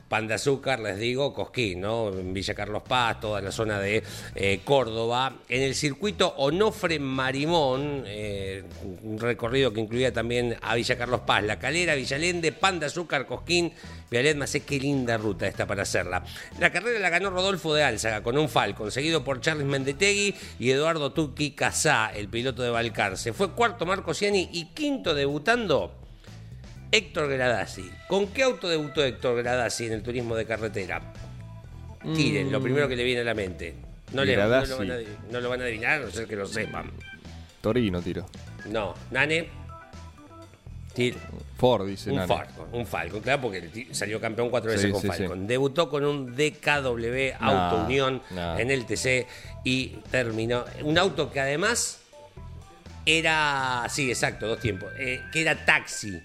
Pan 0.08 0.26
de 0.26 0.34
azúcar, 0.34 0.80
les 0.80 0.98
digo, 0.98 1.32
Cosquín, 1.32 1.80
¿no? 1.80 2.10
Villa 2.10 2.54
Carlos 2.54 2.82
Paz, 2.86 3.20
toda 3.20 3.40
la 3.40 3.50
zona 3.50 3.78
de 3.78 4.02
eh, 4.34 4.60
Córdoba. 4.62 5.36
En 5.48 5.62
el 5.62 5.74
circuito 5.74 6.34
Onofre 6.36 6.98
Marimón, 6.98 8.04
eh, 8.06 8.64
un 9.02 9.18
recorrido 9.18 9.72
que 9.72 9.80
incluía 9.80 10.12
también 10.12 10.56
a 10.60 10.74
Villa 10.74 10.98
Carlos 10.98 11.22
Paz, 11.22 11.42
La 11.42 11.58
Calera, 11.58 11.94
Villalende, 11.94 12.52
Pan 12.52 12.80
de 12.80 12.86
azúcar, 12.86 13.26
Cosquín, 13.26 13.72
Vialet 14.10 14.36
Macé, 14.36 14.60
qué 14.60 14.78
linda 14.78 15.16
ruta 15.16 15.46
esta 15.46 15.66
para 15.66 15.82
hacerla. 15.82 16.22
La 16.58 16.70
carrera 16.70 16.98
la 16.98 17.10
ganó 17.10 17.30
Rodolfo 17.30 17.74
de 17.74 17.84
Álzaga 17.84 18.22
con 18.22 18.36
un 18.36 18.48
Falcon, 18.48 18.90
seguido 18.90 19.24
por 19.24 19.40
Charles 19.40 19.66
Mendetegui 19.66 20.34
y 20.58 20.70
Eduardo 20.70 21.12
Tuqui 21.12 21.52
Casá, 21.52 22.10
el 22.14 22.28
piloto 22.28 22.62
de 22.62 22.70
Balcarce. 22.70 23.32
Fue 23.32 23.52
cuarto 23.52 23.86
Marco 23.86 24.12
Ciani 24.12 24.50
y 24.52 24.66
quinto 24.66 25.14
debutando 25.14 26.07
Héctor 26.90 27.28
Gradasi. 27.28 27.90
¿Con 28.08 28.28
qué 28.28 28.42
auto 28.44 28.68
debutó 28.68 29.04
Héctor 29.04 29.36
Gradasi 29.42 29.86
en 29.86 29.92
el 29.92 30.02
turismo 30.02 30.34
de 30.36 30.46
carretera? 30.46 31.00
Tiren, 32.14 32.50
lo 32.52 32.60
primero 32.62 32.88
que 32.88 32.96
le 32.96 33.04
viene 33.04 33.20
a 33.20 33.24
la 33.24 33.34
mente. 33.34 33.74
No, 34.12 34.24
le, 34.24 34.36
no, 34.36 34.42
lo 34.48 34.78
van 34.78 34.90
a, 34.90 34.96
no 35.30 35.40
lo 35.40 35.48
van 35.50 35.60
a 35.60 35.64
adivinar, 35.64 36.00
a 36.00 36.04
no 36.06 36.10
ser 36.10 36.26
que 36.26 36.36
lo 36.36 36.46
sepan. 36.46 36.90
Torino, 37.60 38.00
tiro. 38.00 38.26
No, 38.70 38.94
Nane. 39.10 39.48
Tir- 40.94 41.16
Ford, 41.58 41.86
dice 41.86 42.10
un 42.10 42.16
Nane. 42.16 42.28
Falcon, 42.28 42.68
un 42.72 42.86
Falcon, 42.86 43.20
claro, 43.20 43.42
porque 43.42 43.88
salió 43.92 44.20
campeón 44.20 44.48
cuatro 44.48 44.70
veces 44.70 44.86
Sí, 44.86 44.92
con 44.92 45.00
sí, 45.02 45.08
Falcon. 45.08 45.46
Debutó 45.46 45.90
con 45.90 46.04
un 46.04 46.34
DKW 46.34 47.34
Auto 47.40 47.84
Unión 47.84 48.22
en 48.32 48.70
el 48.70 48.86
TC 48.86 49.26
y 49.64 49.88
terminó. 50.10 50.64
Un 50.82 50.96
auto 50.96 51.30
que 51.30 51.40
además 51.40 52.00
era. 53.04 53.86
Sí, 53.90 54.08
exacto, 54.08 54.46
dos 54.46 54.60
tiempos. 54.60 54.90
eh, 54.98 55.20
que 55.32 55.42
era 55.42 55.64
taxi. 55.64 56.22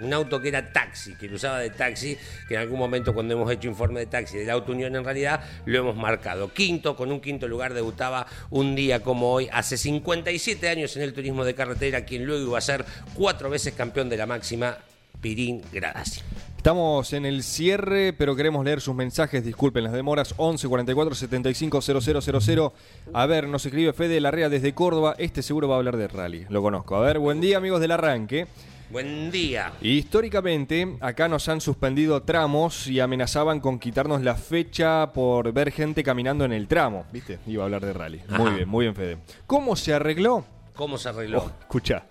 Un 0.00 0.12
auto 0.12 0.40
que 0.40 0.48
era 0.48 0.72
taxi, 0.72 1.14
que 1.14 1.28
lo 1.28 1.36
usaba 1.36 1.60
de 1.60 1.70
taxi, 1.70 2.18
que 2.48 2.54
en 2.54 2.60
algún 2.60 2.78
momento 2.78 3.14
cuando 3.14 3.34
hemos 3.34 3.50
hecho 3.52 3.68
informe 3.68 4.00
de 4.00 4.06
taxi 4.06 4.38
del 4.38 4.50
Auto 4.50 4.72
Unión 4.72 4.96
en 4.96 5.04
realidad 5.04 5.40
lo 5.66 5.78
hemos 5.78 5.96
marcado. 5.96 6.52
Quinto, 6.52 6.96
con 6.96 7.12
un 7.12 7.20
quinto 7.20 7.46
lugar 7.46 7.74
debutaba 7.74 8.26
un 8.50 8.74
día 8.74 9.00
como 9.00 9.30
hoy, 9.30 9.48
hace 9.52 9.76
57 9.76 10.68
años 10.68 10.96
en 10.96 11.02
el 11.02 11.12
turismo 11.12 11.44
de 11.44 11.54
carretera, 11.54 12.04
quien 12.04 12.26
luego 12.26 12.44
iba 12.44 12.58
a 12.58 12.60
ser 12.60 12.84
cuatro 13.14 13.50
veces 13.50 13.74
campeón 13.74 14.08
de 14.08 14.16
la 14.16 14.26
máxima, 14.26 14.78
Pirín 15.20 15.62
Gradasi. 15.72 16.20
Estamos 16.56 17.12
en 17.12 17.26
el 17.26 17.42
cierre, 17.42 18.14
pero 18.14 18.34
queremos 18.34 18.64
leer 18.64 18.80
sus 18.80 18.94
mensajes. 18.94 19.44
Disculpen 19.44 19.84
las 19.84 19.92
demoras. 19.92 20.34
11 20.38 20.66
44 20.66 21.14
75 21.14 21.82
000. 21.82 22.72
A 23.12 23.26
ver, 23.26 23.46
nos 23.46 23.66
escribe 23.66 23.92
Fede 23.92 24.18
Larrea 24.18 24.48
desde 24.48 24.72
Córdoba. 24.72 25.14
Este 25.18 25.42
seguro 25.42 25.68
va 25.68 25.74
a 25.74 25.78
hablar 25.78 25.98
de 25.98 26.08
rally. 26.08 26.46
Lo 26.48 26.62
conozco. 26.62 26.96
A 26.96 27.00
ver, 27.00 27.18
buen 27.18 27.42
día, 27.42 27.58
amigos 27.58 27.82
del 27.82 27.90
arranque. 27.90 28.46
Buen 28.90 29.30
día. 29.30 29.72
Históricamente, 29.80 30.96
acá 31.00 31.26
nos 31.26 31.48
han 31.48 31.60
suspendido 31.60 32.22
tramos 32.22 32.86
y 32.86 33.00
amenazaban 33.00 33.58
con 33.60 33.78
quitarnos 33.78 34.22
la 34.22 34.34
fecha 34.36 35.10
por 35.12 35.52
ver 35.52 35.72
gente 35.72 36.02
caminando 36.04 36.44
en 36.44 36.52
el 36.52 36.68
tramo. 36.68 37.04
¿Viste? 37.12 37.38
Iba 37.46 37.64
a 37.64 37.66
hablar 37.66 37.84
de 37.84 37.92
rally. 37.92 38.20
Muy 38.28 38.50
bien, 38.52 38.68
muy 38.68 38.84
bien, 38.84 38.94
Fede. 38.94 39.18
¿Cómo 39.46 39.74
se 39.74 39.94
arregló? 39.94 40.44
¿Cómo 40.76 40.98
se 40.98 41.08
arregló? 41.08 41.44
Oh, 41.44 41.50
escucha, 41.60 42.04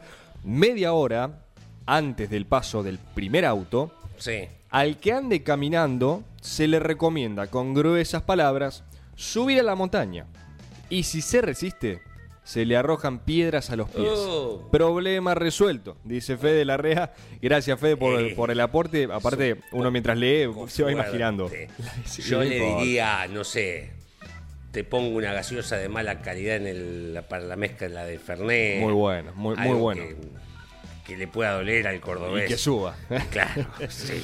media 0.44 0.94
hora 0.94 1.46
antes 1.86 2.30
del 2.30 2.46
paso 2.46 2.82
del 2.84 2.98
primer 2.98 3.46
auto, 3.46 3.92
Sí. 4.18 4.48
al 4.70 4.98
que 4.98 5.14
ande 5.14 5.44
caminando 5.44 6.24
se 6.42 6.68
le 6.68 6.80
recomienda 6.80 7.48
con 7.48 7.74
gruesas 7.74 8.24
palabras 8.24 8.84
subir 9.16 9.60
a 9.60 9.64
la 9.64 9.76
montaña. 9.76 10.26
Y 10.90 11.04
si 11.04 11.22
se 11.22 11.42
resiste, 11.42 12.02
se 12.44 12.66
le 12.66 12.76
arrojan 12.76 13.20
piedras 13.20 13.70
a 13.70 13.76
los 13.76 13.90
pies. 13.90 14.08
Oh. 14.10 14.68
Problema 14.72 15.34
resuelto, 15.36 15.98
dice 16.04 16.38
Fede 16.38 16.66
Larrea. 16.66 17.14
Gracias 17.42 17.80
Fede 17.80 17.98
por, 17.98 18.20
Eh, 18.20 18.34
por 18.36 18.52
el 18.52 18.60
aporte. 18.60 19.08
Aparte, 19.12 19.58
uno 19.72 19.92
mientras 19.92 20.18
lee 20.18 20.48
se 20.68 20.84
va 20.84 20.92
imaginando. 20.92 21.50
Yo 22.20 22.44
le 22.44 22.60
diría, 22.60 23.28
no 23.28 23.44
sé, 23.44 23.92
te 24.72 24.84
pongo 24.84 25.16
una 25.18 25.32
gaseosa 25.34 25.78
de 25.78 25.88
mala 25.88 26.22
calidad 26.22 26.58
en 26.58 26.68
el, 26.68 27.20
para 27.30 27.44
la 27.44 27.56
mezcla 27.56 28.06
de 28.06 28.20
Fernet. 28.20 28.82
Muy 28.82 28.94
bueno, 28.94 29.32
muy, 29.36 29.56
bueno. 29.56 30.02
Que, 30.02 30.16
que 31.06 31.18
le 31.18 31.28
pueda 31.28 31.54
doler 31.54 31.88
al 31.88 32.00
cordobés. 32.00 32.46
Y 32.46 32.54
que 32.54 32.58
suba. 32.58 32.96
Claro, 33.32 33.66
sí. 33.90 34.22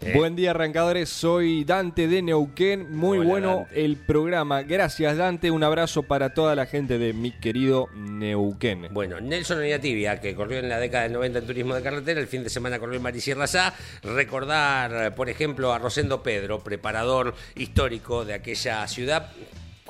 Eh, 0.00 0.12
Buen 0.16 0.36
día, 0.36 0.50
arrancadores. 0.50 1.08
Soy 1.08 1.64
Dante 1.64 2.06
de 2.08 2.22
Neuquén. 2.22 2.94
Muy 2.94 3.18
Hola, 3.18 3.28
bueno 3.28 3.56
Dante. 3.56 3.84
el 3.84 3.96
programa. 3.96 4.62
Gracias, 4.62 5.16
Dante. 5.16 5.50
Un 5.50 5.64
abrazo 5.64 6.02
para 6.02 6.32
toda 6.34 6.54
la 6.54 6.66
gente 6.66 6.98
de 6.98 7.12
mi 7.12 7.32
querido 7.32 7.88
Neuquén. 7.94 8.88
Bueno, 8.92 9.20
Nelson 9.20 9.58
Oñatibia, 9.58 10.20
que 10.20 10.34
corrió 10.34 10.58
en 10.58 10.68
la 10.68 10.78
década 10.78 11.04
del 11.04 11.12
90 11.14 11.38
en 11.40 11.46
turismo 11.46 11.74
de 11.74 11.82
carretera, 11.82 12.20
el 12.20 12.28
fin 12.28 12.44
de 12.44 12.50
semana 12.50 12.78
corrió 12.78 12.96
en 12.96 13.02
Marisierra 13.02 13.46
Sá. 13.46 13.74
Recordar, 14.02 15.14
por 15.14 15.28
ejemplo, 15.28 15.72
a 15.72 15.78
Rosendo 15.78 16.22
Pedro, 16.22 16.60
preparador 16.60 17.34
histórico 17.56 18.24
de 18.24 18.34
aquella 18.34 18.86
ciudad. 18.86 19.30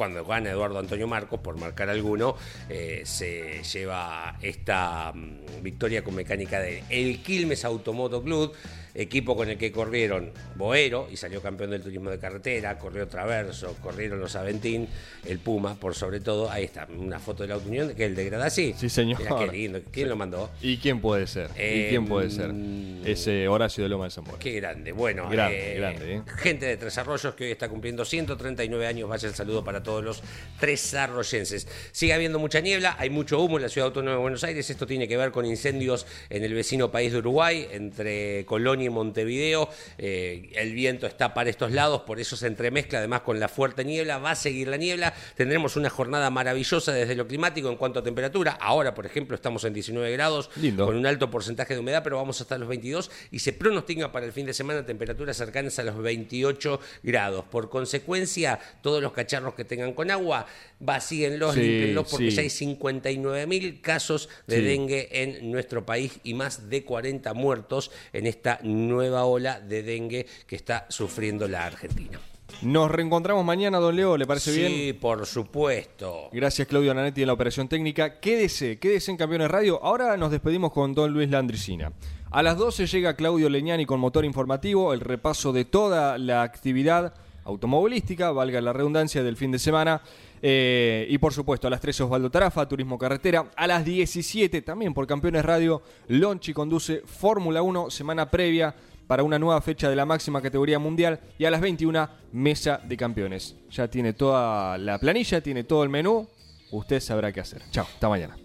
Cuando 0.00 0.24
gana 0.24 0.48
Eduardo 0.48 0.78
Antonio 0.78 1.06
Marcos, 1.06 1.40
por 1.40 1.58
marcar 1.58 1.90
alguno, 1.90 2.34
eh, 2.70 3.02
se 3.04 3.62
lleva 3.62 4.34
esta 4.40 5.12
mm, 5.12 5.62
victoria 5.62 6.02
con 6.02 6.14
mecánica 6.14 6.58
de 6.58 6.82
El 6.88 7.22
Quilmes 7.22 7.66
Automoto 7.66 8.22
Club. 8.22 8.50
Equipo 8.94 9.36
con 9.36 9.48
el 9.48 9.58
que 9.58 9.70
corrieron 9.72 10.30
Boero 10.56 11.08
y 11.10 11.16
salió 11.16 11.40
campeón 11.42 11.70
del 11.70 11.82
turismo 11.82 12.10
de 12.10 12.18
carretera, 12.18 12.78
corrió 12.78 13.06
Traverso, 13.08 13.76
corrieron 13.82 14.20
los 14.20 14.36
Aventín, 14.36 14.88
el 15.26 15.38
Puma, 15.38 15.74
por 15.74 15.94
sobre 15.94 16.20
todo, 16.20 16.50
ahí 16.50 16.64
está, 16.64 16.86
una 16.96 17.18
foto 17.18 17.42
de 17.42 17.48
la 17.50 17.58
Unión, 17.58 17.94
que 17.94 18.04
es 18.04 18.10
el 18.10 18.16
de 18.16 18.24
Gradasí. 18.24 18.74
Sí, 18.76 18.88
señor. 18.88 19.18
Mirá 19.20 19.36
qué 19.38 19.46
lindo, 19.56 19.80
¿quién 19.90 20.08
lo 20.08 20.16
mandó? 20.16 20.50
¿Y 20.60 20.78
quién 20.78 21.00
puede 21.00 21.26
ser? 21.26 21.50
¿Y 21.56 21.88
quién 21.88 22.06
puede 22.06 22.30
ser? 22.30 22.50
Em, 22.50 23.06
Ese 23.06 23.48
Horacio 23.48 23.82
de 23.84 23.88
Loma 23.90 24.04
de 24.06 24.10
Zamora. 24.10 24.38
Qué 24.38 24.52
grande. 24.52 24.92
Bueno, 24.92 25.28
Grande, 25.28 25.74
grande, 25.76 26.14
¿eh? 26.16 26.22
gente 26.38 26.66
de 26.66 26.76
Tres 26.76 26.96
Arroyos 26.98 27.34
que 27.34 27.44
hoy 27.44 27.50
está 27.50 27.68
cumpliendo 27.68 28.04
139 28.04 28.86
años. 28.86 29.08
Vaya 29.08 29.28
el 29.28 29.34
saludo 29.34 29.64
para 29.64 29.82
todos 29.82 30.02
los 30.02 30.22
tres 30.58 30.94
arroyenses. 30.94 31.66
Sigue 31.92 32.12
habiendo 32.12 32.38
mucha 32.38 32.60
niebla, 32.60 32.96
hay 32.98 33.10
mucho 33.10 33.40
humo 33.40 33.56
en 33.56 33.62
la 33.62 33.68
ciudad 33.68 33.88
autónoma 33.88 34.16
de 34.16 34.22
Buenos 34.22 34.44
Aires. 34.44 34.68
Esto 34.70 34.86
tiene 34.86 35.06
que 35.08 35.16
ver 35.16 35.30
con 35.30 35.44
incendios 35.46 36.06
en 36.28 36.44
el 36.44 36.54
vecino 36.54 36.90
país 36.90 37.12
de 37.12 37.18
Uruguay, 37.18 37.68
entre 37.72 38.44
Colonia 38.46 38.79
y 38.82 38.88
Montevideo. 38.88 39.68
Eh, 39.98 40.50
el 40.54 40.72
viento 40.74 41.06
está 41.06 41.34
para 41.34 41.50
estos 41.50 41.72
lados, 41.72 42.02
por 42.02 42.20
eso 42.20 42.36
se 42.36 42.46
entremezcla 42.46 42.98
además 42.98 43.22
con 43.22 43.40
la 43.40 43.48
fuerte 43.48 43.84
niebla. 43.84 44.18
Va 44.18 44.32
a 44.32 44.36
seguir 44.36 44.68
la 44.68 44.76
niebla. 44.76 45.14
Tendremos 45.36 45.76
una 45.76 45.90
jornada 45.90 46.30
maravillosa 46.30 46.92
desde 46.92 47.14
lo 47.14 47.26
climático 47.26 47.68
en 47.68 47.76
cuanto 47.76 48.00
a 48.00 48.02
temperatura. 48.02 48.52
Ahora, 48.60 48.94
por 48.94 49.06
ejemplo, 49.06 49.34
estamos 49.34 49.64
en 49.64 49.74
19 49.74 50.10
grados 50.12 50.50
Lindo. 50.56 50.86
con 50.86 50.96
un 50.96 51.06
alto 51.06 51.30
porcentaje 51.30 51.74
de 51.74 51.80
humedad, 51.80 52.02
pero 52.02 52.16
vamos 52.16 52.40
hasta 52.40 52.58
los 52.58 52.68
22 52.68 53.10
y 53.30 53.38
se 53.38 53.52
pronostica 53.52 54.12
para 54.12 54.26
el 54.26 54.32
fin 54.32 54.46
de 54.46 54.54
semana 54.54 54.84
temperaturas 54.84 55.36
cercanas 55.36 55.78
a 55.78 55.82
los 55.82 55.98
28 55.98 56.80
grados. 57.02 57.44
Por 57.46 57.70
consecuencia, 57.70 58.58
todos 58.82 59.02
los 59.02 59.12
cacharros 59.12 59.54
que 59.54 59.64
tengan 59.64 59.92
con 59.92 60.10
agua, 60.10 60.46
vacíenlos, 60.80 61.54
Sí, 61.54 61.60
límpienlos, 61.60 62.08
porque 62.10 62.30
sí. 62.30 62.36
ya 62.36 62.42
hay 62.42 62.50
59 62.50 63.46
mil 63.46 63.80
casos 63.80 64.28
de 64.46 64.56
Sí. 64.56 64.62
dengue 64.62 65.08
en 65.22 65.50
nuestro 65.52 65.84
país 65.86 66.18
y 66.24 66.34
más 66.34 66.68
de 66.68 66.84
40 66.84 67.32
muertos 67.34 67.90
en 68.12 68.26
esta 68.26 68.58
nueva 68.62 69.24
ola 69.24 69.60
de 69.60 69.82
dengue 69.82 70.26
que 70.46 70.56
está 70.56 70.86
sufriendo 70.88 71.46
la 71.46 71.66
Argentina. 71.66 72.18
Nos 72.62 72.90
reencontramos 72.90 73.44
mañana, 73.44 73.78
don 73.78 73.94
Leo, 73.94 74.16
¿le 74.16 74.26
parece 74.26 74.52
sí, 74.52 74.60
bien? 74.60 74.98
por 74.98 75.24
supuesto. 75.24 76.28
Gracias 76.32 76.66
Claudio 76.66 76.92
Nanetti 76.92 77.20
en 77.22 77.28
la 77.28 77.32
operación 77.32 77.68
técnica. 77.68 78.18
Quédese, 78.18 78.78
quédese 78.78 79.12
en 79.12 79.16
Campeones 79.16 79.50
Radio. 79.50 79.80
Ahora 79.82 80.16
nos 80.16 80.30
despedimos 80.32 80.72
con 80.72 80.92
don 80.94 81.12
Luis 81.12 81.30
Landricina. 81.30 81.92
A 82.30 82.42
las 82.42 82.56
12 82.56 82.86
llega 82.86 83.14
Claudio 83.16 83.48
Leñani 83.48 83.86
con 83.86 84.00
motor 84.00 84.24
informativo, 84.24 84.92
el 84.92 85.00
repaso 85.00 85.52
de 85.52 85.64
toda 85.64 86.18
la 86.18 86.42
actividad 86.42 87.14
automovilística, 87.44 88.30
valga 88.32 88.60
la 88.60 88.72
redundancia, 88.72 89.22
del 89.22 89.36
fin 89.36 89.52
de 89.52 89.58
semana. 89.58 90.00
Eh, 90.42 91.06
y 91.10 91.18
por 91.18 91.32
supuesto, 91.32 91.66
a 91.66 91.70
las 91.70 91.80
13 91.80 92.04
Osvaldo 92.04 92.30
Tarafa, 92.30 92.66
Turismo 92.68 92.98
Carretera. 92.98 93.50
A 93.56 93.66
las 93.66 93.84
17 93.84 94.62
también 94.62 94.94
por 94.94 95.06
Campeones 95.06 95.44
Radio, 95.44 95.82
Lonchi 96.08 96.52
conduce 96.52 97.02
Fórmula 97.04 97.62
1, 97.62 97.90
semana 97.90 98.30
previa 98.30 98.74
para 99.06 99.22
una 99.24 99.38
nueva 99.38 99.60
fecha 99.60 99.90
de 99.90 99.96
la 99.96 100.06
máxima 100.06 100.40
categoría 100.40 100.78
mundial. 100.78 101.20
Y 101.38 101.44
a 101.44 101.50
las 101.50 101.60
21, 101.60 102.08
Mesa 102.32 102.80
de 102.84 102.96
Campeones. 102.96 103.56
Ya 103.70 103.88
tiene 103.88 104.12
toda 104.12 104.78
la 104.78 104.98
planilla, 104.98 105.40
tiene 105.40 105.64
todo 105.64 105.82
el 105.82 105.88
menú. 105.88 106.28
Usted 106.70 107.00
sabrá 107.00 107.32
qué 107.32 107.40
hacer. 107.40 107.62
Chao, 107.70 107.86
hasta 107.92 108.08
mañana. 108.08 108.36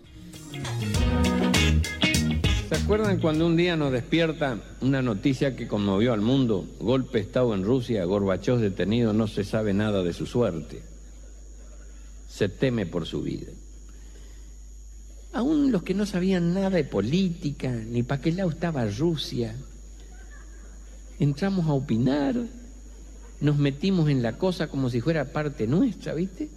¿Se 2.76 2.84
acuerdan 2.84 3.21
cuando 3.21 3.47
un 3.47 3.55
día 3.55 3.78
nos 3.78 3.93
despierta 3.93 4.59
una 4.82 5.01
noticia 5.01 5.55
que 5.55 5.65
conmovió 5.65 6.11
al 6.11 6.19
mundo? 6.19 6.67
Golpe 6.82 7.19
Estado 7.19 7.55
en 7.55 7.63
Rusia, 7.63 8.03
Gorbachov 8.03 8.59
detenido, 8.59 9.13
no 9.13 9.28
se 9.28 9.45
sabe 9.45 9.73
nada 9.73 10.03
de 10.03 10.11
su 10.11 10.26
suerte. 10.26 10.84
Se 12.28 12.49
teme 12.49 12.86
por 12.86 13.05
su 13.05 13.21
vida. 13.21 13.47
Aún 15.32 15.71
los 15.71 15.84
que 15.84 15.93
no 15.93 16.05
sabían 16.05 16.53
nada 16.53 16.69
de 16.69 16.84
política, 16.84 17.71
ni 17.71 18.03
para 18.03 18.21
qué 18.21 18.34
lado 18.34 18.49
estaba 18.49 18.86
Rusia, 18.86 19.55
entramos 21.17 21.67
a 21.67 21.73
opinar, 21.73 22.36
nos 23.39 23.57
metimos 23.57 24.09
en 24.09 24.21
la 24.21 24.38
cosa 24.38 24.67
como 24.67 24.89
si 24.89 24.99
fuera 24.99 25.32
parte 25.32 25.65
nuestra, 25.65 26.13
¿viste? 26.13 26.49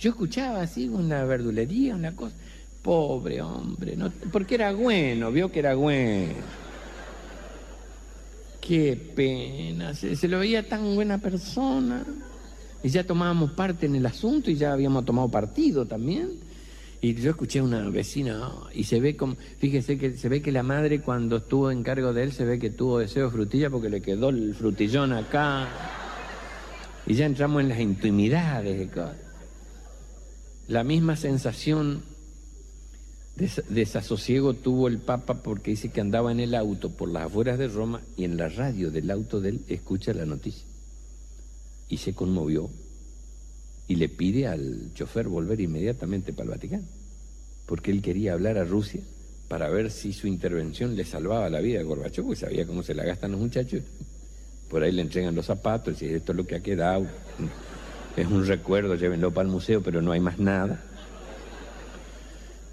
Yo 0.00 0.10
escuchaba 0.10 0.62
así 0.62 0.88
una 0.88 1.24
verdulería, 1.24 1.94
una 1.94 2.16
cosa. 2.16 2.34
Pobre 2.82 3.42
hombre, 3.42 3.94
no, 3.94 4.10
porque 4.32 4.54
era 4.54 4.72
bueno, 4.72 5.30
vio 5.30 5.52
que 5.52 5.58
era 5.58 5.74
bueno. 5.74 6.32
Qué 8.58 8.96
pena, 9.14 9.94
se, 9.94 10.28
lo 10.28 10.38
veía 10.38 10.66
tan 10.66 10.94
buena 10.94 11.18
persona. 11.18 12.04
Y 12.82 12.88
ya 12.88 13.04
tomábamos 13.04 13.50
parte 13.50 13.84
en 13.84 13.96
el 13.96 14.06
asunto 14.06 14.50
y 14.50 14.54
ya 14.54 14.72
habíamos 14.72 15.04
tomado 15.04 15.28
partido 15.28 15.84
también. 15.84 16.30
Y 17.02 17.14
yo 17.14 17.30
escuché 17.30 17.58
a 17.58 17.64
una 17.64 17.88
vecina 17.90 18.38
"Ah", 18.42 18.68
y 18.72 18.84
se 18.84 19.00
ve 19.00 19.16
como, 19.16 19.36
fíjese 19.58 19.98
que 19.98 20.16
se 20.16 20.28
ve 20.28 20.40
que 20.40 20.52
la 20.52 20.62
madre 20.62 21.00
cuando 21.00 21.38
estuvo 21.38 21.70
en 21.70 21.82
cargo 21.82 22.12
de 22.14 22.22
él 22.22 22.32
se 22.32 22.44
ve 22.44 22.58
que 22.58 22.70
tuvo 22.70 22.98
deseo 22.98 23.26
de 23.26 23.30
frutilla 23.32 23.68
porque 23.70 23.90
le 23.90 24.00
quedó 24.00 24.30
el 24.30 24.54
frutillón 24.54 25.12
acá. 25.12 25.68
Y 27.06 27.14
ya 27.14 27.26
entramos 27.26 27.60
en 27.62 27.68
las 27.68 27.80
intimidades. 27.80 28.88
La 30.68 30.84
misma 30.84 31.16
sensación 31.16 32.02
Des- 33.40 33.62
desasosiego 33.70 34.52
tuvo 34.54 34.86
el 34.86 34.98
Papa 34.98 35.42
porque 35.42 35.70
dice 35.70 35.88
que 35.88 36.00
andaba 36.02 36.30
en 36.30 36.40
el 36.40 36.54
auto 36.54 36.90
por 36.90 37.08
las 37.08 37.24
afueras 37.24 37.58
de 37.58 37.68
Roma 37.68 38.02
y 38.16 38.24
en 38.24 38.36
la 38.36 38.48
radio 38.50 38.90
del 38.90 39.10
auto 39.10 39.40
de 39.40 39.48
él 39.48 39.60
escucha 39.68 40.12
la 40.12 40.26
noticia. 40.26 40.66
Y 41.88 41.96
se 41.96 42.12
conmovió 42.12 42.68
y 43.88 43.96
le 43.96 44.08
pide 44.10 44.46
al 44.46 44.92
chofer 44.94 45.26
volver 45.26 45.60
inmediatamente 45.60 46.32
para 46.32 46.44
el 46.44 46.50
Vaticano, 46.50 46.84
porque 47.66 47.90
él 47.90 48.02
quería 48.02 48.34
hablar 48.34 48.58
a 48.58 48.64
Rusia 48.64 49.00
para 49.48 49.68
ver 49.70 49.90
si 49.90 50.12
su 50.12 50.28
intervención 50.28 50.94
le 50.94 51.04
salvaba 51.04 51.48
la 51.50 51.60
vida 51.60 51.80
a 51.80 51.82
Gorbachov, 51.82 52.26
porque 52.26 52.40
sabía 52.40 52.66
cómo 52.66 52.82
se 52.84 52.94
la 52.94 53.04
gastan 53.04 53.32
los 53.32 53.40
muchachos. 53.40 53.82
Por 54.68 54.84
ahí 54.84 54.92
le 54.92 55.02
entregan 55.02 55.34
los 55.34 55.46
zapatos 55.46 56.00
y 56.02 56.06
esto 56.06 56.30
es 56.32 56.36
lo 56.36 56.46
que 56.46 56.54
ha 56.56 56.60
quedado. 56.60 57.06
Es 58.16 58.26
un 58.28 58.46
recuerdo, 58.46 58.94
llévenlo 58.94 59.32
para 59.32 59.46
el 59.46 59.52
museo, 59.52 59.82
pero 59.82 60.02
no 60.02 60.12
hay 60.12 60.20
más 60.20 60.38
nada. 60.38 60.84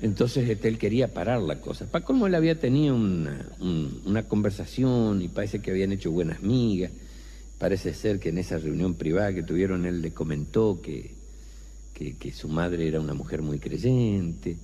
Entonces 0.02 0.48
este, 0.50 0.68
él 0.68 0.78
quería 0.78 1.14
parar 1.14 1.41
la 1.41 1.60
cosa. 1.60 1.86
Para 1.89 2.06
colmo 2.06 2.28
él 2.28 2.36
había 2.36 2.60
tenido 2.60 2.95
una, 2.95 3.50
un- 3.60 4.02
una 4.06 4.24
conversación 4.28 5.22
y 5.22 5.28
parece 5.28 5.60
que 5.60 5.72
habían 5.72 5.91
hecho 5.91 6.12
buenas 6.12 6.41
migas. 6.41 6.91
Parece 7.58 7.93
ser 7.95 8.20
que 8.20 8.30
en 8.30 8.38
esa 8.38 8.60
reunión 8.60 8.93
privada 8.93 9.34
que 9.34 9.41
tuvieron 9.41 9.86
él 9.88 10.02
le 10.02 10.12
comentó 10.12 10.80
que, 10.84 11.16
que, 11.95 12.32
su 12.32 12.48
madre 12.48 12.88
era 12.88 13.00
una 13.00 13.16
mujer 13.16 13.41
muy 13.41 13.58
creyente. 13.58 14.58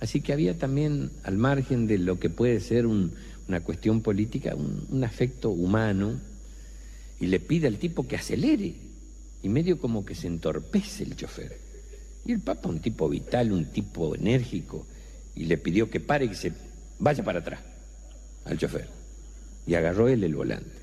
Así 0.00 0.20
que 0.20 0.32
había 0.32 0.58
también, 0.58 1.10
al 1.22 1.36
margen 1.36 1.86
de 1.86 1.98
lo 1.98 2.18
que 2.18 2.28
puede 2.30 2.58
ser 2.58 2.86
un- 2.86 3.12
una 3.46 3.60
cuestión 3.60 4.00
política, 4.02 4.56
un 4.56 5.04
afecto 5.04 5.50
humano. 5.50 6.18
Y 7.20 7.26
le 7.26 7.38
pide 7.38 7.68
al 7.68 7.78
tipo 7.78 8.02
que 8.08 8.16
acelere. 8.16 8.74
Y 9.44 9.48
medio 9.48 9.78
como 9.78 10.04
que 10.04 10.16
se 10.16 10.26
entorpece 10.26 11.04
el 11.04 11.14
chofer. 11.14 11.61
Y 12.24 12.32
el 12.32 12.40
Papa, 12.40 12.68
un 12.68 12.80
tipo 12.80 13.08
vital, 13.08 13.52
un 13.52 13.66
tipo 13.66 14.14
enérgico, 14.14 14.86
y 15.34 15.44
le 15.44 15.58
pidió 15.58 15.90
que 15.90 16.00
pare 16.00 16.26
y 16.26 16.28
que 16.28 16.34
se 16.34 16.52
vaya 16.98 17.24
para 17.24 17.40
atrás 17.40 17.60
al 18.44 18.58
chofer. 18.58 18.88
Y 19.66 19.74
agarró 19.74 20.08
él 20.08 20.22
el 20.24 20.34
volante. 20.34 20.82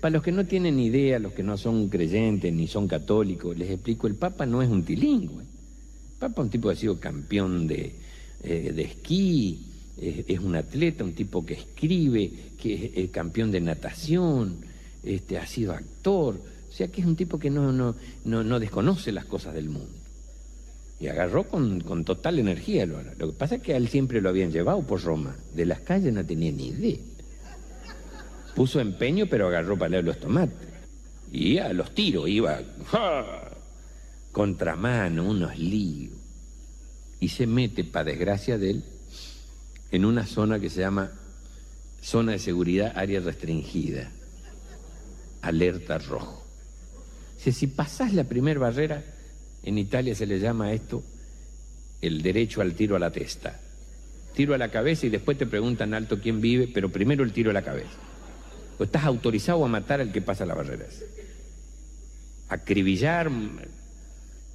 Para 0.00 0.12
los 0.12 0.22
que 0.22 0.32
no 0.32 0.46
tienen 0.46 0.78
idea, 0.78 1.18
los 1.18 1.32
que 1.32 1.42
no 1.42 1.56
son 1.56 1.88
creyentes 1.88 2.52
ni 2.52 2.68
son 2.68 2.86
católicos, 2.86 3.56
les 3.56 3.70
explico, 3.70 4.06
el 4.06 4.14
Papa 4.14 4.46
no 4.46 4.62
es 4.62 4.68
un 4.68 4.84
tilingüe. 4.84 5.42
El 5.42 6.18
Papa 6.18 6.42
es 6.42 6.44
un 6.44 6.50
tipo 6.50 6.68
que 6.68 6.74
ha 6.74 6.78
sido 6.78 7.00
campeón 7.00 7.66
de, 7.66 7.94
eh, 8.42 8.72
de 8.74 8.82
esquí, 8.82 9.60
es 9.98 10.40
un 10.40 10.54
atleta, 10.54 11.04
un 11.04 11.14
tipo 11.14 11.44
que 11.44 11.54
escribe, 11.54 12.30
que 12.60 12.92
es 12.94 13.10
campeón 13.10 13.50
de 13.50 13.60
natación, 13.60 14.58
este, 15.02 15.38
ha 15.38 15.46
sido 15.46 15.72
actor, 15.72 16.38
o 16.68 16.72
sea 16.72 16.88
que 16.88 17.00
es 17.00 17.06
un 17.06 17.16
tipo 17.16 17.38
que 17.38 17.48
no, 17.48 17.72
no, 17.72 17.94
no, 18.24 18.44
no 18.44 18.60
desconoce 18.60 19.10
las 19.12 19.24
cosas 19.24 19.54
del 19.54 19.70
mundo. 19.70 19.95
Y 20.98 21.08
agarró 21.08 21.44
con, 21.44 21.80
con 21.80 22.04
total 22.04 22.38
energía. 22.38 22.86
Lo, 22.86 23.02
que 23.02 23.38
pasa 23.38 23.56
es 23.56 23.62
que 23.62 23.74
a 23.74 23.76
él 23.76 23.88
siempre 23.88 24.20
lo 24.20 24.30
habían 24.30 24.50
llevado 24.50 24.82
por 24.82 25.02
Roma. 25.02 25.36
De 25.54 25.66
las 25.66 25.80
calles 25.80 26.12
no 26.12 26.24
tenía 26.24 26.52
ni 26.52 26.68
idea. 26.68 26.98
Puso 28.54 28.80
empeño, 28.80 29.26
pero 29.26 29.48
agarró 29.48 29.76
para 29.76 30.00
los 30.00 30.18
tomates. 30.18 30.56
Y 31.30 31.58
a 31.58 31.72
los 31.74 31.94
tiros 31.94 32.28
iba. 32.28 32.60
¡ja! 32.86 33.50
Contramano, 34.32 35.24
unos 35.28 35.58
líos. 35.58 36.14
Y 37.20 37.28
se 37.28 37.46
mete, 37.46 37.84
para 37.84 38.04
desgracia 38.04 38.56
de 38.56 38.70
él, 38.70 38.84
en 39.90 40.04
una 40.04 40.26
zona 40.26 40.58
que 40.58 40.70
se 40.70 40.80
llama 40.80 41.12
zona 42.00 42.32
de 42.32 42.38
seguridad, 42.38 42.92
área 42.96 43.20
restringida. 43.20 44.10
Alerta 45.42 45.98
rojo. 45.98 46.44
Dice, 47.36 47.52
si 47.52 47.66
pasás 47.66 48.14
la 48.14 48.24
primera 48.24 48.58
barrera, 48.58 49.04
en 49.66 49.78
Italia 49.78 50.14
se 50.14 50.26
le 50.26 50.38
llama 50.38 50.72
esto 50.72 51.02
el 52.00 52.22
derecho 52.22 52.62
al 52.62 52.74
tiro 52.74 52.96
a 52.96 52.98
la 52.98 53.10
testa. 53.10 53.60
Tiro 54.34 54.54
a 54.54 54.58
la 54.58 54.70
cabeza 54.70 55.06
y 55.06 55.10
después 55.10 55.36
te 55.36 55.46
preguntan 55.46 55.92
alto 55.92 56.20
quién 56.20 56.40
vive, 56.40 56.68
pero 56.72 56.90
primero 56.90 57.24
el 57.24 57.32
tiro 57.32 57.50
a 57.50 57.54
la 57.54 57.62
cabeza. 57.62 57.98
O 58.78 58.84
estás 58.84 59.04
autorizado 59.04 59.64
a 59.64 59.68
matar 59.68 60.00
al 60.00 60.12
que 60.12 60.22
pasa 60.22 60.46
la 60.46 60.54
barrera. 60.54 60.84
esa. 60.86 61.04
Acribillar, 62.48 63.30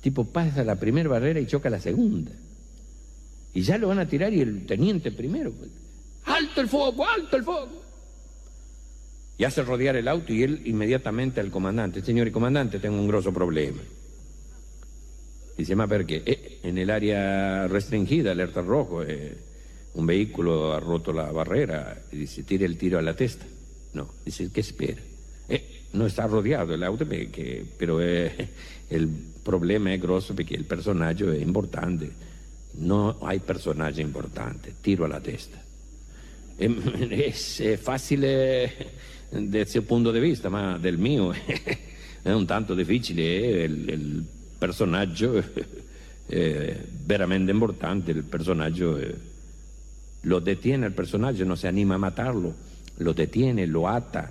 tipo 0.01 0.25
pasa 0.25 0.63
la 0.63 0.77
primera 0.77 1.09
barrera 1.09 1.39
y 1.39 1.45
choca 1.45 1.69
la 1.69 1.79
segunda. 1.79 2.31
Y 3.53 3.61
ya 3.61 3.77
lo 3.77 3.89
van 3.89 3.99
a 3.99 4.07
tirar 4.07 4.33
y 4.33 4.39
el 4.41 4.65
teniente 4.65 5.11
primero. 5.11 5.51
¡Alto 6.25 6.61
el 6.61 6.67
fuego! 6.67 7.05
¡Alto 7.05 7.35
el 7.35 7.43
fuego! 7.43 7.81
y 9.41 9.43
hace 9.43 9.63
rodear 9.63 9.95
el 9.95 10.07
auto 10.07 10.31
y 10.31 10.43
él 10.43 10.61
inmediatamente 10.65 11.39
al 11.39 11.49
comandante, 11.49 12.03
señor 12.03 12.27
y 12.27 12.31
comandante, 12.31 12.77
tengo 12.77 12.99
un 12.99 13.07
grosso 13.07 13.33
problema. 13.33 13.81
Dice, 15.57 15.75
ma 15.75 15.87
perché? 15.87 16.23
Eh, 16.23 16.59
en 16.63 16.77
el 16.77 16.89
área 16.89 17.67
restringida, 17.67 18.31
alerta 18.31 18.61
rojo, 18.61 19.03
eh, 19.03 19.37
un 19.93 20.05
vehículo 20.05 20.73
ha 20.73 20.79
roto 20.79 21.11
la 21.11 21.31
barrera 21.31 22.01
y 22.11 22.17
dice, 22.17 22.43
tire 22.43 22.65
el 22.65 22.77
tiro 22.77 22.97
a 22.97 23.01
la 23.01 23.13
testa. 23.13 23.45
No, 23.93 24.09
dice, 24.23 24.49
¿qué 24.51 24.61
espera? 24.61 25.01
Eh, 25.49 25.83
no 25.93 26.05
está 26.05 26.25
rodeado 26.27 26.73
el 26.73 26.83
auto, 26.83 27.05
perché, 27.05 27.65
pero 27.77 28.01
eh, 28.01 28.49
el 28.89 29.09
problema 29.43 29.93
es 29.93 30.01
grosso 30.01 30.33
porque 30.33 30.55
el 30.55 30.65
personaje 30.65 31.35
es 31.35 31.41
importante. 31.41 32.11
No 32.75 33.17
hay 33.21 33.39
personaje 33.39 34.01
importante, 34.01 34.73
tiro 34.81 35.05
a 35.05 35.09
la 35.09 35.19
testa. 35.19 35.61
Es 36.61 37.59
eh, 37.59 37.77
fácil 37.77 38.21
eh, 38.23 38.71
desde 39.31 39.61
ese 39.61 39.81
punto 39.81 40.11
de 40.11 40.19
vista, 40.19 40.49
ma 40.49 40.77
del 40.77 40.97
mio 40.97 41.33
è 42.21 42.31
un 42.31 42.45
tanto 42.45 42.75
difficile. 42.75 43.23
eh, 43.23 43.63
Il, 43.63 43.89
il 43.89 44.25
personaggio 44.61 45.43
è 46.27 46.77
veramente 47.03 47.51
importante, 47.51 48.11
il 48.11 48.21
personaggio 48.21 48.95
eh, 48.95 49.15
lo 50.21 50.39
detiene 50.39 50.85
el 50.85 50.91
personaje, 50.91 51.43
no 51.43 51.55
se 51.55 51.67
anima 51.67 51.95
a 51.95 51.97
matarlo, 51.97 52.53
lo 52.97 53.11
detiene, 53.11 53.65
lo 53.65 53.87
ata 53.87 54.29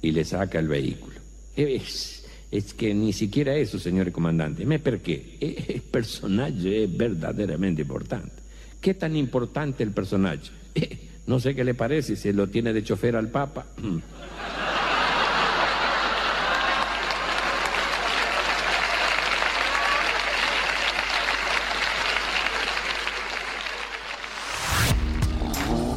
y 0.00 0.10
le 0.10 0.24
saca 0.24 0.58
el 0.58 0.66
vehículo. 0.66 1.20
Es, 1.54 2.26
es 2.50 2.74
que 2.74 2.92
ni 2.92 3.12
siquiera 3.12 3.54
eso, 3.54 3.78
señor 3.78 4.10
comandante. 4.10 4.66
¿Me 4.66 4.80
por 4.80 4.98
qué? 4.98 5.36
Eh, 5.40 5.74
El 5.74 5.82
personaje 5.82 6.84
es 6.84 6.96
verdaderamente 6.96 7.82
importante. 7.82 8.32
¿Qué 8.80 8.94
tan 8.94 9.14
importante 9.14 9.84
el 9.84 9.92
personaje? 9.92 10.50
Eh, 10.74 10.98
no 11.28 11.38
sé 11.38 11.54
qué 11.54 11.62
le 11.62 11.74
parece, 11.74 12.16
si 12.16 12.32
lo 12.32 12.48
tiene 12.48 12.72
de 12.72 12.82
chofer 12.82 13.14
al 13.14 13.28
Papa. 13.28 13.66